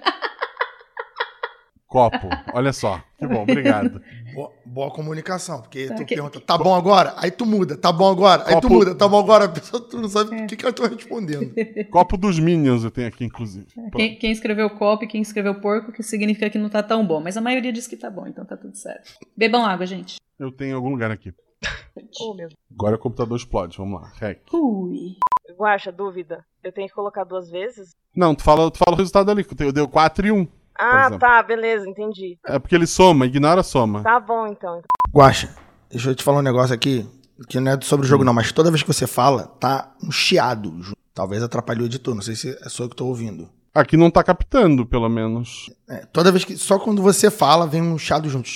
Copo. 1.87 2.29
Olha 2.53 2.71
só. 2.73 3.01
Que 3.19 3.27
bom, 3.27 3.43
obrigado. 3.45 4.03
boa, 4.35 4.53
boa 4.67 4.91
comunicação. 4.91 5.63
Porque 5.63 5.87
Tá, 5.87 5.95
tu 5.95 6.05
que- 6.05 6.15
pergunta, 6.17 6.39
tá 6.39 6.59
bom 6.59 6.75
agora? 6.75 7.15
Aí 7.17 7.31
tu 7.31 7.47
muda, 7.47 7.79
tá 7.79 7.91
bom 7.91 8.11
agora? 8.11 8.43
Aí 8.47 8.57
tu 8.57 8.63
Copo- 8.63 8.75
muda, 8.75 8.95
tá 8.95 9.09
bom 9.09 9.19
agora? 9.19 9.47
A 9.47 9.49
pessoa 9.49 9.81
tu 9.83 9.99
não 9.99 10.09
sabe 10.09 10.37
É. 10.39 10.45
o 10.45 10.47
que, 10.47 10.55
que 10.57 10.67
eu 10.67 10.73
tô 10.73 10.87
respondendo. 10.87 11.51
Copo 11.91 12.19
dos 12.19 12.39
Minions 12.39 12.85
eu 12.85 12.91
tenho 12.91 13.09
aqui, 13.09 13.25
inclusive. 13.25 13.67
Quem, 13.97 14.17
quem 14.19 14.31
escreveu 14.31 14.69
copo 14.69 15.05
e 15.05 15.09
quem 15.09 15.23
escreveu 15.23 15.55
porco, 15.63 15.91
que 15.91 16.03
significa 16.03 16.51
que 16.51 16.59
não 16.59 16.69
tá 16.69 16.83
tão 16.83 17.07
bom. 17.07 17.21
Mas 17.23 17.39
a 17.39 17.41
maioria 17.41 17.73
diz 17.73 17.87
que 17.87 17.97
tá 17.97 18.11
bom, 18.11 18.27
então 18.27 18.45
tá 18.45 18.55
tudo 18.57 18.77
certo. 18.77 19.15
Bebam 19.35 19.65
água, 19.65 19.87
gente. 19.87 20.17
Eu 20.39 20.53
tenho 20.53 20.73
em 20.73 20.75
algum 20.75 20.91
lugar 20.91 21.11
aqui. 21.11 21.33
Oh, 22.21 22.33
meu. 22.33 22.49
Agora 22.73 22.95
o 22.95 22.99
computador 22.99 23.37
explode. 23.37 23.77
Vamos 23.77 24.01
lá. 24.01 24.13
Rec. 24.21 24.43
Ui. 24.55 25.17
Guaxa, 25.59 25.91
dúvida. 25.91 26.45
Eu 26.63 26.73
tenho 26.73 26.87
que 26.89 26.95
colocar 26.95 27.25
duas 27.25 27.51
vezes? 27.51 27.91
Não, 28.15 28.35
tu 28.35 28.43
fala, 28.45 28.71
tu 28.71 28.79
fala 28.79 28.95
o 28.95 28.99
resultado 28.99 29.31
ali. 29.31 29.43
que 29.43 29.55
Deu 29.55 29.89
4 29.89 30.27
e 30.27 30.33
1. 30.33 30.49
Ah, 30.79 31.01
exemplo. 31.07 31.19
tá, 31.19 31.43
beleza, 31.43 31.89
entendi. 31.89 32.39
É 32.47 32.59
porque 32.59 32.75
ele 32.75 32.87
soma, 32.87 33.27
ignora 33.27 33.61
a 33.63 33.65
soma. 33.65 34.03
Tá 34.03 34.21
bom, 34.21 34.47
então. 34.47 34.81
Guaxa, 35.13 35.53
deixa 35.91 36.11
eu 36.11 36.15
te 36.15 36.23
falar 36.23 36.39
um 36.39 36.43
negócio 36.43 36.73
aqui, 36.73 37.05
que 37.49 37.59
não 37.59 37.73
é 37.73 37.81
sobre 37.81 38.07
o 38.07 38.09
jogo 38.09 38.23
não, 38.23 38.33
mas 38.33 38.53
toda 38.53 38.71
vez 38.71 38.83
que 38.83 38.93
você 38.93 39.07
fala, 39.07 39.49
tá 39.59 39.93
um 40.03 40.13
chiado. 40.13 40.71
junto. 40.81 40.97
Talvez 41.13 41.43
atrapalhe 41.43 41.83
o 41.83 41.87
editor, 41.87 42.15
não 42.15 42.23
sei 42.23 42.37
se 42.37 42.51
é 42.65 42.69
só 42.69 42.85
eu 42.85 42.89
que 42.89 42.95
tô 42.95 43.07
ouvindo. 43.07 43.49
Aqui 43.75 43.97
não 43.97 44.09
tá 44.11 44.23
captando, 44.23 44.87
pelo 44.87 45.09
menos. 45.09 45.69
É, 45.89 46.07
toda 46.13 46.31
vez 46.31 46.45
que. 46.45 46.57
Só 46.57 46.79
quando 46.79 47.03
você 47.03 47.29
fala, 47.29 47.67
vem 47.67 47.83
um 47.83 47.99
chiado 47.99 48.29
junto. 48.29 48.49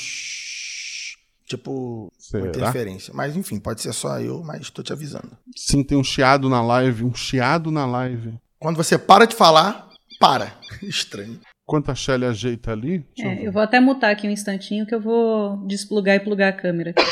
Tipo, 1.46 2.02
uma 2.04 2.10
Será? 2.18 2.46
interferência. 2.46 3.12
Mas 3.14 3.36
enfim, 3.36 3.58
pode 3.58 3.80
ser 3.80 3.92
só 3.92 4.18
eu, 4.20 4.42
mas 4.42 4.70
tô 4.70 4.82
te 4.82 4.92
avisando. 4.92 5.36
Sim, 5.56 5.82
tem 5.82 5.98
um 5.98 6.04
chiado 6.04 6.48
na 6.48 6.62
live. 6.62 7.04
Um 7.04 7.14
chiado 7.14 7.70
na 7.70 7.84
live. 7.86 8.34
Quando 8.58 8.76
você 8.76 8.96
para 8.96 9.26
de 9.26 9.34
falar, 9.34 9.88
para. 10.20 10.54
Estranho. 10.82 11.40
Enquanto 11.64 11.90
a 11.90 11.94
Shelly 11.94 12.24
ajeita 12.26 12.72
ali. 12.72 13.06
eu 13.16 13.28
É, 13.28 13.46
eu 13.46 13.52
vou 13.52 13.62
até 13.62 13.80
mutar 13.80 14.10
aqui 14.10 14.26
um 14.26 14.30
instantinho 14.30 14.86
que 14.86 14.94
eu 14.94 15.00
vou 15.00 15.56
desplugar 15.66 16.16
e 16.16 16.20
plugar 16.20 16.48
a 16.48 16.52
câmera 16.52 16.90
aqui, 16.90 17.02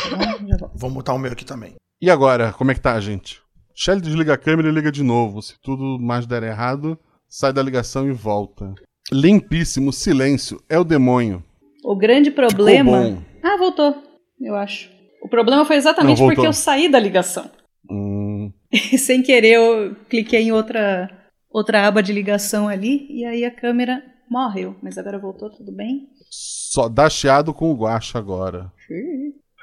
tá. 0.59 0.71
Vou 0.75 0.91
mutar 0.91 1.15
o 1.15 1.19
meu 1.19 1.33
aqui 1.33 1.45
também. 1.45 1.75
E 2.01 2.11
agora, 2.11 2.53
como 2.53 2.71
é 2.71 2.75
que 2.75 2.81
tá, 2.81 2.99
gente? 3.01 3.41
Shelly 3.75 4.01
desliga 4.01 4.35
a 4.35 4.39
câmera 4.39 4.69
e 4.69 4.73
liga 4.73 4.91
de 4.93 5.03
novo. 5.03 5.41
Se 5.41 5.55
tudo 5.63 5.99
mais 6.01 6.27
der 6.27 6.43
errado, 6.43 6.99
sai 7.29 7.53
da 7.53 7.63
ligação 7.63 8.09
e 8.09 8.13
volta. 8.13 8.75
Limpíssimo, 9.13 9.93
silêncio. 9.93 10.63
É 10.69 10.79
o 10.79 10.85
demônio. 10.85 11.43
O 11.85 11.97
grande 11.97 12.31
problema. 12.31 13.19
Ah, 13.43 13.57
voltou, 13.57 13.97
eu 14.41 14.55
acho. 14.57 14.91
O 15.23 15.29
problema 15.29 15.65
foi 15.65 15.77
exatamente 15.77 16.21
porque 16.23 16.47
eu 16.47 16.53
saí 16.53 16.89
da 16.91 16.99
ligação. 16.99 17.51
Hum, 17.91 18.53
E 18.73 18.99
sem 18.99 19.23
querer, 19.23 19.55
eu 19.55 19.95
cliquei 20.09 20.43
em 20.43 20.53
outra, 20.53 21.11
outra 21.51 21.87
aba 21.87 22.03
de 22.03 22.13
ligação 22.13 22.69
ali 22.69 23.07
e 23.11 23.25
aí 23.25 23.45
a 23.45 23.51
câmera 23.55 24.03
morreu. 24.31 24.77
Mas 24.83 24.97
agora 24.97 25.19
voltou, 25.19 25.51
tudo 25.51 25.73
bem? 25.73 26.09
só 26.31 26.89
dá 26.89 27.11
chiado 27.11 27.53
com 27.53 27.71
o 27.73 27.75
guacha 27.75 28.17
agora. 28.17 28.73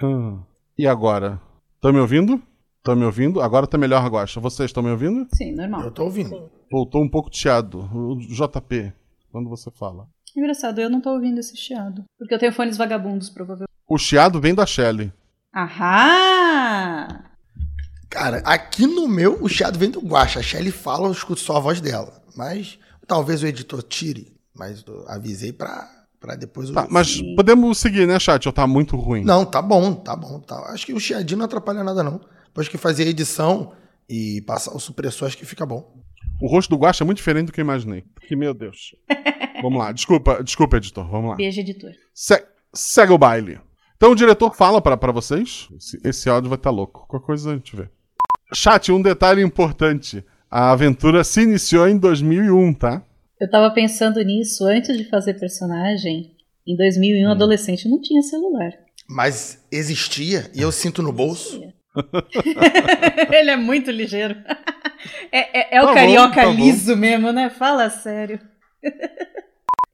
Hum. 0.03 0.41
E 0.77 0.85
agora? 0.85 1.41
Estão 1.75 1.93
me 1.93 1.99
ouvindo? 1.99 2.41
Estão 2.77 2.95
me 2.95 3.05
ouvindo? 3.05 3.41
Agora 3.41 3.65
tá 3.65 3.77
melhor, 3.77 4.05
Guacha. 4.09 4.39
Vocês 4.39 4.69
estão 4.69 4.83
me 4.83 4.91
ouvindo? 4.91 5.27
Sim, 5.33 5.53
normal. 5.53 5.83
Eu 5.83 5.91
tô 5.91 6.03
ouvindo. 6.03 6.49
Voltou 6.71 7.01
um 7.03 7.09
pouco 7.09 7.29
de 7.29 7.37
chiado. 7.37 7.79
O 7.93 8.17
JP, 8.19 8.93
quando 9.31 9.49
você 9.49 9.71
fala. 9.71 10.07
Engraçado, 10.35 10.79
eu 10.79 10.89
não 10.89 11.01
tô 11.01 11.11
ouvindo 11.11 11.39
esse 11.39 11.55
chiado. 11.57 12.03
Porque 12.17 12.33
eu 12.33 12.39
tenho 12.39 12.53
fones 12.53 12.77
vagabundos, 12.77 13.29
provavelmente. 13.29 13.67
O 13.87 13.97
chiado 13.97 14.39
vem 14.41 14.53
da 14.53 14.65
Shelly. 14.65 15.11
Ahá! 15.53 17.23
Cara, 18.09 18.37
aqui 18.45 18.85
no 18.87 19.07
meu, 19.07 19.41
o 19.41 19.49
chiado 19.49 19.77
vem 19.77 19.89
do 19.89 19.99
Guaxa. 20.01 20.39
A 20.39 20.43
Shelly 20.43 20.71
fala, 20.71 21.07
eu 21.07 21.11
escuto 21.11 21.39
só 21.41 21.57
a 21.57 21.59
voz 21.59 21.79
dela. 21.81 22.21
Mas 22.35 22.77
talvez 23.07 23.43
o 23.43 23.47
editor 23.47 23.81
tire. 23.83 24.35
Mas 24.55 24.83
eu 24.87 25.05
avisei 25.07 25.53
pra, 25.53 25.87
pra 26.19 26.35
depois 26.35 26.69
o. 26.69 26.73
Tá, 26.73 26.87
mas 26.89 27.21
podemos 27.35 27.77
seguir, 27.77 28.07
né, 28.07 28.19
chat? 28.19 28.45
Ou 28.47 28.53
tá 28.53 28.65
muito 28.65 28.95
ruim? 28.97 29.23
Não, 29.23 29.45
tá 29.45 29.61
bom, 29.61 29.93
tá 29.93 30.15
bom. 30.15 30.39
Tá. 30.39 30.55
Acho 30.71 30.85
que 30.85 30.93
o 30.93 30.99
chiadinho 30.99 31.37
não 31.39 31.45
atrapalha 31.45 31.83
nada, 31.83 32.03
não. 32.03 32.19
Depois 32.47 32.67
que 32.67 32.77
fazer 32.77 33.03
a 33.03 33.07
edição 33.07 33.73
e 34.09 34.41
passar 34.47 34.71
o 34.75 34.79
supressor, 34.79 35.27
acho 35.27 35.37
que 35.37 35.45
fica 35.45 35.65
bom. 35.65 35.93
O 36.41 36.47
rosto 36.47 36.69
do 36.69 36.77
Guaxa 36.77 37.03
é 37.03 37.05
muito 37.05 37.17
diferente 37.17 37.47
do 37.47 37.51
que 37.51 37.59
eu 37.61 37.65
imaginei. 37.65 38.03
Que 38.27 38.35
meu 38.35 38.53
Deus. 38.53 38.95
Vamos 39.61 39.79
lá, 39.79 39.91
desculpa, 39.91 40.43
desculpa, 40.43 40.77
editor. 40.77 41.07
Vamos 41.09 41.31
lá. 41.31 41.35
Beijo, 41.35 41.59
editor. 41.59 41.91
Se- 42.13 42.45
segue 42.73 43.11
o 43.11 43.17
baile. 43.17 43.59
Então 43.97 44.11
o 44.11 44.15
diretor 44.15 44.55
fala 44.55 44.79
pra 44.81 44.95
pra 44.95 45.11
vocês. 45.11 45.67
Esse, 45.75 45.99
esse 46.03 46.29
áudio 46.29 46.49
vai 46.49 46.57
estar 46.57 46.69
louco. 46.69 47.05
Qualquer 47.07 47.25
coisa 47.25 47.51
a 47.51 47.55
gente 47.55 47.75
vê. 47.75 47.89
Chat, 48.53 48.91
um 48.91 49.01
detalhe 49.01 49.41
importante. 49.41 50.23
A 50.49 50.71
aventura 50.71 51.23
se 51.23 51.41
iniciou 51.41 51.87
em 51.87 51.97
2001, 51.97 52.73
tá? 52.75 53.01
Eu 53.41 53.49
tava 53.49 53.69
pensando 53.73 54.21
nisso 54.23 54.65
antes 54.65 54.95
de 54.95 55.03
fazer 55.09 55.33
personagem. 55.35 56.35
Em 56.65 56.75
2001, 56.77 57.29
adolescente 57.31 57.89
não 57.89 57.99
tinha 58.01 58.21
celular. 58.21 58.71
Mas 59.09 59.65
existia 59.71 60.49
e 60.53 60.61
eu 60.61 60.71
sinto 60.71 61.01
no 61.01 61.11
bolso. 61.11 61.61
Ele 63.31 63.49
é 63.51 63.55
muito 63.55 63.89
ligeiro. 63.89 64.35
É, 65.31 65.59
é- 65.59 65.77
é 65.77 65.81
o 65.81 65.85
Tá 65.85 65.89
bom, 65.89 65.93
carioca 65.95 66.35
tá 66.35 66.45
bom. 66.45 66.53
liso 66.53 66.95
mesmo, 66.95 67.31
né? 67.31 67.49
Fala 67.49 67.89
sério. 67.89 68.39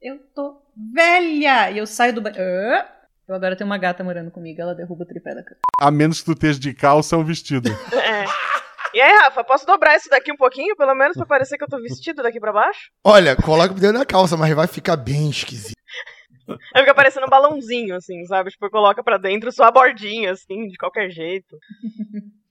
Eu 0.02 0.18
tô 0.34 0.56
velha! 0.92 1.70
E 1.70 1.78
eu 1.78 1.86
saio 1.86 2.12
do 2.12 2.20
banho. 2.20 2.36
Ah! 2.38 2.93
Eu 3.26 3.34
agora 3.34 3.56
tenho 3.56 3.68
uma 3.68 3.78
gata 3.78 4.04
morando 4.04 4.30
comigo, 4.30 4.60
ela 4.60 4.74
derruba 4.74 5.04
o 5.04 5.06
tripé 5.06 5.34
da 5.34 5.42
cama. 5.42 5.60
A 5.80 5.90
menos 5.90 6.20
que 6.20 6.26
tu 6.26 6.32
esteja 6.32 6.60
de 6.60 6.74
calça 6.74 7.16
ou 7.16 7.24
vestido. 7.24 7.70
É. 7.94 8.24
E 8.96 9.00
aí, 9.00 9.12
Rafa, 9.22 9.42
posso 9.42 9.66
dobrar 9.66 9.96
isso 9.96 10.08
daqui 10.08 10.30
um 10.30 10.36
pouquinho, 10.36 10.76
pelo 10.76 10.94
menos, 10.94 11.16
pra 11.16 11.26
parecer 11.26 11.58
que 11.58 11.64
eu 11.64 11.68
tô 11.68 11.80
vestido 11.80 12.22
daqui 12.22 12.38
pra 12.38 12.52
baixo? 12.52 12.92
Olha, 13.02 13.34
coloca 13.34 13.74
dentro 13.74 13.98
da 13.98 14.06
calça, 14.06 14.36
mas 14.36 14.54
vai 14.54 14.68
ficar 14.68 14.96
bem 14.96 15.30
esquisito. 15.30 15.74
Aí 16.72 16.82
fica 16.82 16.94
parecendo 16.94 17.26
um 17.26 17.28
balãozinho, 17.28 17.96
assim, 17.96 18.24
sabe? 18.26 18.50
Tipo, 18.50 18.70
coloca 18.70 19.02
pra 19.02 19.18
dentro 19.18 19.50
só 19.50 19.64
a 19.64 19.72
bordinha, 19.72 20.30
assim, 20.30 20.68
de 20.68 20.76
qualquer 20.76 21.10
jeito. 21.10 21.56